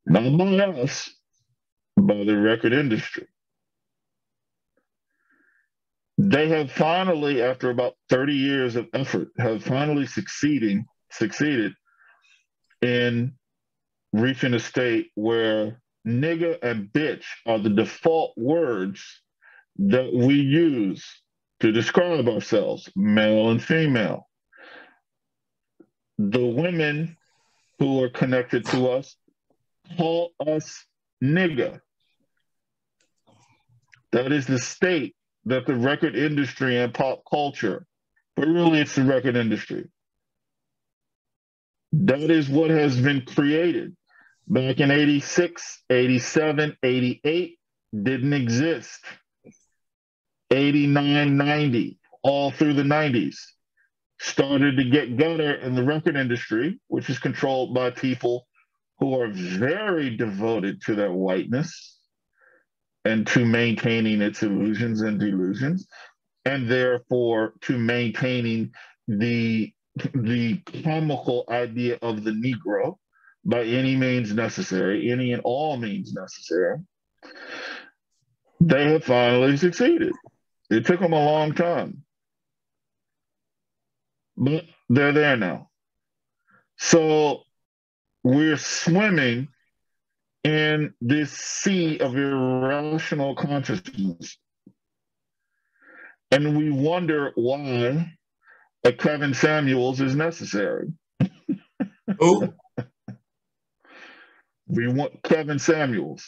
Not 0.05 0.37
by 0.37 0.81
us, 0.81 1.09
by 1.97 2.23
the 2.23 2.37
record 2.37 2.73
industry. 2.73 3.27
They 6.17 6.49
have 6.49 6.71
finally, 6.71 7.41
after 7.41 7.69
about 7.69 7.93
30 8.09 8.33
years 8.33 8.75
of 8.75 8.87
effort, 8.93 9.29
have 9.37 9.63
finally 9.63 10.05
succeeding 10.05 10.85
succeeded 11.11 11.73
in 12.81 13.33
reaching 14.13 14.53
a 14.53 14.59
state 14.59 15.07
where 15.15 15.81
nigga 16.05 16.57
and 16.61 16.91
bitch 16.91 17.25
are 17.45 17.59
the 17.59 17.69
default 17.69 18.33
words 18.37 19.21
that 19.77 20.13
we 20.13 20.35
use 20.35 21.05
to 21.59 21.71
describe 21.71 22.27
ourselves, 22.27 22.89
male 22.95 23.49
and 23.49 23.63
female. 23.63 24.27
The 26.17 26.45
women 26.45 27.17
who 27.79 28.03
are 28.03 28.09
connected 28.09 28.65
to 28.67 28.89
us 28.89 29.15
call 29.97 30.31
us 30.45 30.85
nigger. 31.23 31.79
That 34.11 34.31
is 34.31 34.45
the 34.45 34.59
state 34.59 35.15
that 35.45 35.65
the 35.65 35.75
record 35.75 36.15
industry 36.15 36.77
and 36.77 36.93
pop 36.93 37.23
culture, 37.29 37.85
but 38.35 38.47
really 38.47 38.79
it's 38.79 38.95
the 38.95 39.03
record 39.03 39.35
industry. 39.35 39.89
That 41.93 42.29
is 42.29 42.49
what 42.49 42.69
has 42.69 42.99
been 42.99 43.25
created 43.25 43.95
back 44.47 44.79
in 44.79 44.91
86, 44.91 45.83
87, 45.89 46.77
88 46.83 47.59
didn't 48.03 48.33
exist. 48.33 48.99
89, 50.51 51.37
90, 51.37 51.99
all 52.23 52.51
through 52.51 52.73
the 52.73 52.83
90s. 52.83 53.35
Started 54.19 54.77
to 54.77 54.83
get 54.83 55.17
better 55.17 55.55
in 55.55 55.73
the 55.73 55.83
record 55.83 56.15
industry, 56.15 56.79
which 56.87 57.09
is 57.09 57.17
controlled 57.17 57.73
by 57.73 57.89
people 57.89 58.45
who 58.99 59.19
are 59.19 59.29
very 59.31 60.15
devoted 60.15 60.79
to 60.83 60.93
their 60.93 61.11
whiteness 61.11 61.97
and 63.03 63.25
to 63.25 63.45
maintaining 63.45 64.21
its 64.21 64.43
illusions 64.43 65.01
and 65.01 65.19
delusions, 65.19 65.87
and 66.45 66.69
therefore 66.69 67.53
to 67.61 67.79
maintaining 67.79 68.71
the 69.07 69.73
the 70.13 70.57
comical 70.83 71.43
idea 71.49 71.97
of 72.01 72.23
the 72.23 72.31
Negro 72.31 72.97
by 73.43 73.63
any 73.63 73.95
means 73.95 74.33
necessary, 74.33 75.11
any 75.11 75.33
and 75.33 75.41
all 75.43 75.77
means 75.77 76.13
necessary. 76.13 76.79
They 78.59 78.91
have 78.91 79.03
finally 79.03 79.57
succeeded. 79.57 80.13
It 80.69 80.85
took 80.85 80.99
them 80.99 81.13
a 81.13 81.25
long 81.25 81.53
time, 81.53 82.03
but 84.37 84.65
they're 84.89 85.11
there 85.11 85.37
now. 85.37 85.69
So 86.77 87.43
we're 88.23 88.57
swimming 88.57 89.47
in 90.43 90.93
this 91.01 91.31
sea 91.31 91.99
of 91.99 92.15
irrational 92.15 93.35
consciousness. 93.35 94.37
And 96.31 96.57
we 96.57 96.71
wonder 96.71 97.31
why 97.35 98.13
a 98.83 98.93
Kevin 98.93 99.33
Samuels 99.33 99.99
is 100.01 100.15
necessary. 100.15 100.93
Who? 102.19 102.53
We 104.71 104.87
want 104.87 105.21
Kevin 105.23 105.59
Samuels. 105.59 106.23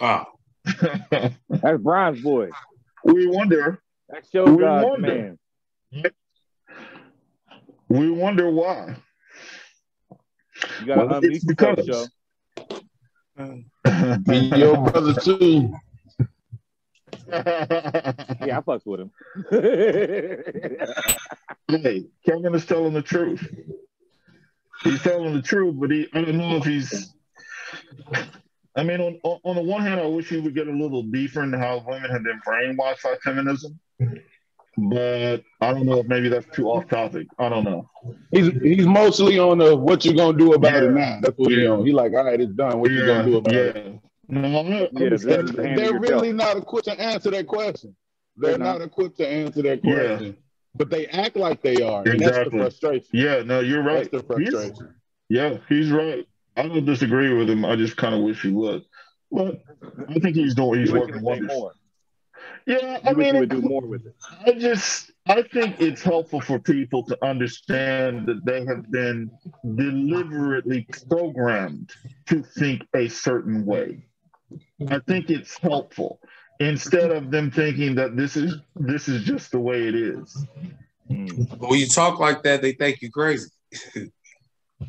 Ah, 0.00 0.26
That's 1.10 1.82
Brian's 1.82 2.20
boy. 2.22 2.50
we 3.04 3.26
wonder, 3.26 3.82
That's 4.08 4.30
show 4.30 4.44
We 4.44 4.62
God 4.62 4.84
wonder. 4.84 5.36
man. 5.92 6.04
we 7.88 8.10
wonder 8.10 8.48
why. 8.50 8.96
You 10.80 10.86
gotta 10.86 11.06
Well, 11.06 11.20
unmute 11.20 11.34
it's 11.34 11.44
yourself, 11.44 11.76
because- 11.76 12.10
show. 13.36 14.18
Be 14.26 14.36
your 14.56 14.76
brother 14.90 15.14
too. 15.20 15.72
Yeah, 17.30 18.58
I 18.58 18.60
fucked 18.64 18.86
with 18.86 19.00
him. 19.00 19.10
hey, 21.68 22.04
Kevin 22.24 22.54
is 22.54 22.64
telling 22.64 22.94
the 22.94 23.02
truth. 23.02 23.46
He's 24.82 25.02
telling 25.02 25.34
the 25.34 25.42
truth, 25.42 25.74
but 25.78 25.90
he 25.90 26.06
I 26.14 26.22
don't 26.22 26.38
know 26.38 26.56
if 26.56 26.64
he's 26.64 27.12
I 28.76 28.82
mean, 28.84 29.00
on, 29.00 29.18
on 29.24 29.40
on 29.44 29.56
the 29.56 29.62
one 29.62 29.82
hand, 29.82 30.00
I 30.00 30.06
wish 30.06 30.28
he 30.28 30.38
would 30.38 30.54
get 30.54 30.68
a 30.68 30.72
little 30.72 31.02
deeper 31.02 31.42
into 31.42 31.58
how 31.58 31.84
women 31.86 32.10
have 32.10 32.22
been 32.22 32.40
brainwashed 32.46 33.02
by 33.02 33.16
feminism. 33.24 33.78
But 34.76 35.42
I 35.60 35.72
don't 35.72 35.86
know 35.86 35.98
if 35.98 36.06
maybe 36.06 36.28
that's 36.28 36.46
too 36.54 36.68
off 36.68 36.86
topic. 36.88 37.26
I 37.38 37.48
don't 37.48 37.64
know. 37.64 37.90
He's 38.30 38.52
he's 38.62 38.86
mostly 38.86 39.36
on 39.38 39.58
the 39.58 39.74
what 39.74 40.04
you 40.04 40.14
gonna 40.14 40.38
do 40.38 40.52
about 40.52 40.82
it 40.84 40.92
now. 40.92 41.18
That's 41.20 41.36
what 41.36 41.50
he 41.50 41.62
Yeah. 41.64 41.70
on. 41.70 41.84
He 41.84 41.92
like, 41.92 42.12
all 42.12 42.24
right, 42.24 42.40
it's 42.40 42.52
done. 42.52 42.78
What 42.78 42.90
you 42.92 43.04
gonna 43.04 43.24
do 43.24 43.36
about 43.38 43.52
yeah. 43.52 43.60
it? 43.60 44.00
No, 44.28 44.60
I'm 44.60 44.70
not, 44.70 44.92
Yeah, 44.92 45.04
I'm 45.04 45.10
this 45.10 45.22
is 45.24 45.26
saying- 45.26 45.46
the 45.46 45.52
They're 45.76 45.98
really 45.98 46.32
not 46.32 46.56
equipped 46.58 46.84
to 46.86 47.00
answer 47.00 47.30
that 47.32 47.46
question. 47.48 47.96
They're 48.36 48.50
They're 48.50 48.58
not. 48.58 48.78
not 48.78 48.86
equipped 48.86 49.16
to 49.18 49.26
answer 49.26 49.62
that 49.62 49.80
Yeah. 49.82 49.94
question. 49.94 50.36
But 50.76 50.90
they 50.90 51.06
act 51.06 51.34
like 51.34 51.60
they 51.62 51.82
are. 51.82 52.02
And 52.06 52.20
that's 52.20 52.36
the 52.44 52.50
frustration. 52.50 53.08
yeah, 53.14 53.42
no, 53.42 53.58
you're 53.60 53.82
right. 53.82 54.08
That's 54.12 54.24
the 54.28 54.36
He's- 54.36 54.50
frustration. 54.52 54.94
yeah, 55.28 55.56
he's 55.68 55.90
right. 55.90 56.24
I 56.58 56.62
don't 56.66 56.84
disagree 56.84 57.32
with 57.32 57.48
him. 57.48 57.64
I 57.64 57.76
just 57.76 57.96
kind 57.96 58.14
of 58.14 58.20
wish 58.22 58.42
he 58.42 58.50
would. 58.50 58.82
But 59.30 59.62
I 60.08 60.14
think 60.14 60.34
he's 60.36 60.54
doing. 60.54 60.80
He's 60.80 60.88
You 60.90 61.00
wish 61.00 61.08
you 61.08 61.14
working 61.14 61.14
would 61.14 61.34
say 61.36 61.40
wonders. 61.40 61.56
more. 61.56 61.72
Yeah, 62.66 62.98
I 63.04 63.10
You 63.10 63.16
wish 63.16 63.24
mean, 63.32 63.38
would 63.40 63.48
do 63.50 63.62
more 63.62 63.82
with 63.82 64.06
it. 64.06 64.14
I 64.46 64.52
just 64.52 65.12
I 65.26 65.42
think 65.42 65.80
it's 65.80 66.02
helpful 66.02 66.40
for 66.40 66.58
people 66.58 67.04
to 67.04 67.24
understand 67.24 68.26
that 68.26 68.44
they 68.44 68.64
have 68.64 68.90
been 68.90 69.30
deliberately 69.76 70.86
programmed 71.08 71.92
to 72.26 72.42
think 72.42 72.86
a 72.94 73.08
certain 73.08 73.64
way. 73.64 74.04
I 74.88 74.98
think 75.00 75.30
it's 75.30 75.58
helpful 75.58 76.20
instead 76.60 77.10
of 77.12 77.30
them 77.30 77.50
thinking 77.50 77.94
that 77.96 78.16
this 78.16 78.36
is 78.36 78.56
this 78.76 79.08
is 79.08 79.22
just 79.24 79.52
the 79.52 79.60
way 79.60 79.86
it 79.86 79.94
is. 79.94 80.46
When 81.06 81.78
you 81.78 81.86
talk 81.86 82.18
like 82.18 82.42
that, 82.42 82.62
they 82.62 82.72
think 82.72 83.00
you're 83.02 83.10
crazy. 83.10 83.50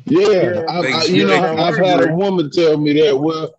Yeah, 0.06 0.64
I, 0.68 0.78
I, 0.80 1.04
you 1.04 1.26
know, 1.26 1.56
I've 1.58 1.76
had 1.76 2.08
a 2.08 2.14
woman 2.14 2.50
tell 2.50 2.76
me 2.78 2.92
that. 3.00 3.18
Well, 3.18 3.54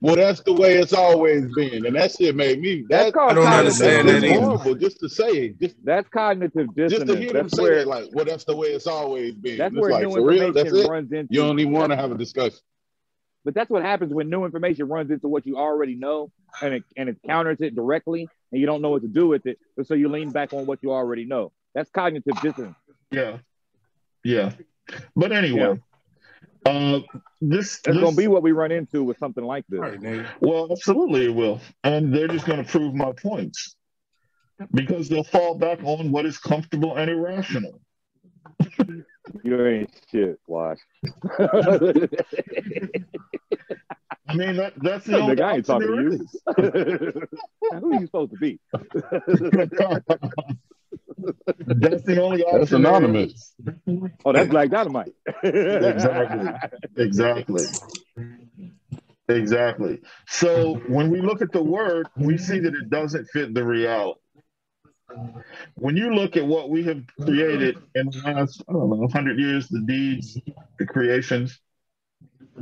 well, 0.00 0.16
that's 0.16 0.40
the 0.40 0.52
way 0.52 0.78
it's 0.78 0.92
always 0.92 1.44
been, 1.54 1.86
and 1.86 1.94
that 1.94 2.10
shit 2.10 2.34
made 2.34 2.60
me. 2.60 2.84
That's 2.88 3.04
That, 3.06 3.14
called 3.14 3.30
I 3.32 3.34
don't 3.36 3.46
understand 3.46 4.08
that 4.08 4.12
that's 4.20 4.24
either. 4.24 4.40
horrible. 4.40 4.74
Just 4.74 4.98
to 5.00 5.08
say 5.08 5.28
it, 5.30 5.60
just 5.60 5.76
That's 5.84 6.08
cognitive 6.08 6.74
dissonance. 6.74 6.92
just 6.92 7.06
to 7.06 7.16
hear 7.16 7.32
them 7.32 7.42
That's 7.44 7.56
say 7.56 7.62
where 7.62 7.76
that, 7.78 7.86
like, 7.86 8.08
well, 8.12 8.24
that's 8.24 8.42
the 8.44 8.56
way 8.56 8.68
it's 8.68 8.88
always 8.88 9.34
been. 9.34 9.58
that's 9.58 9.72
It's 9.72 9.80
where 9.80 9.92
like 9.92 10.02
new 10.08 10.10
for 10.14 10.22
real. 10.26 10.52
That's 10.52 10.72
it. 10.72 10.88
runs 10.88 11.12
into. 11.12 11.32
You 11.32 11.42
don't 11.42 11.60
even 11.60 11.72
want 11.72 11.90
to 11.90 11.96
have 11.96 12.10
a 12.10 12.18
discussion. 12.18 12.58
But 13.44 13.54
that's 13.54 13.70
what 13.70 13.82
happens 13.82 14.12
when 14.12 14.28
new 14.28 14.44
information 14.44 14.88
runs 14.88 15.10
into 15.12 15.28
what 15.28 15.46
you 15.46 15.56
already 15.56 15.94
know, 15.94 16.32
and 16.60 16.74
it 16.74 16.84
and 16.96 17.08
it 17.08 17.18
counters 17.24 17.58
it 17.60 17.76
directly, 17.76 18.28
and 18.50 18.60
you 18.60 18.66
don't 18.66 18.82
know 18.82 18.90
what 18.90 19.02
to 19.02 19.08
do 19.08 19.28
with 19.28 19.46
it. 19.46 19.58
So 19.84 19.94
you 19.94 20.08
lean 20.08 20.30
back 20.30 20.52
on 20.52 20.66
what 20.66 20.80
you 20.82 20.90
already 20.92 21.24
know. 21.24 21.52
That's 21.74 21.90
cognitive 21.90 22.40
dissonance. 22.42 22.76
Yeah. 23.12 23.38
Yeah. 24.24 24.50
But 25.16 25.32
anyway, 25.32 25.80
uh 26.66 27.00
this, 27.40 27.80
That's 27.80 27.96
this 27.96 28.04
gonna 28.04 28.16
be 28.16 28.28
what 28.28 28.42
we 28.42 28.52
run 28.52 28.70
into 28.70 29.02
with 29.02 29.18
something 29.18 29.44
like 29.44 29.64
this. 29.68 29.80
Right, 29.80 30.26
well, 30.40 30.68
absolutely 30.70 31.26
it 31.26 31.34
will. 31.34 31.60
And 31.82 32.14
they're 32.14 32.28
just 32.28 32.46
gonna 32.46 32.64
prove 32.64 32.94
my 32.94 33.12
points. 33.12 33.74
Because 34.72 35.08
they'll 35.08 35.24
fall 35.24 35.56
back 35.56 35.80
on 35.82 36.12
what 36.12 36.24
is 36.24 36.38
comfortable 36.38 36.96
and 36.96 37.10
irrational. 37.10 37.80
You 39.42 39.66
ain't 39.66 39.90
shit, 40.10 40.38
Wash. 40.46 40.78
I 44.28 44.34
mean, 44.34 44.56
that, 44.56 44.74
that's 44.76 45.06
the 45.06 45.18
only 45.18 45.36
Nigga, 45.36 45.42
I 45.42 45.56
ain't 45.56 45.66
talking 45.66 45.88
to 45.88 45.96
you. 45.96 46.28
Who 47.80 47.92
are 47.92 48.00
you 48.00 48.06
supposed 48.06 48.32
to 48.32 48.38
be? 48.38 48.60
is. 51.24 51.34
that's 51.80 52.02
the 52.02 52.22
only 52.22 52.42
option. 52.42 52.58
That's 52.58 52.70
there 52.70 52.80
anonymous. 52.80 53.54
Oh, 54.24 54.32
that's 54.32 54.48
Black 54.48 54.70
Dynamite. 54.70 55.12
Exactly. 55.42 56.50
Exactly. 56.96 57.66
Exactly. 59.28 60.00
So 60.26 60.74
when 60.88 61.10
we 61.10 61.20
look 61.20 61.42
at 61.42 61.52
the 61.52 61.62
word, 61.62 62.08
we 62.16 62.36
see 62.36 62.58
that 62.58 62.74
it 62.74 62.90
doesn't 62.90 63.26
fit 63.26 63.54
the 63.54 63.64
reality. 63.64 64.18
When 65.74 65.96
you 65.96 66.14
look 66.14 66.36
at 66.36 66.46
what 66.46 66.70
we 66.70 66.82
have 66.84 67.02
created 67.20 67.78
in 67.94 68.06
the 68.06 68.22
last, 68.24 68.62
I 68.68 68.72
don't 68.72 68.88
know, 68.88 68.96
100 68.96 69.38
years, 69.38 69.68
the 69.68 69.80
deeds, 69.80 70.38
the 70.78 70.86
creations, 70.86 71.60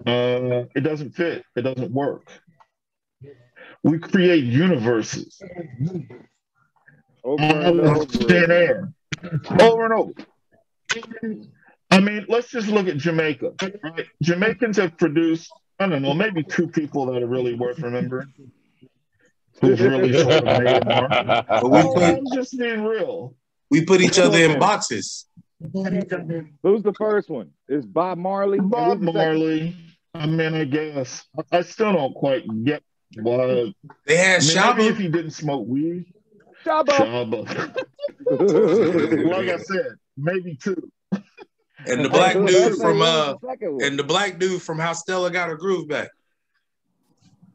uh, 0.06 0.64
it 0.74 0.82
doesn't 0.82 1.12
fit. 1.12 1.44
It 1.56 1.62
doesn't 1.62 1.92
work. 1.92 2.28
We 3.82 3.98
create 3.98 4.44
universes 4.44 5.40
Over 7.24 7.42
out 7.44 7.66
and 7.66 7.80
over. 7.80 8.04
thin 8.06 8.50
air, 8.50 8.92
over 9.60 9.84
and 9.84 9.94
over. 9.94 10.12
I 11.90 12.00
mean, 12.00 12.24
let's 12.28 12.48
just 12.50 12.68
look 12.68 12.86
at 12.88 12.96
Jamaica. 12.96 13.52
Right? 13.82 14.06
Jamaicans 14.22 14.76
have 14.76 14.96
produced, 14.96 15.50
I 15.78 15.86
don't 15.88 16.02
know, 16.02 16.14
maybe 16.14 16.42
two 16.42 16.68
people 16.68 17.06
that 17.06 17.22
are 17.22 17.26
really 17.26 17.54
worth 17.54 17.78
remembering. 17.80 18.32
Who's 19.60 19.80
really 19.80 20.12
sort 20.22 20.32
of 20.34 20.44
made 20.44 20.82
a 20.82 20.84
mark. 20.84 21.46
But 21.48 21.70
we 21.70 21.82
put 21.82 22.02
I'm 22.02 22.24
just 22.32 22.58
being 22.58 22.82
real. 22.84 23.34
we 23.70 23.84
put 23.84 24.00
each 24.00 24.18
other 24.18 24.38
in 24.38 24.58
boxes. 24.58 25.26
Who's 25.60 26.82
the 26.82 26.94
first 26.96 27.28
one? 27.28 27.50
Is 27.68 27.84
Bob 27.84 28.16
Marley? 28.18 28.58
Bob 28.60 28.98
who's 28.98 29.06
the 29.06 29.12
second? 29.12 29.14
Marley. 29.14 29.76
I 30.14 30.26
mean, 30.26 30.54
I 30.54 30.64
guess 30.64 31.24
I- 31.38 31.58
I 31.58 31.62
still 31.62 31.92
don't 31.92 32.14
quite 32.14 32.44
get 32.64 32.82
why. 33.16 33.74
They 34.06 34.16
had 34.16 34.42
I 34.42 34.68
mean, 34.68 34.76
maybe 34.76 34.88
if 34.88 34.98
he 34.98 35.08
didn't 35.08 35.32
smoke 35.32 35.66
weed, 35.68 36.06
Shabba. 36.64 36.92
Shabba. 36.92 37.46
like 39.30 39.48
I 39.48 39.58
said, 39.58 39.96
maybe 40.16 40.56
two. 40.62 40.90
And 41.86 42.04
the 42.04 42.10
black 42.10 42.34
dude 42.34 42.76
from 42.76 43.00
uh 43.02 43.34
and 43.82 43.98
the 43.98 44.04
black 44.04 44.38
dude 44.38 44.60
from 44.62 44.78
How 44.78 44.92
Stella 44.92 45.30
Got 45.30 45.48
Her 45.48 45.56
Groove 45.56 45.88
Back. 45.88 46.10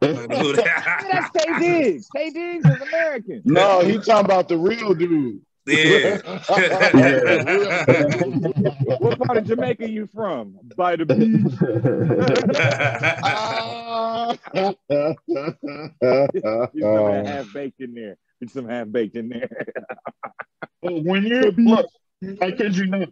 Like, 0.02 0.30
dude, 0.30 0.58
Yeah, 0.58 1.02
that's 1.12 1.30
Taye 1.36 1.60
Diggs. 1.60 2.08
Taye 2.16 2.34
Diggs 2.34 2.66
is 2.66 2.82
American. 2.82 3.42
No, 3.46 3.80
he 3.80 3.98
talking 3.98 4.26
about 4.26 4.50
the 4.50 4.58
real 4.58 4.94
dude. 4.94 5.42
yeah. 5.66 6.18
What 9.00 9.18
part 9.20 9.38
of 9.40 9.46
Jamaica 9.46 9.90
you 9.90 10.06
from? 10.14 10.60
By 10.76 10.98
the 10.98 11.06
beach. 11.06 11.54
Ah. 13.24 14.36
Get 16.76 16.84
some 16.84 17.26
half 17.26 17.54
baked 17.54 17.82
in 17.82 17.94
there. 17.96 18.18
Get 18.46 18.54
some 18.54 18.70
half 18.70 18.92
baked 18.92 19.16
in 19.16 19.30
there. 19.30 19.50
But 20.82 21.04
when 21.04 21.24
you 21.24 21.42
look, 21.58 21.88
I 22.42 22.52
kid 22.52 22.78
you 22.78 22.86
not, 22.86 23.10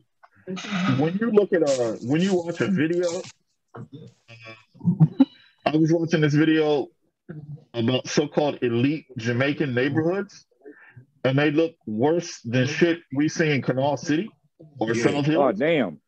when 0.99 1.17
you 1.19 1.31
look 1.31 1.51
at 1.53 1.67
uh 1.67 1.93
when 2.03 2.21
you 2.21 2.35
watch 2.35 2.61
a 2.61 2.67
video, 2.67 3.07
I 5.65 5.75
was 5.75 5.91
watching 5.91 6.21
this 6.21 6.35
video 6.35 6.89
about 7.73 8.07
so-called 8.07 8.59
elite 8.61 9.05
Jamaican 9.17 9.73
neighborhoods, 9.73 10.45
and 11.23 11.35
they 11.39 11.49
look 11.49 11.73
worse 11.87 12.41
than 12.41 12.67
shit 12.67 12.99
we 13.15 13.27
see 13.27 13.49
in 13.49 13.63
Canal 13.63 13.97
City 13.97 14.29
or 14.77 14.93
Yeah. 14.93 15.03
South 15.03 15.25
Hill. 15.25 15.41
Oh 15.41 15.51
damn. 15.51 15.99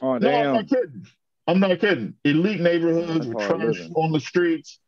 Oh 0.00 0.06
no, 0.06 0.12
I'm 0.14 0.20
damn. 0.20 0.52
not 0.54 0.68
kidding. 0.68 1.06
I'm 1.46 1.60
not 1.60 1.78
kidding. 1.78 2.14
Elite 2.24 2.60
neighborhoods 2.60 3.28
with 3.28 3.38
trash 3.46 3.60
living. 3.78 3.92
on 3.94 4.10
the 4.10 4.18
streets, 4.20 4.80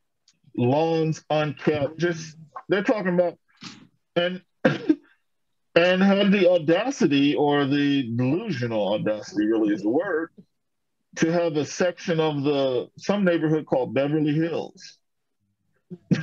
lawns 0.57 1.23
unkept. 1.31 1.97
Just 1.97 2.37
they're 2.69 2.83
talking 2.83 3.15
about 3.15 3.39
and 4.19 4.43
and 5.75 6.03
had 6.03 6.33
the 6.33 6.51
audacity 6.51 7.35
or 7.35 7.65
the 7.67 8.11
delusional 8.17 8.95
audacity 8.95 9.47
really 9.47 9.73
is 9.73 9.83
the 9.83 9.89
word 9.89 10.31
to 11.17 11.33
have 11.33 11.57
a 11.57 11.65
section 11.65 12.21
of 12.21 12.43
the 12.43 12.89
some 12.99 13.25
neighborhood 13.25 13.67
called 13.67 13.95
Beverly 13.95 14.35
Hills. 14.35 14.99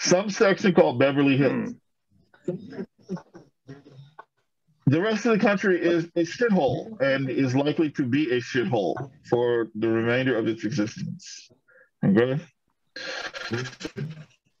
some 0.00 0.30
section 0.30 0.74
called 0.74 0.98
Beverly 0.98 1.36
Hills. 1.36 1.74
Hmm. 2.46 2.82
The 4.86 5.00
rest 5.00 5.24
of 5.24 5.32
the 5.32 5.38
country 5.38 5.80
is 5.80 6.04
a 6.14 6.24
shithole 6.24 7.00
and 7.00 7.30
is 7.30 7.54
likely 7.54 7.90
to 7.92 8.04
be 8.04 8.30
a 8.32 8.40
shithole 8.40 9.10
for 9.30 9.70
the 9.74 9.88
remainder 9.88 10.36
of 10.36 10.46
its 10.46 10.64
existence. 10.64 11.50
Okay? 12.04 12.38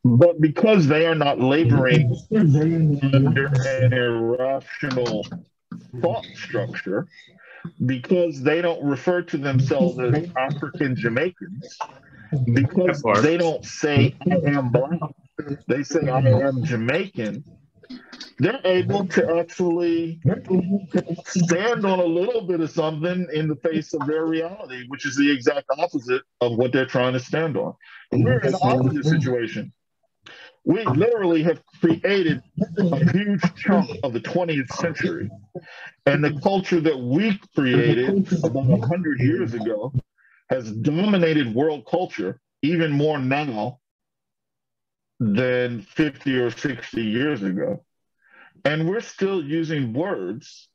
But 0.04 0.40
because 0.40 0.86
they 0.88 1.06
are 1.06 1.14
not 1.14 1.40
laboring 1.40 2.14
under 3.02 3.46
an 3.46 3.92
irrational 3.92 5.26
thought 6.00 6.24
structure, 6.34 7.08
because 7.86 8.42
they 8.42 8.60
don't 8.60 8.84
refer 8.84 9.22
to 9.22 9.38
themselves 9.38 9.98
as 9.98 10.28
African 10.36 10.94
Jamaicans, 10.94 11.78
because 12.52 13.02
they 13.22 13.36
don't 13.38 13.64
say 13.64 14.14
I 14.30 14.34
am 14.50 14.70
black, 14.70 15.00
they 15.66 15.82
say 15.82 16.08
I 16.08 16.18
am 16.18 16.62
Jamaican, 16.62 17.42
they're 18.38 18.60
able 18.64 19.06
to 19.06 19.38
actually 19.38 20.20
stand 21.24 21.86
on 21.86 22.00
a 22.00 22.04
little 22.04 22.42
bit 22.42 22.60
of 22.60 22.70
something 22.70 23.26
in 23.32 23.48
the 23.48 23.56
face 23.56 23.94
of 23.94 24.06
their 24.06 24.26
reality, 24.26 24.84
which 24.88 25.06
is 25.06 25.16
the 25.16 25.30
exact 25.30 25.66
opposite 25.78 26.22
of 26.40 26.56
what 26.56 26.72
they're 26.72 26.86
trying 26.86 27.12
to 27.14 27.20
stand 27.20 27.56
on. 27.56 27.74
We're 28.12 28.40
in 28.40 28.52
the 28.52 28.58
opposite 28.58 29.04
situation. 29.04 29.72
We 30.64 30.84
literally 30.84 31.42
have 31.42 31.62
created 31.80 32.42
a 32.78 33.12
huge 33.12 33.42
chunk 33.54 33.90
of 34.02 34.14
the 34.14 34.20
20th 34.20 34.72
century. 34.72 35.30
And 36.06 36.24
the 36.24 36.40
culture 36.40 36.80
that 36.80 36.98
we 36.98 37.38
created 37.54 38.32
about 38.42 38.64
100 38.64 39.20
years 39.20 39.52
ago 39.52 39.92
has 40.48 40.70
dominated 40.72 41.54
world 41.54 41.86
culture 41.86 42.40
even 42.62 42.92
more 42.92 43.18
now 43.18 43.78
than 45.20 45.82
50 45.82 46.36
or 46.38 46.50
60 46.50 47.02
years 47.02 47.42
ago. 47.42 47.84
And 48.64 48.88
we're 48.88 49.00
still 49.00 49.44
using 49.44 49.92
words 49.92 50.68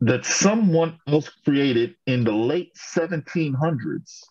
that 0.00 0.24
someone 0.24 0.98
else 1.06 1.28
created 1.44 1.94
in 2.06 2.24
the 2.24 2.32
late 2.32 2.72
1700s 2.74 4.24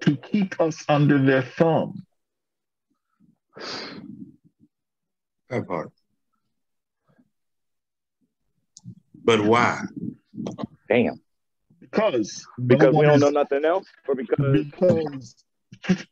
to 0.00 0.16
keep 0.16 0.60
us 0.60 0.84
under 0.88 1.18
their 1.18 1.42
thumb. 1.42 2.04
That 5.50 5.66
part. 5.66 5.90
But 9.22 9.44
why? 9.44 9.80
Damn. 10.88 11.20
Because 11.80 12.46
no 12.58 12.66
Because 12.66 12.94
we 12.94 13.02
don't 13.04 13.16
is- 13.16 13.20
know 13.22 13.30
nothing 13.30 13.64
else, 13.64 13.86
or 14.08 14.14
because 14.14 14.64
because 14.64 15.34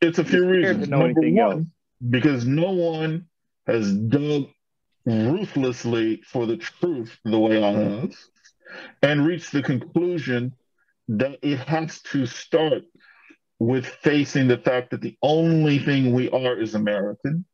it's 0.01 0.19
a 0.19 0.23
few 0.23 0.39
Scared 0.41 0.63
to 0.63 0.67
reasons. 0.69 0.89
know 0.89 0.97
Number 0.99 1.19
anything 1.21 1.35
one, 1.35 1.51
else. 1.57 1.65
because 2.09 2.45
no 2.45 2.71
one 2.71 3.25
has 3.67 3.93
dug 3.93 4.47
ruthlessly 5.05 6.21
for 6.25 6.45
the 6.45 6.57
truth 6.57 7.17
the 7.23 7.39
way 7.39 7.57
I 7.63 7.73
mm-hmm. 7.73 7.99
have 8.01 8.15
and 9.01 9.25
reached 9.25 9.51
the 9.51 9.63
conclusion 9.63 10.53
that 11.07 11.39
it 11.41 11.57
has 11.59 12.01
to 12.11 12.25
start 12.25 12.83
with 13.57 13.85
facing 13.85 14.47
the 14.47 14.57
fact 14.57 14.91
that 14.91 15.01
the 15.01 15.17
only 15.21 15.79
thing 15.79 16.13
we 16.13 16.29
are 16.29 16.59
is 16.59 16.75
American. 16.75 17.45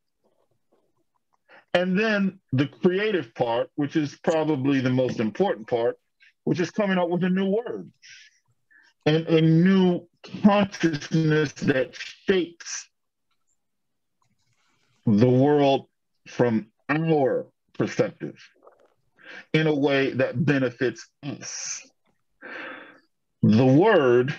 And 1.76 1.98
then 1.98 2.40
the 2.54 2.68
creative 2.68 3.34
part, 3.34 3.68
which 3.74 3.96
is 3.96 4.16
probably 4.24 4.80
the 4.80 4.88
most 4.88 5.20
important 5.20 5.68
part, 5.68 5.98
which 6.44 6.58
is 6.58 6.70
coming 6.70 6.96
up 6.96 7.10
with 7.10 7.22
a 7.22 7.28
new 7.28 7.50
word 7.50 7.92
and 9.04 9.26
a 9.26 9.42
new 9.42 10.08
consciousness 10.42 11.52
that 11.52 11.94
shapes 11.94 12.88
the 15.04 15.28
world 15.28 15.88
from 16.26 16.68
our 16.88 17.46
perspective 17.74 18.42
in 19.52 19.66
a 19.66 19.74
way 19.74 20.12
that 20.12 20.46
benefits 20.46 21.06
us. 21.22 21.86
The 23.42 23.66
word 23.66 24.34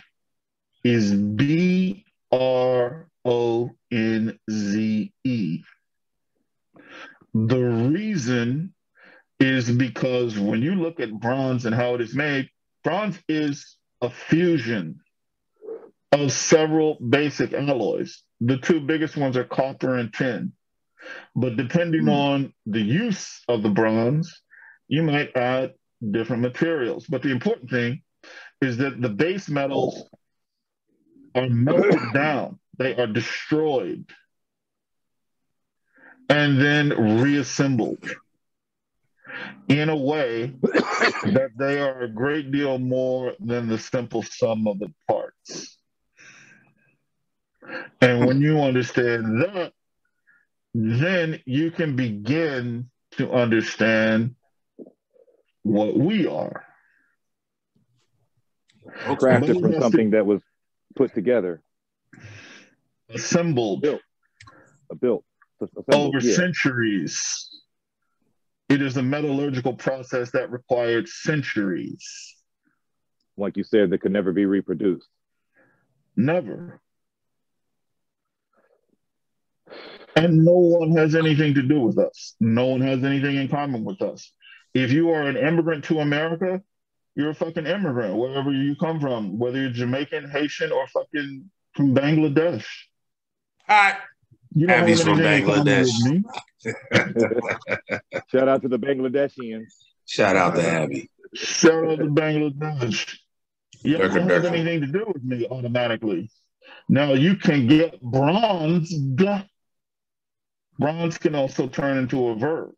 is 0.83 1.13
B 1.13 2.03
R 2.31 3.07
O 3.23 3.69
N 3.91 4.39
Z 4.49 5.13
E. 5.23 5.63
The 7.45 7.59
reason 7.59 8.73
is 9.39 9.69
because 9.69 10.39
when 10.39 10.63
you 10.63 10.73
look 10.73 10.99
at 10.99 11.19
bronze 11.19 11.65
and 11.65 11.75
how 11.75 11.93
it 11.93 12.01
is 12.01 12.15
made, 12.15 12.49
bronze 12.83 13.19
is 13.29 13.77
a 14.01 14.09
fusion 14.09 15.01
of 16.11 16.31
several 16.31 16.95
basic 16.95 17.53
alloys. 17.53 18.23
The 18.41 18.57
two 18.57 18.79
biggest 18.79 19.17
ones 19.17 19.37
are 19.37 19.43
copper 19.43 19.97
and 19.97 20.11
tin. 20.11 20.53
But 21.35 21.57
depending 21.57 22.03
hmm. 22.03 22.09
on 22.09 22.53
the 22.65 22.81
use 22.81 23.43
of 23.47 23.61
the 23.61 23.69
bronze, 23.69 24.41
you 24.87 25.03
might 25.03 25.37
add 25.37 25.73
different 26.09 26.41
materials. 26.41 27.05
But 27.07 27.21
the 27.21 27.31
important 27.31 27.69
thing 27.69 28.01
is 28.61 28.77
that 28.77 28.99
the 28.99 29.09
base 29.09 29.47
metals 29.47 30.09
are 31.35 31.49
melted 31.49 32.13
down, 32.15 32.57
they 32.79 32.95
are 32.95 33.05
destroyed, 33.05 34.09
and 36.29 36.59
then 36.59 37.21
reassembled 37.21 38.03
in 39.67 39.89
a 39.89 39.95
way 39.95 40.53
that 40.61 41.51
they 41.57 41.79
are 41.79 42.01
a 42.01 42.07
great 42.07 42.51
deal 42.51 42.79
more 42.79 43.33
than 43.39 43.67
the 43.67 43.77
simple 43.77 44.23
sum 44.23 44.67
of 44.67 44.79
the 44.79 44.91
parts. 45.07 45.77
And 48.01 48.25
when 48.25 48.41
you 48.41 48.59
understand 48.59 49.41
that, 49.41 49.73
then 50.73 51.41
you 51.45 51.71
can 51.71 51.95
begin 51.95 52.89
to 53.11 53.31
understand 53.31 54.35
what 55.63 55.97
we 55.97 56.27
are. 56.27 56.63
Crafted 59.05 59.59
from 59.59 59.79
something 59.81 60.11
that 60.11 60.25
was 60.25 60.41
put 60.95 61.13
together, 61.13 61.61
Assembled 63.09 63.81
Built. 63.81 64.01
built, 64.99 65.25
over 65.91 66.19
yeah. 66.19 66.35
centuries. 66.35 67.49
It 68.69 68.81
is 68.81 68.97
a 68.97 69.03
metallurgical 69.03 69.75
process 69.75 70.31
that 70.31 70.51
required 70.51 71.07
centuries. 71.07 72.35
like 73.37 73.55
you 73.55 73.63
said, 73.63 73.89
that 73.91 74.01
could 74.01 74.11
never 74.11 74.33
be 74.33 74.45
reproduced. 74.45 75.07
Never. 76.15 76.81
And 80.15 80.43
no 80.43 80.53
one 80.53 80.97
has 80.97 81.15
anything 81.15 81.53
to 81.53 81.61
do 81.61 81.79
with 81.81 81.99
us. 81.99 82.35
No 82.39 82.65
one 82.65 82.81
has 82.81 83.03
anything 83.03 83.35
in 83.35 83.47
common 83.47 83.83
with 83.83 84.01
us. 84.01 84.31
If 84.73 84.91
you 84.91 85.11
are 85.11 85.23
an 85.23 85.37
immigrant 85.37 85.83
to 85.85 85.99
America, 85.99 86.61
you're 87.15 87.29
a 87.29 87.35
fucking 87.35 87.67
immigrant, 87.67 88.15
wherever 88.15 88.51
you 88.51 88.75
come 88.75 88.99
from, 88.99 89.37
whether 89.37 89.59
you're 89.59 89.69
Jamaican, 89.69 90.29
Haitian, 90.29 90.71
or 90.71 90.87
fucking 90.87 91.49
from 91.75 91.93
Bangladesh. 91.93 92.65
Hot. 93.67 93.99
You 94.53 94.67
don't 94.67 94.79
Abby's 94.81 95.03
from 95.03 95.19
anything 95.21 95.49
in 95.49 95.55
common 95.55 96.23
Bangladesh. 96.63 98.21
Shout 98.31 98.47
out 98.47 98.61
to 98.63 98.67
the 98.67 98.79
Bangladeshians. 98.79 99.73
Shout 100.05 100.35
out 100.35 100.55
to 100.55 100.67
Abby. 100.67 101.09
Shout 101.33 101.85
out 101.87 101.97
to 101.99 102.05
Bangladesh. 102.05 103.17
You 103.83 103.97
don't 103.97 104.11
have 104.29 104.45
anything 104.45 104.81
to 104.81 104.87
do 104.87 105.05
with 105.13 105.23
me 105.23 105.47
automatically. 105.49 106.31
Now 106.89 107.13
you 107.13 107.35
can 107.35 107.67
get 107.67 108.01
bronze. 108.01 108.93
Bronze 110.79 111.17
can 111.17 111.35
also 111.35 111.67
turn 111.67 111.97
into 111.97 112.29
a 112.29 112.35
verb. 112.35 112.71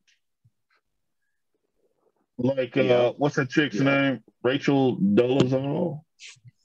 Like 2.37 2.75
uh, 2.77 2.81
Yeah. 2.81 3.09
what's 3.17 3.35
that 3.35 3.49
chick's 3.49 3.75
Yeah. 3.75 3.83
name? 3.83 4.23
Rachel 4.43 4.97
Dolezal. 4.97 6.01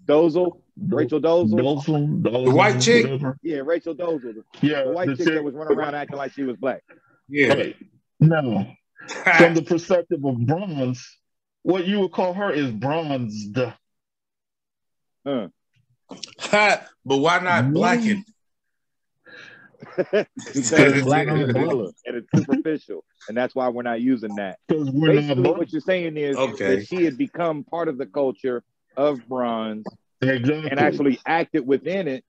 Dozel, 0.04 0.60
Rachel 0.76 1.20
Dozel. 1.20 1.50
Dolezal, 1.58 2.22
Dolezal, 2.22 2.44
The 2.46 2.54
white 2.54 2.80
chick? 2.80 3.04
whatever. 3.04 3.38
Yeah, 3.42 3.58
Rachel 3.64 3.94
Dozel, 3.94 4.42
Yeah, 4.60 4.84
the 4.84 4.90
white 4.92 5.06
the 5.08 5.16
chick 5.16 5.26
that 5.26 5.44
was 5.44 5.54
running 5.54 5.76
around 5.78 5.94
acting 5.94 6.16
like 6.16 6.32
she 6.32 6.42
was 6.42 6.56
black. 6.56 6.82
Yeah. 7.28 7.54
Right. 7.54 7.76
No, 8.20 8.66
from 9.38 9.54
the 9.54 9.62
perspective 9.62 10.24
of 10.24 10.46
bronze, 10.46 11.18
what 11.62 11.86
you 11.86 12.00
would 12.00 12.12
call 12.12 12.34
her 12.34 12.50
is 12.52 12.70
bronzed. 12.70 13.58
Huh. 15.26 15.48
But 17.06 17.16
why 17.18 17.38
not 17.40 17.72
blacken? 17.72 18.24
because 20.10 21.02
black 21.02 21.28
is 21.28 21.52
vanilla 21.52 21.92
and 22.06 22.16
it's 22.16 22.28
superficial, 22.34 23.04
and 23.28 23.36
that's 23.36 23.54
why 23.54 23.68
we're 23.68 23.82
not 23.82 24.00
using 24.00 24.34
that. 24.36 24.58
Because 24.66 24.90
we're 24.90 25.12
Basically, 25.12 25.42
black. 25.42 25.56
what 25.58 25.72
you're 25.72 25.80
saying 25.80 26.16
is 26.16 26.36
Okay. 26.36 26.76
that 26.76 26.86
she 26.86 27.04
had 27.04 27.16
become 27.18 27.64
part 27.64 27.88
of 27.88 27.98
the 27.98 28.06
culture 28.06 28.62
of 28.96 29.26
bronze 29.28 29.84
Exactly. 30.20 30.70
and 30.70 30.80
actually 30.80 31.18
acted 31.26 31.66
within 31.66 32.08
it. 32.08 32.24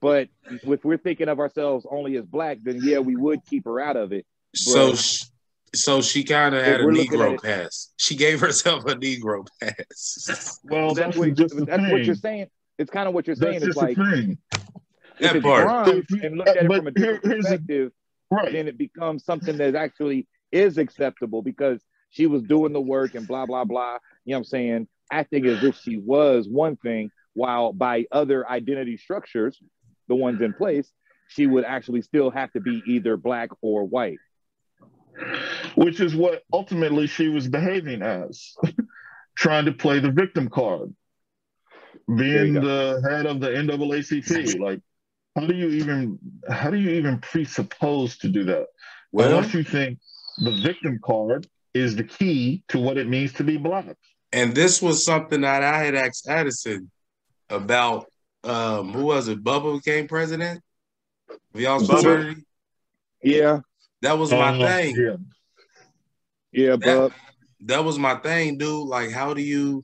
But 0.00 0.28
if 0.50 0.84
we're 0.84 0.98
thinking 0.98 1.28
of 1.28 1.40
ourselves 1.40 1.86
only 1.90 2.16
as 2.16 2.26
black, 2.26 2.58
then 2.62 2.80
yeah, 2.82 2.98
we 2.98 3.16
would 3.16 3.40
keep 3.46 3.64
her 3.64 3.80
out 3.80 3.96
of 3.96 4.12
it. 4.12 4.26
So, 4.54 4.88
Bro. 4.88 4.94
sh- 4.96 5.24
so 5.74 6.02
she 6.02 6.22
kind 6.24 6.54
of 6.54 6.64
had 6.64 6.80
a 6.80 6.84
Negro 6.84 7.42
pass. 7.42 7.92
She 7.96 8.14
gave 8.16 8.40
herself 8.40 8.84
a 8.84 8.94
Negro 8.94 9.46
pass. 9.60 10.60
well, 10.64 10.94
that's 10.94 11.16
that's, 11.16 11.54
what, 11.54 11.66
that's 11.66 11.90
what 11.90 12.04
you're 12.04 12.14
saying. 12.14 12.46
It's 12.78 12.90
kind 12.90 13.08
of 13.08 13.14
what 13.14 13.26
you're 13.26 13.36
saying. 13.36 13.60
That's 13.60 13.68
It's 13.68 13.76
like 13.76 13.96
the 13.96 14.04
thing. 14.10 14.38
if 15.18 15.32
That 15.32 15.42
part. 15.42 15.88
and 16.22 16.36
look 16.36 16.48
at 16.48 16.56
it 16.56 16.66
from 16.66 16.86
a 16.86 16.90
different 16.90 17.24
here's 17.24 17.44
the- 17.44 17.50
perspective, 17.50 17.92
Right. 18.30 18.52
then 18.52 18.68
it 18.68 18.76
becomes 18.78 19.24
something 19.24 19.56
that 19.58 19.74
actually 19.74 20.26
is 20.52 20.76
acceptable 20.78 21.40
because 21.42 21.80
she 22.10 22.26
was 22.26 22.42
doing 22.42 22.72
the 22.72 22.80
work 22.80 23.14
and 23.14 23.26
blah 23.26 23.46
blah 23.46 23.64
blah. 23.64 23.98
You 24.24 24.32
know 24.32 24.36
what 24.36 24.38
I'm 24.38 24.44
saying? 24.44 24.88
Acting 25.12 25.46
as 25.46 25.62
if 25.62 25.76
she 25.76 25.98
was 25.98 26.48
one 26.48 26.76
thing, 26.76 27.10
while 27.34 27.72
by 27.72 28.06
other 28.10 28.48
identity 28.48 28.96
structures, 28.96 29.58
the 30.08 30.14
ones 30.14 30.40
in 30.40 30.52
place, 30.52 30.90
she 31.28 31.46
would 31.46 31.64
actually 31.64 32.02
still 32.02 32.30
have 32.30 32.52
to 32.52 32.60
be 32.60 32.82
either 32.86 33.16
black 33.16 33.50
or 33.60 33.84
white. 33.84 34.18
Which 35.74 36.00
is 36.00 36.14
what 36.14 36.42
ultimately 36.52 37.06
she 37.06 37.28
was 37.28 37.48
behaving 37.48 38.02
as, 38.02 38.54
trying 39.36 39.66
to 39.66 39.72
play 39.72 40.00
the 40.00 40.10
victim 40.10 40.48
card, 40.48 40.94
being 42.16 42.54
the 42.54 43.02
head 43.08 43.26
of 43.26 43.40
the 43.40 43.48
NAACP. 43.48 44.58
Like, 44.58 44.80
how 45.36 45.46
do 45.46 45.54
you 45.54 45.68
even 45.68 46.18
how 46.48 46.70
do 46.70 46.76
you 46.76 46.90
even 46.90 47.18
presuppose 47.18 48.18
to 48.18 48.28
do 48.28 48.44
that? 48.44 48.66
Well, 49.12 49.28
Unless 49.30 49.54
you 49.54 49.64
think 49.64 49.98
the 50.38 50.52
victim 50.62 51.00
card 51.04 51.46
is 51.72 51.96
the 51.96 52.04
key 52.04 52.64
to 52.68 52.78
what 52.78 52.96
it 52.96 53.08
means 53.08 53.32
to 53.34 53.44
be 53.44 53.56
black. 53.56 53.96
And 54.34 54.54
this 54.54 54.82
was 54.82 55.04
something 55.04 55.42
that 55.42 55.62
I 55.62 55.78
had 55.84 55.94
asked 55.94 56.28
Addison 56.28 56.90
about. 57.48 58.06
Um, 58.42 58.92
who 58.92 59.04
was 59.06 59.28
it? 59.28 59.42
Bubba 59.42 59.78
became 59.82 60.06
president 60.06 60.60
of 61.30 61.60
y'all's 61.60 61.88
Bubba? 61.88 62.02
fraternity. 62.02 62.42
Yeah, 63.22 63.60
That 64.02 64.18
was 64.18 64.30
my 64.32 64.54
Uh, 64.62 64.66
thing. 64.66 64.96
Yeah. 64.98 65.16
yeah, 66.52 66.76
but 66.76 67.12
That 67.60 67.82
was 67.84 67.98
my 67.98 68.16
thing, 68.16 68.58
dude. 68.58 68.86
Like, 68.86 69.10
how 69.12 69.32
do 69.32 69.40
you? 69.40 69.82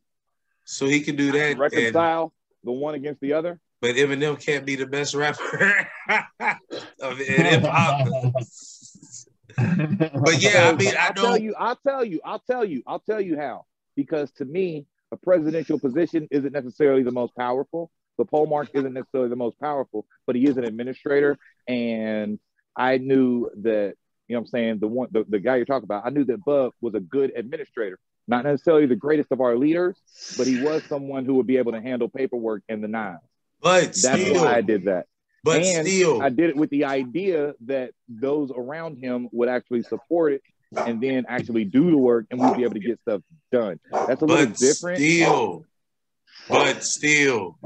So 0.66 0.86
he 0.86 1.00
could 1.00 1.16
do 1.16 1.32
that, 1.32 1.52
and, 1.52 1.58
reconcile 1.58 2.34
the 2.64 2.72
one 2.72 2.94
against 2.94 3.20
the 3.22 3.32
other. 3.32 3.58
but 3.80 3.94
Eminem 3.96 4.38
can't 4.44 4.66
be 4.66 4.76
the 4.76 4.86
best 4.86 5.14
rapper 5.14 5.86
of 7.00 7.16
hip 7.18 7.62
hop. 7.64 8.08
But 9.56 10.40
yeah, 10.42 10.70
I 10.72 10.76
mean, 10.76 10.94
I 10.96 11.06
I'll 11.08 11.14
tell 11.14 11.32
don't. 11.32 11.42
you, 11.42 11.54
I'll 11.58 11.76
tell 11.76 12.04
you, 12.04 12.20
I'll 12.24 12.38
tell 12.40 12.64
you, 12.64 12.82
I'll 12.86 13.00
tell 13.00 13.20
you 13.20 13.36
how. 13.38 13.64
Because 14.00 14.30
to 14.38 14.46
me, 14.46 14.86
a 15.12 15.16
presidential 15.18 15.78
position 15.78 16.26
isn't 16.30 16.52
necessarily 16.52 17.02
the 17.02 17.10
most 17.12 17.36
powerful. 17.36 17.90
The 18.16 18.24
Polemarch 18.24 18.70
isn't 18.72 18.94
necessarily 18.94 19.28
the 19.28 19.36
most 19.36 19.60
powerful, 19.60 20.06
but 20.26 20.36
he 20.36 20.46
is 20.46 20.56
an 20.56 20.64
administrator. 20.64 21.36
And 21.68 22.38
I 22.74 22.96
knew 22.96 23.50
that, 23.62 23.92
you 24.26 24.34
know 24.34 24.40
what 24.40 24.44
I'm 24.44 24.46
saying, 24.46 24.78
the 24.78 24.88
one 24.88 25.08
the, 25.10 25.26
the 25.28 25.38
guy 25.38 25.56
you're 25.56 25.66
talking 25.66 25.84
about, 25.84 26.06
I 26.06 26.08
knew 26.08 26.24
that 26.24 26.42
Bub 26.46 26.72
was 26.80 26.94
a 26.94 27.00
good 27.00 27.30
administrator. 27.36 27.98
Not 28.26 28.44
necessarily 28.44 28.86
the 28.86 28.96
greatest 28.96 29.32
of 29.32 29.42
our 29.42 29.54
leaders, 29.54 29.98
but 30.38 30.46
he 30.46 30.62
was 30.62 30.82
someone 30.84 31.26
who 31.26 31.34
would 31.34 31.46
be 31.46 31.58
able 31.58 31.72
to 31.72 31.80
handle 31.82 32.08
paperwork 32.08 32.62
in 32.70 32.80
the 32.80 32.88
nines. 32.88 33.18
But 33.60 33.80
That's 33.80 33.98
still, 33.98 34.44
why 34.44 34.54
I 34.54 34.62
did 34.62 34.84
that. 34.84 35.08
but 35.44 35.60
and 35.62 35.86
still, 35.86 36.22
I 36.22 36.30
did 36.30 36.48
it 36.48 36.56
with 36.56 36.70
the 36.70 36.86
idea 36.86 37.54
that 37.66 37.90
those 38.08 38.50
around 38.50 38.96
him 38.96 39.28
would 39.32 39.50
actually 39.50 39.82
support 39.82 40.32
it 40.32 40.42
and 40.76 41.00
then 41.00 41.26
actually 41.28 41.64
do 41.64 41.90
the 41.90 41.96
work 41.96 42.26
and 42.30 42.40
we'd 42.40 42.56
be 42.56 42.62
able 42.64 42.74
to 42.74 42.80
get 42.80 43.00
stuff 43.00 43.22
done. 43.50 43.80
That's 43.90 44.22
a 44.22 44.24
little 44.24 44.46
but 44.46 44.56
different. 44.56 44.98
still, 44.98 45.64
but 46.48 46.84
still, 46.84 47.58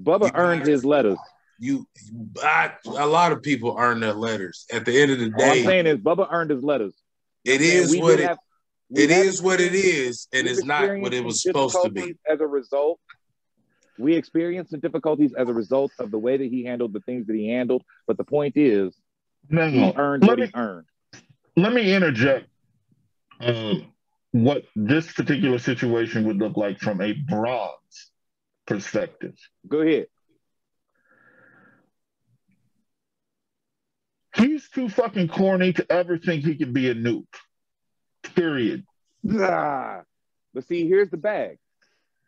Bubba 0.00 0.30
earned 0.34 0.66
his 0.66 0.84
letters. 0.84 1.18
you, 1.58 1.86
I, 2.42 2.72
a 2.86 3.06
lot 3.06 3.32
of 3.32 3.42
people 3.42 3.76
earn 3.78 4.00
their 4.00 4.12
letters. 4.14 4.64
At 4.72 4.84
the 4.84 5.00
end 5.00 5.10
of 5.10 5.18
the 5.18 5.26
All 5.26 5.44
I'm 5.44 5.52
day, 5.56 5.64
saying 5.64 5.86
is 5.86 5.98
Bubba 5.98 6.28
earned 6.30 6.50
his 6.50 6.62
letters. 6.62 6.94
it 7.44 7.54
And 7.60 7.62
is 7.62 7.96
what 8.00 8.10
did 8.16 8.20
it, 8.20 8.26
have- 8.28 8.38
we 8.90 9.02
it 9.02 9.10
had 9.10 9.26
is 9.26 9.42
what 9.42 9.60
it 9.60 9.74
is, 9.74 10.28
and 10.32 10.46
it's 10.46 10.64
not 10.64 10.98
what 11.00 11.12
it 11.12 11.22
was 11.22 11.42
supposed 11.42 11.76
to 11.82 11.90
be. 11.90 12.14
As 12.26 12.40
a 12.40 12.46
result, 12.46 12.98
we 13.98 14.14
experienced 14.16 14.70
some 14.70 14.80
difficulties 14.80 15.34
as 15.36 15.46
a 15.48 15.52
result 15.52 15.92
of 15.98 16.10
the 16.10 16.18
way 16.18 16.38
that 16.38 16.46
he 16.46 16.64
handled 16.64 16.94
the 16.94 17.00
things 17.00 17.26
that 17.26 17.36
he 17.36 17.48
handled. 17.48 17.82
But 18.06 18.16
the 18.16 18.24
point 18.24 18.56
is, 18.56 18.94
he 19.50 19.92
earned 19.94 20.22
let 20.22 20.28
what 20.30 20.38
me, 20.38 20.46
he 20.46 20.52
earned. 20.54 20.86
Let 21.62 21.72
me 21.72 21.94
interject 21.94 22.46
um, 23.40 23.92
what 24.32 24.64
this 24.76 25.12
particular 25.12 25.58
situation 25.58 26.24
would 26.26 26.36
look 26.36 26.56
like 26.56 26.78
from 26.78 27.00
a 27.00 27.12
bronze 27.12 28.10
perspective. 28.66 29.34
Go 29.66 29.80
ahead. 29.80 30.06
He's 34.36 34.68
too 34.68 34.88
fucking 34.88 35.28
corny 35.28 35.72
to 35.72 35.92
ever 35.92 36.18
think 36.18 36.44
he 36.44 36.56
could 36.56 36.72
be 36.72 36.90
a 36.90 36.94
noob. 36.94 37.26
Period. 38.34 38.84
Ah. 39.40 40.02
But 40.54 40.64
see, 40.64 40.86
here's 40.86 41.10
the 41.10 41.16
bag. 41.16 41.58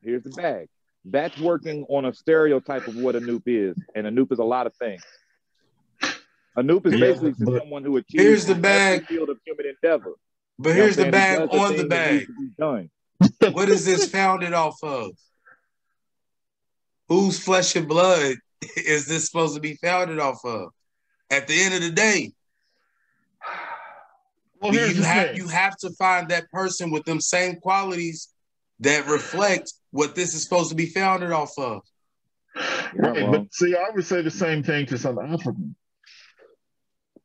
Here's 0.03 0.25
the 0.25 0.31
bag. 0.31 0.69
That's 1.05 1.39
working 1.39 1.87
on 1.89 2.05
a 2.05 2.13
stereotype 2.13 2.89
of 2.89 2.97
what 2.97 3.17
a 3.17 3.21
noob 3.21 3.43
is, 3.47 3.77
and 3.95 4.07
a 4.07 4.11
noob 4.11 4.33
is 4.33 4.39
a 4.39 4.45
lot 4.45 4.67
of 4.67 4.75
things. 4.75 5.03
A 6.57 6.63
noob 6.63 6.87
is 6.87 6.93
Yeah, 6.95 6.99
basically 7.01 7.35
but- 7.39 7.61
someone 7.61 7.85
who 7.85 7.97
achieves 7.97 8.23
Here's 8.23 8.47
the 8.47 8.53
in 8.53 8.59
every 8.65 8.99
bag. 8.99 9.07
field 9.07 9.29
of 9.31 9.39
human 9.45 9.67
endeavor. 9.67 10.15
But 10.59 10.71
You 10.71 10.75
know 10.75 10.83
here's 10.83 10.97
the 10.97 11.11
bag 11.11 11.39
on 11.51 11.73
the 11.73 11.79
thing 11.79 11.89
bag. 11.89 12.27
done. 12.59 12.91
What 13.55 13.69
is 13.69 13.85
this 13.85 14.11
founded 14.11 14.53
off 14.53 14.83
of? 14.83 15.13
Whose 17.09 17.39
flesh 17.39 17.77
and 17.77 17.89
blood 17.89 18.35
is 18.77 19.07
this 19.07 19.27
supposed 19.27 19.55
to 19.55 19.61
be 19.61 19.75
founded 19.77 20.19
off 20.19 20.45
of? 20.45 20.71
At 21.31 21.47
the 21.47 21.61
end 21.63 21.75
of 21.75 21.81
the 21.83 21.91
day, 21.91 22.33
Well, 24.61 24.75
you 24.75 24.93
the 24.93 25.07
have 25.07 25.27
thing. 25.29 25.37
you 25.37 25.49
have 25.49 25.77
to 25.79 25.91
find 25.91 26.29
that 26.29 26.51
person 26.51 26.91
with 26.91 27.05
them 27.05 27.21
same 27.21 27.57
qualities 27.57 28.29
that 28.81 29.07
reflect 29.07 29.73
what 29.91 30.15
this 30.15 30.35
is 30.35 30.43
supposed 30.43 30.69
to 30.71 30.75
be 30.77 30.87
founded 30.87 31.31
off 31.33 31.53
of. 31.59 31.81
Right, 32.95 33.31
but 33.31 33.53
see, 33.55 33.75
I 33.77 33.89
would 33.95 34.05
say 34.05 34.21
the 34.23 34.31
same 34.31 34.63
thing 34.63 34.85
to 34.87 34.99
some 34.99 35.19
African. 35.19 35.75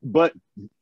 But 0.05 0.33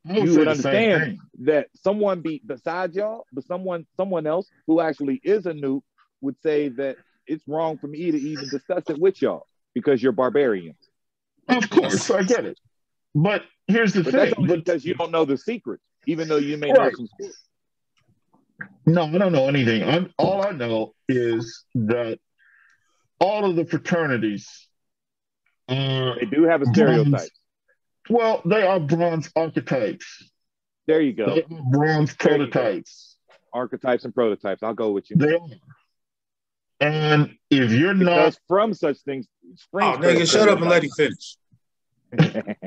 you 0.03 0.37
would 0.37 0.49
understand 0.49 1.17
that 1.39 1.67
someone 1.81 2.19
be 2.19 2.41
besides 2.45 2.93
y'all, 2.93 3.25
but 3.31 3.45
someone 3.45 3.87
someone 3.95 4.27
else 4.27 4.49
who 4.67 4.81
actually 4.81 5.21
is 5.23 5.45
a 5.45 5.53
noob 5.53 5.81
would 6.19 6.35
say 6.43 6.67
that 6.67 6.97
it's 7.25 7.47
wrong 7.47 7.77
for 7.77 7.87
me 7.87 8.11
to 8.11 8.17
even 8.19 8.49
discuss 8.49 8.83
it 8.89 8.99
with 8.99 9.21
y'all 9.21 9.47
because 9.73 10.03
you're 10.03 10.11
barbarians. 10.11 10.75
Of 11.47 11.69
course, 11.69 12.11
I 12.11 12.23
get 12.23 12.43
it. 12.43 12.59
But 13.15 13.43
here's 13.67 13.93
the 13.93 14.03
But 14.03 14.13
thing. 14.13 14.33
But 14.45 14.57
because 14.57 14.83
you 14.83 14.93
don't 14.95 15.11
know 15.11 15.23
the 15.23 15.37
secrets, 15.37 15.83
even 16.05 16.27
though 16.27 16.37
you 16.37 16.57
may 16.57 16.71
know 16.71 16.91
some 16.91 17.07
secrets. 17.07 17.41
no, 18.85 19.03
I 19.05 19.17
don't 19.17 19.31
know 19.31 19.47
anything. 19.47 19.83
I'm, 19.83 20.11
all 20.17 20.45
I 20.45 20.51
know 20.51 20.95
is 21.07 21.63
that 21.75 22.19
all 23.19 23.49
of 23.49 23.55
the 23.55 23.65
fraternities 23.65 24.67
are 25.69 26.19
They 26.19 26.25
do 26.25 26.43
have 26.43 26.61
a 26.61 26.65
stereotype. 26.65 27.29
Well, 28.09 28.41
they 28.45 28.63
are 28.63 28.79
bronze 28.79 29.31
archetypes. 29.35 30.29
There 30.87 31.01
you 31.01 31.13
go. 31.13 31.35
They 31.35 31.43
are 31.43 31.61
bronze 31.71 32.15
There 32.15 32.37
you 32.37 32.45
go. 32.47 32.51
prototypes. 32.51 33.17
Archetypes 33.53 34.03
and 34.05 34.13
prototypes. 34.13 34.63
I'll 34.63 34.73
go 34.73 34.91
with 34.91 35.09
you. 35.09 35.17
They 35.17 35.35
are. 35.35 35.47
And 36.79 37.37
if 37.49 37.71
you're 37.71 37.93
not 37.93 38.37
from 38.47 38.73
such 38.73 38.97
things 38.99 39.27
Oh, 39.45 39.55
springs 39.55 39.97
nigga, 39.99 40.31
shut 40.31 40.49
up 40.49 40.59
and 40.59 40.69
let 40.69 40.83
him 40.83 40.89
finish. 40.91 41.37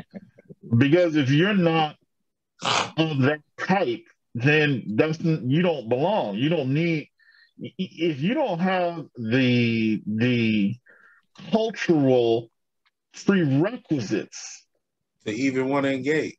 because 0.79 1.17
if 1.17 1.31
you're 1.31 1.55
not 1.55 1.97
of 2.97 3.19
that 3.23 3.41
type, 3.59 4.05
then 4.35 4.85
that's 4.95 5.19
you 5.21 5.63
don't 5.63 5.89
belong. 5.89 6.37
You 6.37 6.49
don't 6.49 6.73
need 6.73 7.09
if 7.59 8.21
you 8.21 8.35
don't 8.35 8.59
have 8.59 9.07
the 9.17 10.03
the 10.07 10.77
cultural 11.51 12.51
prerequisites. 13.25 14.66
To 15.27 15.33
even 15.33 15.69
want 15.69 15.85
to 15.85 15.93
engage. 15.93 16.37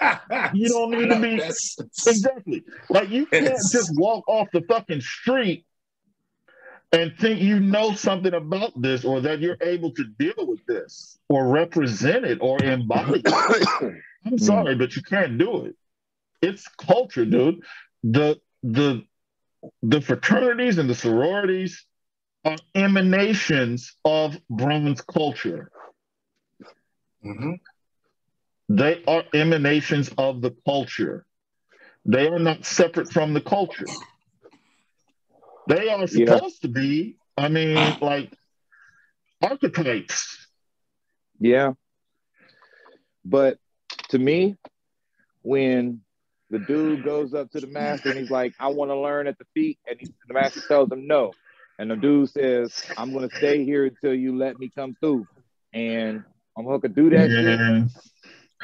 You 0.54 0.68
don't 0.68 0.90
need 0.90 1.08
to 1.10 1.20
be- 1.20 1.40
Exactly. 2.10 2.62
Like 2.88 3.10
you 3.10 3.26
can't 3.26 3.46
just 3.70 3.90
walk 3.96 4.24
off 4.26 4.48
the 4.52 4.62
fucking 4.62 5.00
street 5.02 5.64
and 6.92 7.12
think 7.18 7.40
you 7.40 7.60
know 7.60 7.92
something 7.94 8.34
about 8.34 8.72
this 8.80 9.04
or 9.04 9.20
that 9.20 9.40
you're 9.40 9.56
able 9.60 9.92
to 9.92 10.04
deal 10.18 10.34
with 10.38 10.64
this 10.66 11.18
or 11.28 11.46
represent 11.48 12.24
it 12.24 12.38
or 12.40 12.62
embody 12.62 13.22
it. 13.24 13.94
I'm 14.26 14.38
sorry, 14.38 14.74
but 14.74 14.96
you 14.96 15.02
can't 15.02 15.38
do 15.38 15.66
it. 15.66 15.76
It's 16.40 16.66
culture, 16.68 17.24
dude. 17.24 17.62
The 18.02 18.40
the 18.62 19.04
the 19.82 20.00
fraternities 20.00 20.78
and 20.78 20.88
the 20.90 20.94
sororities 20.94 21.84
are 22.44 22.56
emanations 22.74 23.94
of 24.04 24.36
bronze 24.50 25.00
culture. 25.02 25.70
Mhm. 27.24 27.60
They 28.74 29.04
are 29.06 29.22
emanations 29.34 30.10
of 30.16 30.40
the 30.40 30.56
culture. 30.64 31.26
They 32.06 32.26
are 32.26 32.38
not 32.38 32.64
separate 32.64 33.12
from 33.12 33.34
the 33.34 33.42
culture. 33.42 33.86
They 35.66 35.90
are 35.90 36.06
Yeah. 36.06 36.36
supposed 36.36 36.62
to 36.62 36.68
be, 36.68 37.18
I 37.36 37.48
mean, 37.48 37.98
like 38.00 38.32
archetypes. 39.42 40.48
Yeah. 41.38 41.74
But 43.26 43.58
to 44.08 44.18
me, 44.18 44.56
when 45.42 46.00
the 46.48 46.58
dude 46.58 47.04
goes 47.04 47.34
up 47.34 47.50
to 47.50 47.60
the 47.60 47.66
master 47.66 48.08
and 48.08 48.18
he's 48.18 48.30
like, 48.30 48.54
I 48.58 48.68
want 48.68 48.90
to 48.90 48.98
learn 48.98 49.26
at 49.26 49.36
the 49.36 49.44
feet, 49.52 49.78
and 49.86 50.00
he, 50.00 50.06
the 50.28 50.32
master 50.34 50.62
tells 50.66 50.90
him 50.90 51.06
no. 51.06 51.32
And 51.78 51.90
the 51.90 51.96
dude 51.96 52.30
says, 52.30 52.72
I'm 52.96 53.12
going 53.12 53.28
to 53.28 53.36
stay 53.36 53.66
here 53.66 53.84
until 53.84 54.14
you 54.14 54.34
let 54.38 54.58
me 54.58 54.70
come 54.74 54.96
through. 54.98 55.26
And 55.74 56.24
I'm 56.56 56.64
going 56.64 56.80
to 56.80 56.88
do 56.88 57.10
that. 57.10 57.28
shit. 57.28 58.11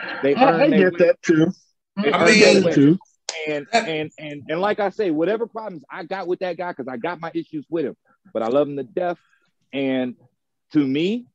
Yeah. 0.03 0.18
They 0.22 0.34
I, 0.34 0.44
I 0.44 0.64
earn 0.64 0.70
their 0.70 0.90
get 0.90 0.99
that 1.01 1.22
too. 1.22 1.53
They 1.96 2.12
I 2.12 2.28
earn 2.28 2.38
get 2.38 2.64
that 2.64 2.74
too. 2.74 2.99
and 3.46 3.66
and 3.72 4.11
and 4.18 4.42
and 4.49 4.61
like 4.61 4.80
I 4.80 4.90
say, 4.90 5.11
whatever 5.11 5.46
problems 5.46 5.84
I 5.90 6.05
got 6.05 6.26
with 6.26 6.40
that 6.40 6.57
guy, 6.57 6.72
because 6.72 6.88
I 6.88 6.96
got 6.96 7.20
my 7.20 7.30
issues 7.34 7.66
with 7.68 7.86
him, 7.86 7.96
but 8.32 8.42
I 8.42 8.49
love 8.49 8.68
him 8.68 8.76
to 8.76 8.84
death. 8.84 9.18
And 9.72 10.14
to 10.72 10.78
me, 10.78 11.26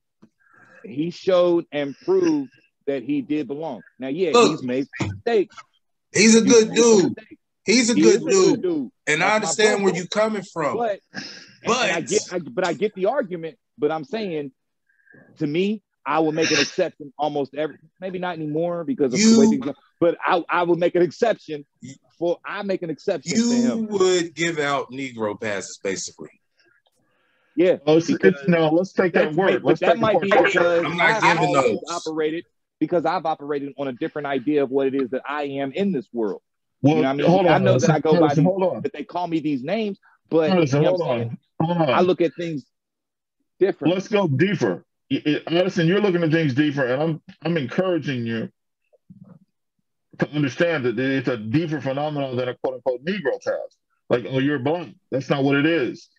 he 0.83 1.11
showed 1.11 1.65
and 1.71 1.95
proved 2.03 2.51
that 2.87 3.03
he 3.03 3.21
did 3.21 3.47
belong. 3.47 3.81
Now, 3.99 4.07
yeah, 4.09 4.31
Look. 4.33 4.51
he's 4.51 4.63
made 4.63 4.87
mistakes. 5.01 5.55
He's 6.11 6.35
a 6.35 6.41
He's 6.43 6.51
good 6.51 6.67
made 6.69 6.75
dude. 6.75 7.17
He's 7.65 7.89
a 7.89 7.93
He 7.93 8.01
good 8.01 8.15
is 8.15 8.25
a 8.27 8.29
dude. 8.29 8.61
dude. 8.61 8.91
And 9.07 9.21
That's 9.21 9.31
I 9.31 9.35
understand 9.35 9.83
where 9.83 9.95
you're 9.95 10.07
coming 10.07 10.43
from. 10.43 10.77
But, 10.77 10.99
But 11.65 11.89
I 11.91 12.01
get, 12.01 12.21
I, 12.31 12.39
but 12.39 12.67
I 12.67 12.73
get 12.73 12.93
the 12.95 13.05
argument. 13.05 13.57
But 13.77 13.91
I'm 13.91 14.03
saying, 14.03 14.51
to 15.37 15.47
me, 15.47 15.81
I 16.05 16.19
will 16.19 16.31
make 16.33 16.51
an 16.51 16.59
exception 16.59 17.13
almost 17.17 17.55
every. 17.55 17.77
Maybe 18.01 18.19
not 18.19 18.35
anymore 18.35 18.83
because 18.83 19.13
of 19.13 19.19
the 19.19 19.39
way 19.39 19.47
things 19.47 19.65
go. 19.65 19.73
But 19.99 20.17
I, 20.25 20.43
I 20.49 20.63
will 20.63 20.75
make 20.75 20.95
an 20.95 21.01
exception 21.01 21.65
for. 22.19 22.39
I 22.45 22.61
make 22.63 22.81
an 22.81 22.89
exception 22.89 23.37
to 23.37 23.41
you 23.41 23.71
him. 23.71 23.87
would 23.87 24.35
give 24.35 24.59
out 24.59 24.91
Negro 24.91 25.39
passes, 25.39 25.79
basically. 25.83 26.29
Yeah. 27.55 27.77
Oh, 27.85 27.97
it's, 27.97 28.07
Because- 28.07 28.33
it's, 28.39 28.47
no, 28.49 28.69
let's 28.69 28.93
take 28.93 29.13
that 29.13 29.33
word. 29.35 29.63
Let's 29.63 29.79
that 29.81 29.99
might 29.99 30.19
the 30.19 30.25
be 30.27 30.31
because 30.31 30.55
I'm 30.85 30.97
not 30.97 31.23
I've 31.23 31.37
giving 31.37 31.55
always 31.55 31.79
those. 31.87 32.05
operated 32.07 32.45
because 32.79 33.05
I've 33.05 33.25
operated 33.25 33.73
on 33.77 33.87
a 33.87 33.93
different 33.93 34.25
idea 34.27 34.63
of 34.63 34.71
what 34.71 34.87
it 34.87 34.95
is 34.95 35.11
that 35.11 35.21
I 35.27 35.43
am 35.43 35.71
in 35.71 35.91
this 35.91 36.07
world. 36.11 36.41
Well, 36.81 36.95
You 36.97 37.01
know 37.03 37.09
I 37.09 37.13
mean? 37.13 37.27
hold 37.27 37.45
I 37.47 37.55
on. 37.55 37.63
know 37.63 37.77
that 37.79 37.89
I 37.89 37.99
go 37.99 38.19
by 38.19 38.33
these- 38.33 38.43
hold 38.43 38.63
on. 38.63 38.81
That 38.81 38.91
they 38.91 39.03
call 39.03 39.27
me 39.27 39.39
these 39.39 39.63
names, 39.63 39.99
but 40.29 40.49
you 40.49 40.55
know 40.81 40.89
hold 40.89 40.99
what 40.99 41.09
I'm 41.11 41.17
saying? 41.19 41.37
on. 41.61 41.65
Hold 41.67 41.77
on. 41.89 41.89
I 41.91 42.01
look 42.01 42.19
at 42.21 42.33
things 42.35 42.65
different. 43.59 43.93
Let's 43.93 44.07
go 44.09 44.27
deeper. 44.27 44.83
I- 45.13 45.43
I- 45.47 45.55
Addison, 45.59 45.87
you're 45.87 46.01
looking 46.01 46.23
at 46.23 46.31
things 46.31 46.53
deeper, 46.53 46.85
and 46.85 47.01
I'm 47.01 47.21
I'm 47.43 47.57
encouraging 47.57 48.25
you 48.25 48.49
to 50.19 50.29
understand 50.29 50.85
that 50.85 50.99
it's 50.99 51.27
a 51.27 51.37
deeper 51.37 51.81
phenomenon 51.81 52.35
than 52.35 52.49
a 52.49 52.55
quote 52.55 52.75
unquote 52.75 53.03
Negro 53.05 53.33
has. 53.45 53.77
Like, 54.09 54.25
oh, 54.29 54.39
you're 54.39 54.59
black. 54.59 54.89
That's 55.11 55.29
not 55.29 55.43
what 55.43 55.55
it 55.55 55.65
is. 55.65 56.09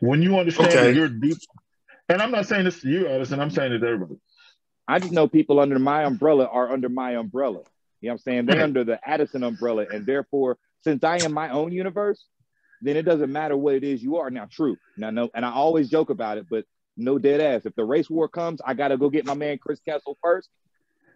When 0.00 0.22
you 0.22 0.38
understand 0.38 0.72
Okay. 0.72 0.86
that 0.88 0.94
you're 0.94 1.08
deep, 1.08 1.38
and 2.08 2.20
I'm 2.20 2.30
not 2.30 2.46
saying 2.46 2.64
this 2.64 2.80
to 2.80 2.88
you, 2.88 3.06
Addison, 3.06 3.40
I'm 3.40 3.50
saying 3.50 3.72
it 3.72 3.78
to 3.78 3.86
everybody. 3.86 4.20
I 4.88 4.98
just 4.98 5.12
know 5.12 5.28
people 5.28 5.60
under 5.60 5.78
my 5.78 6.04
umbrella 6.04 6.46
are 6.46 6.70
under 6.70 6.88
my 6.88 7.12
umbrella. 7.16 7.60
You 8.00 8.08
know 8.08 8.12
what 8.12 8.12
I'm 8.12 8.18
saying? 8.18 8.46
They're 8.46 8.62
under 8.62 8.82
the 8.82 8.98
Addison 9.08 9.42
umbrella. 9.44 9.86
And 9.90 10.04
therefore, 10.04 10.58
since 10.82 11.04
I 11.04 11.18
am 11.18 11.32
my 11.32 11.50
own 11.50 11.70
universe, 11.72 12.24
then 12.82 12.96
it 12.96 13.02
doesn't 13.02 13.30
matter 13.30 13.56
what 13.56 13.74
it 13.74 13.84
is 13.84 14.02
you 14.02 14.16
are. 14.16 14.30
Now, 14.30 14.48
true. 14.50 14.76
Now, 14.96 15.10
no, 15.10 15.30
and 15.34 15.44
I 15.44 15.52
always 15.52 15.88
joke 15.90 16.10
about 16.10 16.38
it, 16.38 16.46
but 16.50 16.64
no 16.96 17.18
dead 17.18 17.40
ass. 17.40 17.66
If 17.66 17.74
the 17.74 17.84
race 17.84 18.08
war 18.10 18.28
comes, 18.28 18.60
I 18.64 18.74
gotta 18.74 18.96
go 18.96 19.10
get 19.10 19.24
my 19.26 19.34
man 19.34 19.58
Chris 19.58 19.80
Kessel 19.80 20.16
first. 20.22 20.48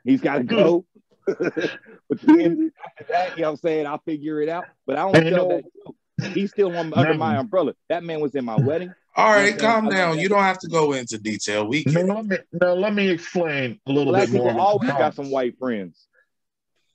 He's 0.05 0.21
gotta 0.21 0.45
go. 0.45 0.85
but 1.27 2.21
then 2.23 2.71
after 2.87 3.05
that, 3.13 3.37
you 3.37 3.43
know 3.43 3.49
what 3.49 3.51
I'm 3.53 3.57
saying? 3.57 3.87
I'll 3.87 3.99
figure 4.05 4.41
it 4.43 4.49
out. 4.49 4.65
But 4.87 4.99
I 4.99 5.11
don't 5.11 5.23
tell 5.31 5.49
know- 5.49 5.57
that 5.57 5.65
joke. 5.85 5.97
He's 6.33 6.51
still 6.53 6.75
on, 6.77 6.95
under 6.95 7.15
my 7.15 7.37
umbrella. 7.37 7.75
That 7.89 8.05
man 8.05 8.21
was 8.21 8.37
in 8.37 8.45
my 8.45 8.55
wedding. 8.57 8.95
All 9.17 9.33
right, 9.33 9.59
calm 9.59 9.89
I 9.89 9.91
down. 9.97 10.19
You 10.21 10.29
don't 10.29 10.43
have 10.43 10.61
to 10.61 10.69
go 10.69 10.93
into 10.93 11.19
detail. 11.19 11.67
We 11.67 11.83
Now 11.89 12.03
let 12.03 12.27
me 12.27 12.37
now 12.53 12.73
let 12.75 12.95
me 12.95 13.09
explain 13.11 13.81
a 13.87 13.91
little 13.93 14.13
Black 14.13 14.31
bit 14.31 14.35
more. 14.39 14.49
people 14.51 14.61
always 14.61 14.89
No. 14.89 14.97
got 14.99 15.15
some 15.15 15.31
white 15.31 15.59
friends. 15.59 16.07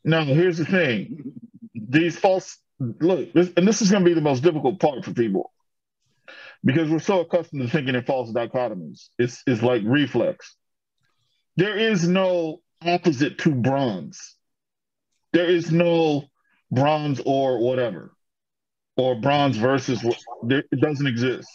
Now, 0.05 0.23
here's 0.23 0.57
the 0.57 0.65
thing. 0.65 1.33
These 1.75 2.17
false 2.17 2.57
look, 2.79 3.33
this, 3.33 3.51
and 3.57 3.67
this 3.67 3.81
is 3.81 3.91
going 3.91 4.03
to 4.05 4.09
be 4.09 4.13
the 4.13 4.21
most 4.21 4.41
difficult 4.41 4.79
part 4.79 5.03
for 5.03 5.11
people 5.13 5.51
because 6.63 6.89
we're 6.89 6.99
so 6.99 7.21
accustomed 7.21 7.61
to 7.63 7.69
thinking 7.69 7.95
in 7.95 8.03
false 8.03 8.31
dichotomies. 8.31 9.09
It's 9.17 9.41
it's 9.47 9.61
like 9.61 9.81
reflex. 9.85 10.55
There 11.57 11.77
is 11.77 12.07
no 12.07 12.61
opposite 12.83 13.37
to 13.39 13.53
bronze. 13.53 14.35
There 15.33 15.45
is 15.45 15.71
no 15.71 16.25
bronze 16.71 17.21
or 17.25 17.59
whatever, 17.59 18.13
or 18.97 19.19
bronze 19.19 19.57
versus. 19.57 20.01
There, 20.43 20.63
it 20.71 20.79
doesn't 20.81 21.07
exist. 21.07 21.47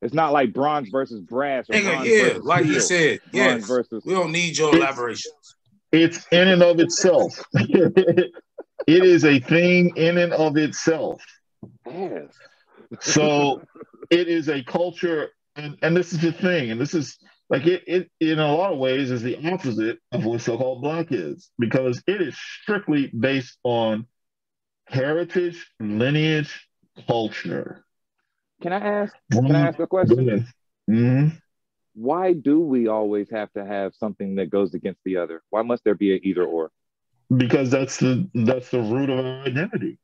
It's 0.00 0.14
not 0.14 0.32
like 0.32 0.52
bronze 0.52 0.88
versus 0.88 1.20
brass 1.20 1.70
or 1.70 1.74
Nigga, 1.74 1.92
bronze 1.92 2.08
yeah, 2.08 2.22
versus 2.24 2.44
like 2.44 2.64
you 2.66 2.80
steel. 2.80 2.98
said, 2.98 3.20
bronze 3.30 3.34
yes. 3.60 3.68
versus 3.68 4.02
We 4.04 4.14
don't 4.14 4.32
need 4.32 4.58
your 4.58 4.68
It's- 4.70 4.80
elaborations. 4.82 5.56
It's 5.92 6.26
in 6.32 6.48
and 6.48 6.62
of 6.62 6.80
itself. 6.80 7.38
it 7.54 8.32
is 8.86 9.24
a 9.26 9.38
thing 9.40 9.92
in 9.96 10.16
and 10.18 10.32
of 10.32 10.56
itself. 10.56 11.22
yes. 11.86 12.32
so 13.00 13.62
it 14.12 14.28
is 14.28 14.48
a 14.48 14.62
culture 14.64 15.30
and, 15.56 15.78
and 15.82 15.96
this 15.96 16.12
is 16.12 16.20
the 16.22 16.32
thing 16.32 16.70
and 16.70 16.80
this 16.80 16.94
is 16.94 17.18
like 17.50 17.66
it, 17.66 17.84
it 17.88 18.10
in 18.20 18.38
a 18.40 18.54
lot 18.54 18.72
of 18.72 18.78
ways 18.78 19.10
is 19.10 19.22
the 19.22 19.38
opposite 19.52 19.98
of 20.12 20.24
what 20.26 20.42
so-called 20.42 20.82
black 20.82 21.08
is 21.12 21.50
because 21.58 22.02
it 22.06 22.22
is 22.22 22.36
strictly 22.38 23.08
based 23.18 23.58
on 23.64 24.06
heritage 24.88 25.70
lineage 25.80 26.68
culture 27.08 27.84
Can 28.62 28.72
I 28.72 28.78
ask? 28.78 29.16
Can 29.46 29.56
I 29.56 29.60
ask 29.68 29.78
a 29.80 29.86
question? 29.88 30.32
hmm 30.88 31.28
Why 31.94 32.34
do 32.34 32.60
we 32.60 32.88
always 32.88 33.30
have 33.30 33.52
to 33.54 33.64
have 33.64 33.94
something 33.94 34.36
that 34.36 34.50
goes 34.50 34.74
against 34.74 35.02
the 35.04 35.16
other? 35.18 35.42
Why 35.50 35.62
must 35.62 35.84
there 35.84 35.94
be 35.94 36.14
a 36.14 36.20
either 36.22 36.44
or? 36.44 36.70
because 37.36 37.70
that's 37.70 37.98
the 37.98 38.28
that's 38.34 38.70
the 38.70 38.80
root 38.80 39.10
of 39.10 39.24
our 39.24 39.42
identity 39.44 39.98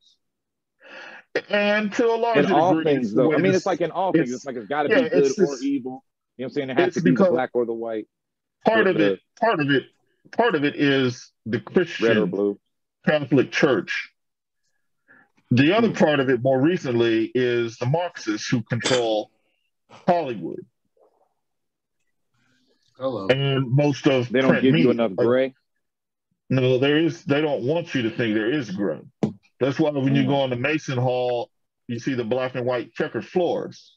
and 1.49 1.93
to 1.93 2.07
a 2.07 2.15
large 2.17 2.37
In 2.39 2.43
degree 2.45 2.57
all 2.61 2.79
it's 2.79 2.85
things, 2.85 3.15
though, 3.15 3.33
I 3.33 3.37
mean, 3.37 3.53
this- 3.53 3.57
it's 3.59 3.67
like 3.67 3.81
in 3.81 3.91
all 3.91 4.13
things. 4.13 4.29
it's- 4.29 4.37
It's 4.37 4.47
like 4.47 4.57
it's 4.57 4.69
got 4.69 4.85
to 4.85 4.89
yeah, 4.91 5.03
be 5.03 5.09
good 5.09 5.25
or 5.25 5.47
just- 5.47 5.63
evil. 5.63 6.05
You 6.37 6.45
know 6.45 6.47
what 6.47 6.51
I'm 6.51 6.51
saying? 6.55 6.71
It 6.71 6.79
has 6.79 6.95
to 6.95 7.01
be 7.03 7.11
the 7.11 7.25
black 7.31 7.51
or 7.55 7.67
the 7.67 7.73
white, 7.73 8.07
part 8.65 8.85
the- 8.85 8.91
of 8.91 9.01
it 9.01 9.21
part 9.41 9.61
of 9.61 9.71
it 9.71 9.85
part 10.33 10.55
of 10.55 10.65
it 10.65 10.77
is 10.77 11.33
the 11.47 11.61
christian 11.61 12.07
red 12.07 12.17
or 12.19 12.27
blue. 12.27 12.61
Catholic 13.07 13.51
Church. 13.51 14.11
The 15.51 15.73
other 15.73 15.89
hmm. 15.89 15.95
part 15.95 16.21
of 16.21 16.29
it, 16.29 16.43
more 16.43 16.61
recently, 16.61 17.31
is 17.35 17.79
the 17.79 17.87
Marxists 17.87 18.49
who 18.49 18.63
control 18.63 19.31
Hollywood 19.89 20.61
Hello. 22.99 23.29
and 23.29 23.71
most 23.71 24.07
of 24.07 24.29
They 24.29 24.41
don't 24.41 24.51
print 24.51 24.63
give 24.63 24.77
you 24.77 24.91
enough 24.91 25.15
gray. 25.17 25.55
No, 26.51 26.79
there 26.79 26.99
is. 26.99 27.25
They 27.25 27.41
don't 27.41 27.63
want 27.63 27.95
you 27.95 28.03
to 28.03 28.11
think 28.11 28.35
there 28.35 28.51
is 28.51 28.71
gray. 28.71 29.01
That's 29.61 29.79
why 29.79 29.91
when 29.91 30.15
you 30.15 30.23
Mm. 30.23 30.29
go 30.29 30.35
on 30.37 30.51
the 30.51 30.57
Mason 30.57 30.99
Hall, 30.99 31.51
you 31.89 31.99
see 31.99 32.15
the 32.15 32.25
black 32.25 32.55
and 32.55 32.65
white 32.67 32.93
checkered 32.95 33.27
floors. 33.27 33.97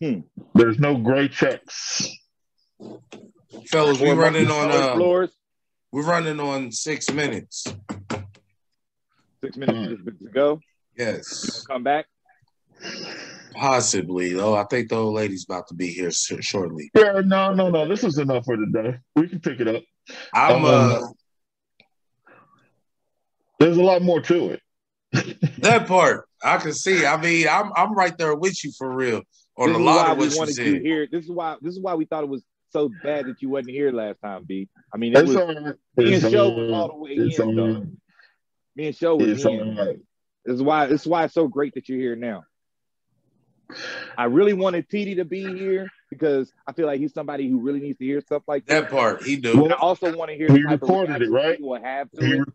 Hmm. 0.00 0.20
There's 0.54 0.78
no 0.78 0.96
gray 0.96 1.28
checks. 1.28 2.08
Fellas, 3.66 4.00
we 4.00 4.10
Or 4.10 4.14
running 4.14 4.46
on 4.46 4.70
colored 4.70 4.82
uh 4.82 4.94
floors. 4.96 5.30
we're 5.92 6.04
running 6.06 6.38
on 6.38 6.70
six 6.70 7.10
minutes. 7.12 7.64
Six 9.42 9.56
minutes 9.56 10.02
to 10.04 10.30
go. 10.32 10.60
Yes. 10.96 11.64
Come 11.66 11.82
back. 11.82 12.06
Possibly 13.54 14.32
though. 14.34 14.54
I 14.54 14.64
think 14.64 14.88
the 14.88 14.96
old 14.96 15.14
lady's 15.14 15.44
about 15.48 15.66
to 15.68 15.74
be 15.74 15.88
here 15.88 16.10
shortly. 16.12 16.90
Yeah, 16.94 17.22
no, 17.24 17.52
no, 17.52 17.68
no. 17.70 17.88
This 17.88 18.04
is 18.04 18.18
enough 18.18 18.44
for 18.44 18.56
today. 18.56 18.98
We 19.16 19.28
can 19.28 19.40
pick 19.40 19.60
it 19.60 19.66
up. 19.68 19.82
I'm 20.32 20.64
Um, 20.64 20.64
uh 20.64 21.00
There's 23.58 23.76
a 23.76 23.82
lot 23.82 24.02
more 24.02 24.20
to 24.22 24.50
it. 24.50 24.60
that 25.58 25.86
part 25.86 26.28
I 26.42 26.58
can 26.58 26.72
see. 26.72 27.04
I 27.06 27.20
mean, 27.20 27.46
I'm 27.48 27.72
I'm 27.74 27.94
right 27.94 28.16
there 28.16 28.34
with 28.34 28.62
you 28.64 28.72
for 28.76 28.94
real 28.94 29.22
on 29.56 29.68
this 29.68 29.76
a 29.76 29.80
is 29.80 29.84
lot 29.84 30.06
why 30.06 30.12
of 30.12 30.18
we 30.18 30.24
what 30.26 30.32
you 30.32 30.38
wanted 30.38 30.56
you 30.58 30.72
said. 30.74 30.82
here. 30.82 31.08
This 31.10 31.24
is 31.24 31.30
why. 31.30 31.56
This 31.60 31.74
is 31.74 31.80
why 31.80 31.94
we 31.94 32.04
thought 32.04 32.24
it 32.24 32.28
was 32.28 32.42
so 32.70 32.90
bad 33.02 33.26
that 33.26 33.40
you 33.40 33.48
wasn't 33.48 33.70
here 33.70 33.90
last 33.90 34.20
time, 34.22 34.44
B. 34.44 34.68
I 34.92 34.98
mean, 34.98 35.14
it 35.16 35.20
It's 35.20 35.28
was 35.28 35.36
all 35.36 35.46
right. 35.54 35.74
me 35.96 36.12
It's 36.14 36.24
and 36.24 36.32
Show 36.32 36.50
all 36.50 36.56
was 36.56 36.72
all 36.72 36.80
right. 36.82 36.90
the 36.90 36.96
way 36.96 37.10
It's 37.12 37.38
in, 37.38 37.58
all 37.58 37.68
right. 37.74 37.82
Me 38.76 38.86
and 38.86 38.96
Show 38.96 39.16
was 39.16 39.28
It's 39.30 39.44
in. 39.46 39.60
all 39.78 39.86
right. 39.86 39.98
This 40.44 40.54
is 40.54 40.62
why. 40.62 40.86
This 40.86 41.00
is 41.00 41.06
why 41.06 41.24
it's 41.24 41.34
so 41.34 41.48
great 41.48 41.74
that 41.74 41.88
you're 41.88 41.98
here 41.98 42.16
now. 42.16 42.44
I 44.16 44.24
really 44.24 44.54
wanted 44.54 44.88
TD 44.88 45.16
to 45.16 45.24
be 45.24 45.42
here 45.58 45.88
because 46.10 46.52
I 46.66 46.72
feel 46.72 46.86
like 46.86 47.00
he's 47.00 47.12
somebody 47.12 47.48
who 47.48 47.60
really 47.60 47.80
needs 47.80 47.98
to 47.98 48.04
hear 48.04 48.20
stuff 48.22 48.42
like 48.46 48.64
that. 48.66 48.82
That 48.82 48.90
part 48.90 49.22
he 49.22 49.36
do. 49.36 49.64
And 49.64 49.72
I 49.74 49.76
also 49.76 50.14
want 50.16 50.30
to 50.30 50.36
hear 50.36 50.48
He 50.48 50.62
the 50.62 50.68
type 50.68 50.82
of 50.82 50.88
recorded 50.88 51.22
it, 51.22 51.30
right? 51.30 51.58
He 51.58 51.62
will 51.62 51.82
have 51.82 52.10
to 52.12 52.24
He, 52.24 52.32
it. 52.34 52.48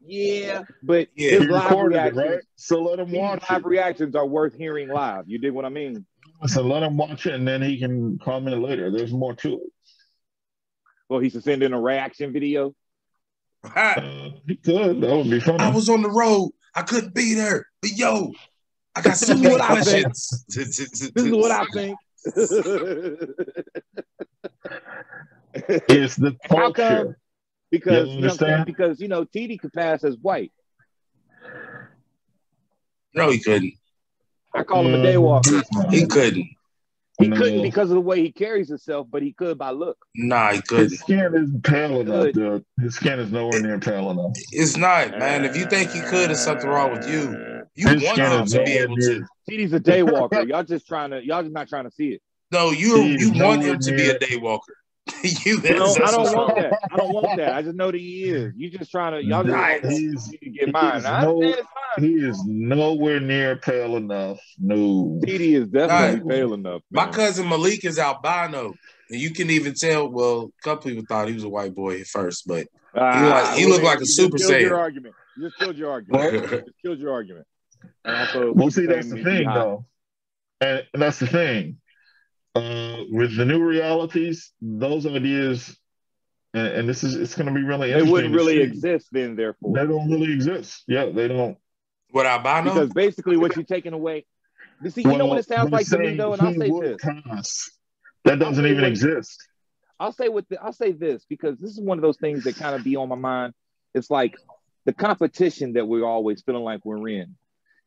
Yeah, 0.00 0.62
but 0.82 1.08
Yeah. 1.16 1.30
his 1.38 1.46
live 1.48 1.64
recorded 1.64 2.04
it, 2.06 2.14
right? 2.14 2.38
So 2.56 2.82
let 2.82 2.98
him 3.00 3.10
these 3.10 3.18
watch 3.18 3.42
live 3.50 3.60
it. 3.62 3.66
reactions 3.66 4.14
are 4.14 4.26
worth 4.26 4.54
hearing 4.54 4.88
live. 4.88 5.24
You 5.28 5.38
dig 5.38 5.52
what 5.52 5.64
I 5.64 5.68
mean? 5.70 6.06
So 6.46 6.62
let 6.62 6.82
him 6.84 6.96
watch 6.96 7.26
it, 7.26 7.34
and 7.34 7.46
then 7.46 7.62
he 7.62 7.78
can 7.78 8.18
comment 8.18 8.62
later. 8.62 8.90
There's 8.92 9.12
more 9.12 9.34
to 9.34 9.54
it. 9.54 9.72
Well, 11.08 11.20
he 11.20 11.30
should 11.30 11.42
send 11.42 11.62
in 11.62 11.72
a 11.72 11.80
reaction 11.80 12.32
video. 12.32 12.74
I, 13.64 13.94
Uh, 13.94 14.30
he 14.46 14.54
could. 14.56 15.00
That 15.00 15.16
would 15.16 15.30
be 15.30 15.40
funny. 15.40 15.58
I 15.58 15.70
was 15.70 15.88
on 15.88 16.02
the 16.02 16.10
road. 16.10 16.50
I 16.76 16.82
couldn't 16.82 17.12
be 17.14 17.34
there. 17.34 17.66
But 17.82 17.90
yo, 17.92 18.32
I 18.94 19.00
got 19.02 19.16
so 19.16 19.34
many 19.34 19.48
What 19.48 19.60
I 19.68 19.80
think. 19.82 20.04
questions. 20.04 20.44
This 20.54 21.24
is 21.24 21.32
what 21.32 21.50
I 21.50 21.64
think. 21.74 21.98
it's 25.88 26.16
the 26.16 26.36
How 26.44 26.70
come- 26.70 26.72
culture. 26.74 27.18
Because 27.70 28.08
You 28.08 28.14
you 28.16 28.20
know 28.22 28.26
what 28.28 28.32
I'm 28.32 28.38
saying? 28.38 28.52
understand? 28.52 28.66
because 28.66 29.00
you 29.00 29.08
know 29.08 29.24
TD 29.24 29.58
could 29.60 29.72
pass 29.72 30.04
as 30.04 30.16
white. 30.20 30.52
No, 33.14 33.30
he 33.30 33.40
couldn't. 33.40 33.74
I 34.54 34.62
call 34.62 34.86
him 34.86 34.94
a 34.94 34.98
Mm, 34.98 35.04
daywalker. 35.04 35.90
He 35.90 36.06
couldn't. 36.06 36.48
He 37.18 37.26
No. 37.28 37.36
couldn't 37.36 37.62
because 37.62 37.90
of 37.90 37.96
the 37.96 38.00
way 38.00 38.22
he 38.22 38.30
carries 38.30 38.68
himself, 38.68 39.08
but 39.10 39.22
he 39.22 39.32
could 39.32 39.58
by 39.58 39.70
look. 39.70 39.98
Nah, 40.14 40.50
he 40.50 40.56
His 40.56 40.62
couldn't. 40.62 40.90
His 40.90 41.00
skin 41.00 41.34
is 41.34 41.50
pale 41.62 42.00
enough, 42.00 42.32
dude. 42.32 42.64
His 42.80 42.94
skin 42.94 43.18
is 43.18 43.32
nowhere 43.32 43.60
near 43.60 43.78
pale 43.80 44.10
enough. 44.10 44.36
It's 44.52 44.76
not, 44.76 45.18
man. 45.18 45.44
If 45.44 45.56
you 45.56 45.66
think 45.66 45.90
he 45.90 46.00
could, 46.00 46.28
there's 46.28 46.40
something 46.40 46.68
wrong 46.68 46.92
with 46.92 47.08
you. 47.08 47.64
You 47.74 47.88
His 47.88 48.02
want 48.04 48.18
him 48.18 48.46
to 48.46 48.64
be 48.64 48.72
able 48.78 48.96
near- 48.96 49.20
to. 49.20 49.26
TD's 49.50 49.72
a 49.72 49.80
daywalker. 49.80 50.48
y'all 50.48 50.62
just 50.62 50.86
trying 50.86 51.10
to 51.10 51.24
y'all 51.24 51.42
just 51.42 51.54
not 51.54 51.68
trying 51.68 51.84
to 51.84 51.90
see 51.90 52.08
it. 52.08 52.22
No, 52.52 52.70
you 52.70 53.02
He's 53.02 53.30
you 53.30 53.44
want 53.44 53.62
him 53.62 53.78
to 53.80 53.92
be 53.92 54.08
a 54.08 54.18
day 54.18 54.36
walker. 54.36 54.74
you, 55.44 55.58
I 55.64 55.68
don't, 55.72 56.00
I 56.02 56.10
don't 56.10 56.32
want 56.34 56.56
that. 56.56 56.78
I 56.92 56.96
don't 56.96 57.12
want 57.12 57.36
that. 57.38 57.54
I 57.54 57.62
just 57.62 57.76
know 57.76 57.90
that 57.90 57.98
he 57.98 58.24
is. 58.24 58.52
You 58.56 58.70
just 58.70 58.90
trying 58.90 59.12
to 59.20 59.24
y'all 59.26 59.42
just 59.42 59.54
Right. 59.54 59.84
He's, 59.84 60.28
to 60.28 60.36
get 60.50 60.72
mine. 60.72 60.94
he's 60.96 61.04
I 61.04 61.22
no- 61.24 61.40
mine. 61.40 61.54
he 61.98 62.12
is 62.14 62.42
nowhere 62.46 63.20
near 63.20 63.56
pale 63.56 63.96
enough. 63.96 64.38
No. 64.58 65.20
TD 65.24 65.40
is 65.62 65.66
definitely 65.68 66.20
Right. 66.20 66.28
pale 66.28 66.54
enough. 66.54 66.82
My 66.90 67.08
cousin 67.10 67.48
Malik 67.48 67.84
is 67.84 67.98
albino, 67.98 68.74
and 69.10 69.20
you 69.20 69.30
can 69.32 69.50
even 69.50 69.74
tell. 69.74 70.08
Well, 70.08 70.50
a 70.58 70.62
couple 70.62 70.90
people 70.90 71.04
thought 71.08 71.28
he 71.28 71.34
was 71.34 71.44
a 71.44 71.48
white 71.48 71.74
boy 71.74 72.00
at 72.00 72.06
first, 72.06 72.46
but 72.46 72.66
Ah, 72.94 73.54
he 73.56 73.66
looked 73.66 73.84
like 73.84 74.00
a 74.00 74.06
Super 74.06 74.38
Saiyan. 74.38 74.60
Your 74.62 74.78
argument. 74.78 75.14
You 75.36 75.44
just 75.48 75.58
killed 75.58 75.76
your 75.76 75.90
argument. 75.90 76.32
you 76.34 76.40
just 76.60 76.82
killed 76.84 76.98
your 76.98 77.12
argument. 77.12 77.46
And 78.04 78.16
also, 78.16 78.52
Well, 78.54 78.70
see, 78.72 78.86
that's 78.86 79.08
the 79.08 79.22
thing, 79.22 79.44
hot. 79.46 79.54
though. 79.54 79.86
And, 80.60 80.84
and 80.92 81.02
that's 81.02 81.20
the 81.20 81.28
thing. 81.28 81.76
Uh, 82.58 83.04
with 83.10 83.36
the 83.36 83.44
new 83.44 83.62
realities, 83.62 84.52
those 84.60 85.06
ideas, 85.06 85.76
and, 86.54 86.66
and 86.68 86.88
this 86.88 87.04
is, 87.04 87.14
it's 87.14 87.34
going 87.34 87.46
to 87.46 87.52
be 87.52 87.62
really 87.62 87.88
interesting. 87.88 88.06
They 88.06 88.12
wouldn't 88.12 88.34
really 88.34 88.60
exist 88.60 89.08
then, 89.12 89.36
therefore. 89.36 89.74
They 89.74 89.86
don't 89.86 90.10
really 90.10 90.32
exist. 90.32 90.84
Yeah, 90.86 91.06
they 91.06 91.28
don't. 91.28 91.56
what 92.10 92.26
albino? 92.26 92.72
Because 92.72 92.92
basically, 92.92 93.36
what 93.36 93.56
you're 93.56 93.64
taking 93.64 93.92
away. 93.92 94.26
You 94.82 94.90
see, 94.90 95.02
you 95.02 95.16
know 95.16 95.26
what 95.26 95.38
it 95.38 95.46
sounds 95.46 95.70
like 95.70 95.86
to 95.88 95.98
me, 95.98 96.06
saying 96.06 96.16
though, 96.16 96.32
and 96.34 96.42
I'll 96.42 96.54
say 96.54 96.70
this. 96.70 96.96
pass. 97.02 97.70
That 98.24 98.38
doesn't 98.38 98.64
even 98.64 98.82
what- 98.82 98.90
exist. 98.90 99.48
I'll 100.00 100.12
say 100.12 100.28
with 100.28 100.48
the, 100.48 100.62
I'll 100.62 100.72
say 100.72 100.92
this 100.92 101.24
because 101.28 101.58
this 101.58 101.72
is 101.72 101.80
one 101.80 101.98
of 101.98 102.02
those 102.02 102.18
things 102.18 102.44
that 102.44 102.56
kind 102.56 102.76
of 102.76 102.84
be 102.84 102.94
on 102.94 103.08
my 103.08 103.16
mind. 103.16 103.52
It's 103.94 104.10
like 104.10 104.36
the 104.84 104.92
competition 104.92 105.72
that 105.72 105.88
we're 105.88 106.04
always 106.04 106.42
feeling 106.42 106.62
like 106.62 106.84
we're 106.84 107.08
in. 107.08 107.34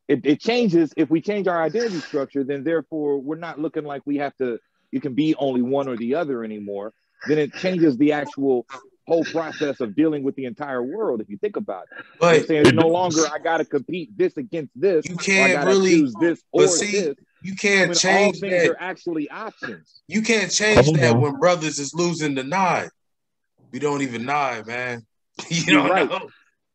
It, 0.08 0.26
it 0.26 0.40
changes 0.42 0.94
if 0.98 1.10
we 1.10 1.22
change 1.22 1.48
our 1.48 1.62
identity 1.62 2.00
structure. 2.02 2.44
Then 2.44 2.64
therefore 2.64 3.20
we're 3.20 3.38
not 3.38 3.60
looking 3.60 3.84
like 3.84 4.02
we 4.06 4.18
have 4.18 4.36
to. 4.38 4.60
You 4.92 5.00
can 5.00 5.14
be 5.14 5.36
only 5.36 5.62
one 5.62 5.88
or 5.88 5.96
the 5.96 6.16
other 6.16 6.44
anymore. 6.44 6.94
Then 7.26 7.38
it 7.38 7.56
changes 7.56 7.98
the 7.98 8.14
actual 8.14 8.66
whole 9.08 9.24
process 9.26 9.80
of 9.80 9.96
dealing 9.96 10.24
with 10.24 10.36
the 10.36 10.46
entire 10.46 10.84
world. 10.84 11.22
If 11.22 11.30
you 11.30 11.38
think 11.38 11.56
about 11.56 11.84
it, 11.92 12.06
I'm 12.22 12.40
but 12.40 12.48
saying 12.48 12.68
it's 12.68 12.74
no 12.74 12.88
longer 12.88 13.28
I 13.28 13.40
got 13.40 13.58
to 13.58 13.66
compete 13.66 14.18
this 14.18 14.38
against 14.38 14.72
this. 14.80 15.08
you 15.08 15.16
can't 15.16 15.54
gotta 15.54 15.68
really. 15.68 15.92
choose 15.92 16.14
this 16.20 16.42
or 16.52 16.64
but 16.64 16.70
see, 16.70 16.92
this. 16.92 17.16
You 17.42 17.56
can't 17.56 17.90
all 17.90 17.96
change 17.96 18.40
things 18.40 18.64
that. 18.64 18.70
are 18.70 18.78
actually 18.80 19.30
options. 19.30 20.02
You 20.08 20.22
can't 20.22 20.52
change 20.52 20.86
Hold 20.86 20.98
that 20.98 21.16
on. 21.16 21.22
when 21.22 21.40
brothers 21.40 21.80
is 21.80 21.94
losing 21.94 22.36
the 22.36 22.44
nod. 22.44 22.90
We 23.72 23.80
don't 23.80 24.02
even 24.02 24.26
nod, 24.26 24.68
man. 24.68 25.06
you 25.50 25.74
don't 25.74 25.90
right. 25.90 26.10
know. 26.10 26.30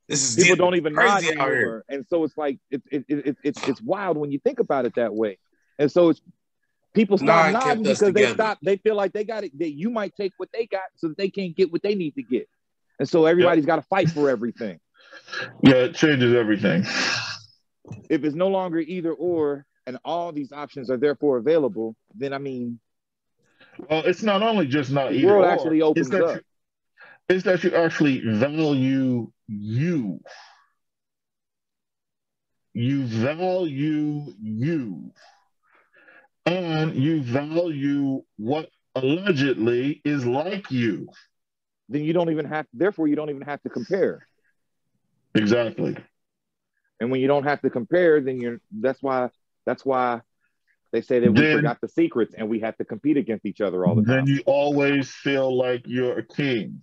This 0.09 0.23
is 0.23 0.37
people 0.37 0.55
deep- 0.55 0.59
don't 0.59 0.77
even 0.77 0.95
nod 0.95 1.21
crazy 1.23 1.35
here. 1.35 1.43
anymore. 1.43 1.85
And 1.89 2.07
so 2.07 2.25
it's 2.25 2.37
like 2.37 2.59
it, 2.71 2.83
it, 2.91 3.05
it, 3.09 3.27
it, 3.27 3.37
it's 3.43 3.69
it's 3.69 3.83
wild 3.83 4.17
when 4.17 4.31
you 4.31 4.39
think 4.39 4.61
about 4.61 4.85
it 4.85 4.95
that 4.97 5.15
way. 5.15 5.39
And 5.79 5.91
so 5.91 6.11
it's 6.11 6.21
people 6.95 7.19
stop 7.19 7.53
Nod 7.53 7.65
nodding 7.65 7.87
us 7.89 7.99
because 7.99 8.15
they 8.15 8.33
stop. 8.33 8.59
They 8.63 8.77
feel 8.77 8.95
like 8.95 9.13
they 9.13 9.25
got 9.25 9.45
it. 9.45 9.59
That 9.59 9.73
you 9.73 9.91
might 9.91 10.15
take 10.17 10.33
what 10.37 10.49
they 10.53 10.67
got, 10.67 10.83
so 10.97 11.09
that 11.09 11.17
they 11.17 11.29
can't 11.29 11.57
get 11.57 11.73
what 11.73 11.83
they 11.83 11.95
need 11.95 12.15
to 12.15 12.23
get. 12.23 12.49
And 12.99 13.09
so 13.09 13.27
everybody's 13.27 13.67
got 13.67 13.77
to 13.77 13.83
fight 13.83 14.11
for 14.11 14.31
everything. 14.31 14.81
Yeah, 15.63 15.75
it 15.75 15.95
changes 15.95 16.35
everything. 16.35 16.85
If 18.09 18.25
it's 18.25 18.35
no 18.35 18.49
longer 18.49 18.79
either 18.79 19.13
or, 19.13 19.67
and 19.87 19.99
all 20.05 20.33
these 20.33 20.53
options 20.53 20.91
are 20.91 20.97
therefore 20.97 21.37
available, 21.37 21.95
then 22.15 22.33
I 22.33 22.39
mean, 22.39 22.81
Well, 23.91 24.03
it's 24.05 24.23
not 24.23 24.43
only 24.43 24.67
just 24.67 24.91
not 24.91 25.11
the 25.11 25.19
either 25.19 25.27
world 25.29 25.45
or, 25.45 25.51
actually 25.51 25.83
opens 25.83 26.07
it's 26.07 26.17
that 26.17 26.25
up. 26.25 26.37
You, 26.37 27.37
it's 27.37 27.45
that 27.45 27.65
you 27.65 27.75
actually 27.75 28.21
value 28.21 29.31
you. 29.49 30.21
You 32.73 33.07
value 33.07 34.35
you. 34.41 35.13
And 36.45 36.95
you 36.95 37.23
value 37.23 38.23
what 38.37 38.69
allegedly 38.95 40.01
is 40.05 40.25
like 40.25 40.71
you. 40.71 41.09
Then 41.89 42.03
you 42.03 42.13
don't 42.13 42.31
even 42.31 42.47
have. 42.47 42.67
Therefore, 42.73 43.09
you 43.09 43.17
don't 43.17 43.31
even 43.31 43.43
have 43.43 43.63
to 43.63 43.69
compare. 43.69 44.27
Exactly. 45.35 45.97
And 47.01 47.11
when 47.11 47.21
you 47.21 47.27
don't 47.27 47.45
have 47.45 47.61
to 47.63 47.71
compare, 47.71 48.21
then 48.21 48.41
you're. 48.41 48.61
That's 48.71 49.03
why. 49.03 49.31
That's 49.65 49.85
why 49.85 50.21
they 50.93 51.01
say 51.01 51.19
that 51.19 51.33
we 51.33 51.41
Then- 51.41 51.57
forgot 51.57 51.81
the 51.81 51.89
secrets 51.89 52.35
and 52.37 52.49
we 52.49 52.61
have 52.61 52.77
to 52.77 52.85
compete 52.85 53.17
against 53.17 53.45
each 53.45 53.61
other 53.61 53.85
all 53.85 53.97
the 53.97 54.03
time. 54.03 54.25
Then 54.25 54.27
you 54.27 54.43
always 54.47 55.11
feel 55.11 55.57
like 55.57 55.83
you're 55.87 56.19
a 56.19 56.25
king. 56.25 56.83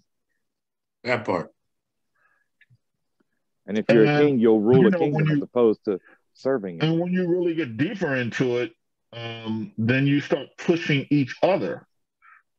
That 1.06 1.26
part. 1.26 1.52
And 3.66 3.78
if 3.78 3.86
you're 3.90 4.04
a 4.04 4.20
king, 4.22 4.40
you'll 4.40 4.60
rule 4.60 4.82
you 4.82 4.88
a 4.88 4.92
know, 4.92 5.00
when 5.00 5.12
kingdom 5.12 5.28
you- 5.30 5.36
as 5.38 5.42
opposed 5.44 5.86
to 5.86 6.00
serving 6.34 6.78
it. 6.78 6.84
And 6.84 7.00
when 7.00 7.12
you 7.14 7.28
really 7.28 7.54
get 7.56 7.78
deeper 7.78 8.16
into 8.16 8.58
it, 8.58 8.74
um, 9.14 9.72
then 9.78 10.08
you 10.08 10.20
start 10.22 10.48
pushing 10.58 11.06
each 11.12 11.36
other, 11.44 11.86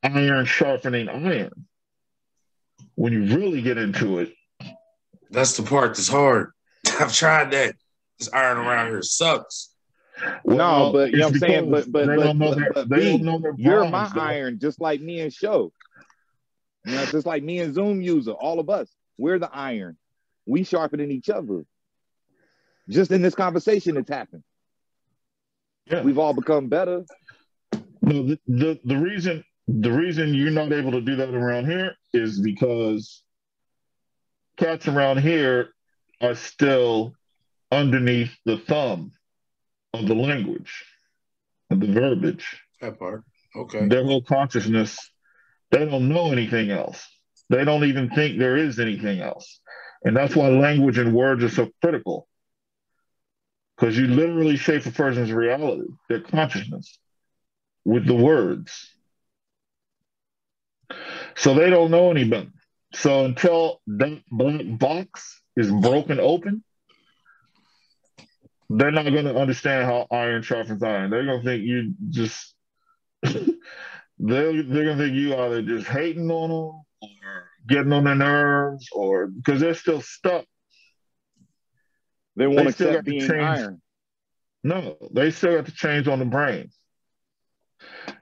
iron 0.02 0.46
sharpening 0.46 1.08
iron. 1.08 1.66
When 2.94 3.12
you 3.12 3.36
really 3.36 3.60
get 3.62 3.76
into 3.78 4.18
it, 4.20 4.32
That's 5.30 5.56
the 5.56 5.64
part 5.64 5.96
that's 5.96 6.06
hard. 6.08 6.52
I've 7.00 7.12
tried 7.12 7.50
that. 7.50 7.74
This 8.20 8.28
iron 8.32 8.58
around 8.58 8.90
here 8.90 9.02
sucks. 9.02 9.74
No, 10.44 10.90
but 10.92 11.10
you 11.10 11.18
know 11.18 11.24
what 11.26 11.34
I'm 11.34 11.40
saying? 11.40 11.70
But- 11.72 11.90
but- 11.90 12.06
they 12.06 12.16
but- 12.16 12.22
don't 12.22 12.38
know 12.38 12.54
their, 12.54 12.72
but 12.72 12.88
they 12.88 13.16
don't 13.16 13.22
know 13.24 13.38
their 13.40 13.54
You're 13.58 13.88
my 13.88 14.08
though. 14.14 14.20
iron, 14.20 14.60
just 14.60 14.80
like 14.80 15.00
me 15.00 15.18
and 15.20 15.32
Show. 15.32 15.72
You 16.86 16.94
know, 16.94 17.04
just 17.06 17.26
like 17.26 17.42
me 17.42 17.58
and 17.60 17.74
Zoom 17.74 18.00
user, 18.00 18.30
all 18.30 18.60
of 18.60 18.70
us. 18.70 18.88
We're 19.18 19.40
the 19.40 19.50
iron. 19.52 19.96
We 20.46 20.64
sharpening 20.64 21.10
each 21.10 21.30
other. 21.30 21.64
Just 22.88 23.10
in 23.10 23.22
this 23.22 23.34
conversation, 23.34 23.96
it's 23.96 24.10
happened. 24.10 24.42
Yeah. 25.86 26.02
We've 26.02 26.18
all 26.18 26.34
become 26.34 26.68
better. 26.68 27.04
No, 28.02 28.26
the, 28.26 28.38
the 28.46 28.80
the 28.84 28.96
reason 28.96 29.44
the 29.66 29.90
reason 29.90 30.34
you're 30.34 30.50
not 30.50 30.72
able 30.72 30.92
to 30.92 31.00
do 31.00 31.16
that 31.16 31.30
around 31.30 31.66
here 31.66 31.94
is 32.12 32.40
because 32.40 33.22
cats 34.58 34.88
around 34.88 35.20
here 35.20 35.70
are 36.20 36.34
still 36.34 37.14
underneath 37.72 38.32
the 38.44 38.58
thumb 38.58 39.12
of 39.92 40.06
the 40.06 40.14
language, 40.14 40.84
of 41.70 41.80
the 41.80 41.86
verbiage. 41.86 42.60
That 42.80 42.98
part. 42.98 43.24
Okay. 43.56 43.86
Their 43.88 44.04
whole 44.04 44.22
consciousness, 44.22 44.98
they 45.70 45.84
don't 45.86 46.08
know 46.08 46.32
anything 46.32 46.70
else. 46.70 47.06
They 47.50 47.64
don't 47.64 47.84
even 47.84 48.10
think 48.10 48.38
there 48.38 48.56
is 48.56 48.78
anything 48.78 49.20
else. 49.20 49.60
And 50.04 50.16
that's 50.16 50.36
why 50.36 50.48
language 50.48 50.98
and 50.98 51.14
words 51.14 51.42
are 51.42 51.48
so 51.48 51.70
critical. 51.82 52.28
Because 53.76 53.96
you 53.98 54.06
literally 54.06 54.56
shape 54.56 54.86
a 54.86 54.90
person's 54.90 55.32
reality, 55.32 55.88
their 56.08 56.20
consciousness, 56.20 56.98
with 57.84 58.06
the 58.06 58.14
words. 58.14 58.90
So 61.36 61.54
they 61.54 61.70
don't 61.70 61.90
know 61.90 62.10
any 62.10 62.24
better. 62.24 62.52
So 62.92 63.24
until 63.24 63.80
that 63.88 64.22
black 64.30 64.62
box 64.78 65.42
is 65.56 65.70
broken 65.70 66.20
open, 66.20 66.62
they're 68.70 68.92
not 68.92 69.04
going 69.04 69.24
to 69.24 69.36
understand 69.36 69.86
how 69.86 70.06
iron 70.10 70.42
sharpens 70.42 70.82
iron. 70.82 71.10
They're 71.10 71.24
going 71.24 71.40
to 71.40 71.44
think 71.44 71.64
you 71.64 71.94
just, 72.10 72.54
they're, 73.22 73.42
they're 74.18 74.84
going 74.84 74.98
to 74.98 75.04
think 75.04 75.14
you 75.14 75.36
either 75.36 75.62
just 75.62 75.86
hating 75.86 76.30
on 76.30 76.50
them 76.50 76.84
or 77.02 77.48
getting 77.66 77.92
on 77.92 78.04
their 78.04 78.14
nerves 78.14 78.88
or 78.92 79.26
because 79.28 79.60
they're 79.60 79.74
still 79.74 80.00
stuck. 80.00 80.44
They 82.36 82.46
won't 82.46 82.58
They 82.60 82.68
accept 82.68 82.92
got 82.92 83.04
to 83.04 83.10
being 83.10 83.20
change. 83.20 83.40
iron. 83.42 83.82
No, 84.62 84.96
they 85.12 85.30
still 85.30 85.56
have 85.56 85.66
to 85.66 85.74
change 85.74 86.08
on 86.08 86.18
the 86.18 86.24
brain. 86.24 86.70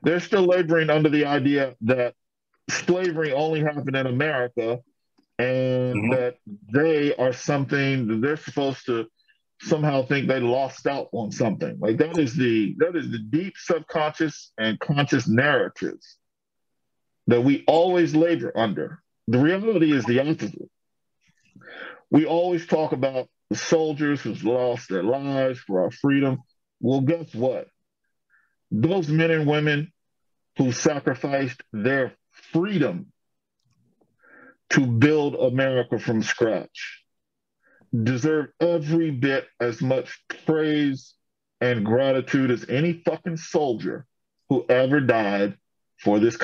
They're 0.02 0.20
still 0.20 0.44
laboring 0.44 0.90
under 0.90 1.09
the 1.09 1.24
idea 1.27 1.74
that 1.82 2.14
slavery 2.69 3.32
only 3.32 3.60
happened 3.60 3.97
in 3.97 4.06
America 4.06 4.81
and 5.39 6.05
Mhm. 6.05 6.10
that 6.10 6.36
they 6.73 7.14
are 7.16 7.32
something 7.32 8.06
that 8.09 8.20
they're 8.20 8.36
supposed 8.36 8.86
to 8.86 9.09
somehow 9.60 10.02
think 10.02 10.27
they 10.27 10.40
lost 10.40 10.86
out 10.86 11.09
on 11.12 11.31
something. 11.31 11.78
Like 11.78 11.98
that 11.98 12.19
is 12.19 12.35
the 12.35 12.74
that 12.78 12.97
is 12.97 13.10
the 13.10 13.19
deep 13.19 13.55
subconscious 13.56 14.52
and 14.59 14.78
conscious 14.81 15.28
narratives 15.28 16.19
that 17.28 17.43
we 17.43 17.64
always 17.66 18.14
labor 18.14 18.52
under. 18.56 19.02
The 19.28 19.39
reality 19.39 19.93
is 19.93 20.05
the 20.05 20.20
opposite. 20.20 20.70
We 22.11 22.27
always 22.27 22.66
talk 22.66 22.93
about 22.93 23.28
the 23.51 23.57
soldiers 23.57 24.20
who've 24.20 24.44
lost 24.44 24.89
their 24.89 25.03
lives 25.03 25.59
for 25.61 25.82
our 25.82 25.90
freedom. 25.90 26.39
Well, 26.81 27.01
guess 27.01 27.35
what? 27.35 27.69
Those 28.70 29.09
men 29.09 29.31
and 29.31 29.47
women 29.47 29.93
who 30.59 30.73
sacrificed 30.73 31.62
their 31.73 32.15
freedom 32.53 33.12
to 34.70 34.86
build 34.86 35.35
America 35.35 35.99
from 35.99 36.23
scratch 36.23 37.03
deserve 38.03 38.47
every 38.59 39.11
bit 39.11 39.47
as 39.61 39.82
much 39.82 40.23
praise 40.47 41.15
and 41.61 41.85
gratitude 41.85 42.51
as 42.51 42.69
any 42.69 43.03
fucking 43.05 43.36
soldier 43.36 44.07
who 44.49 44.65
ever 44.69 45.01
died 45.01 45.57
for 45.99 46.19
this 46.19 46.36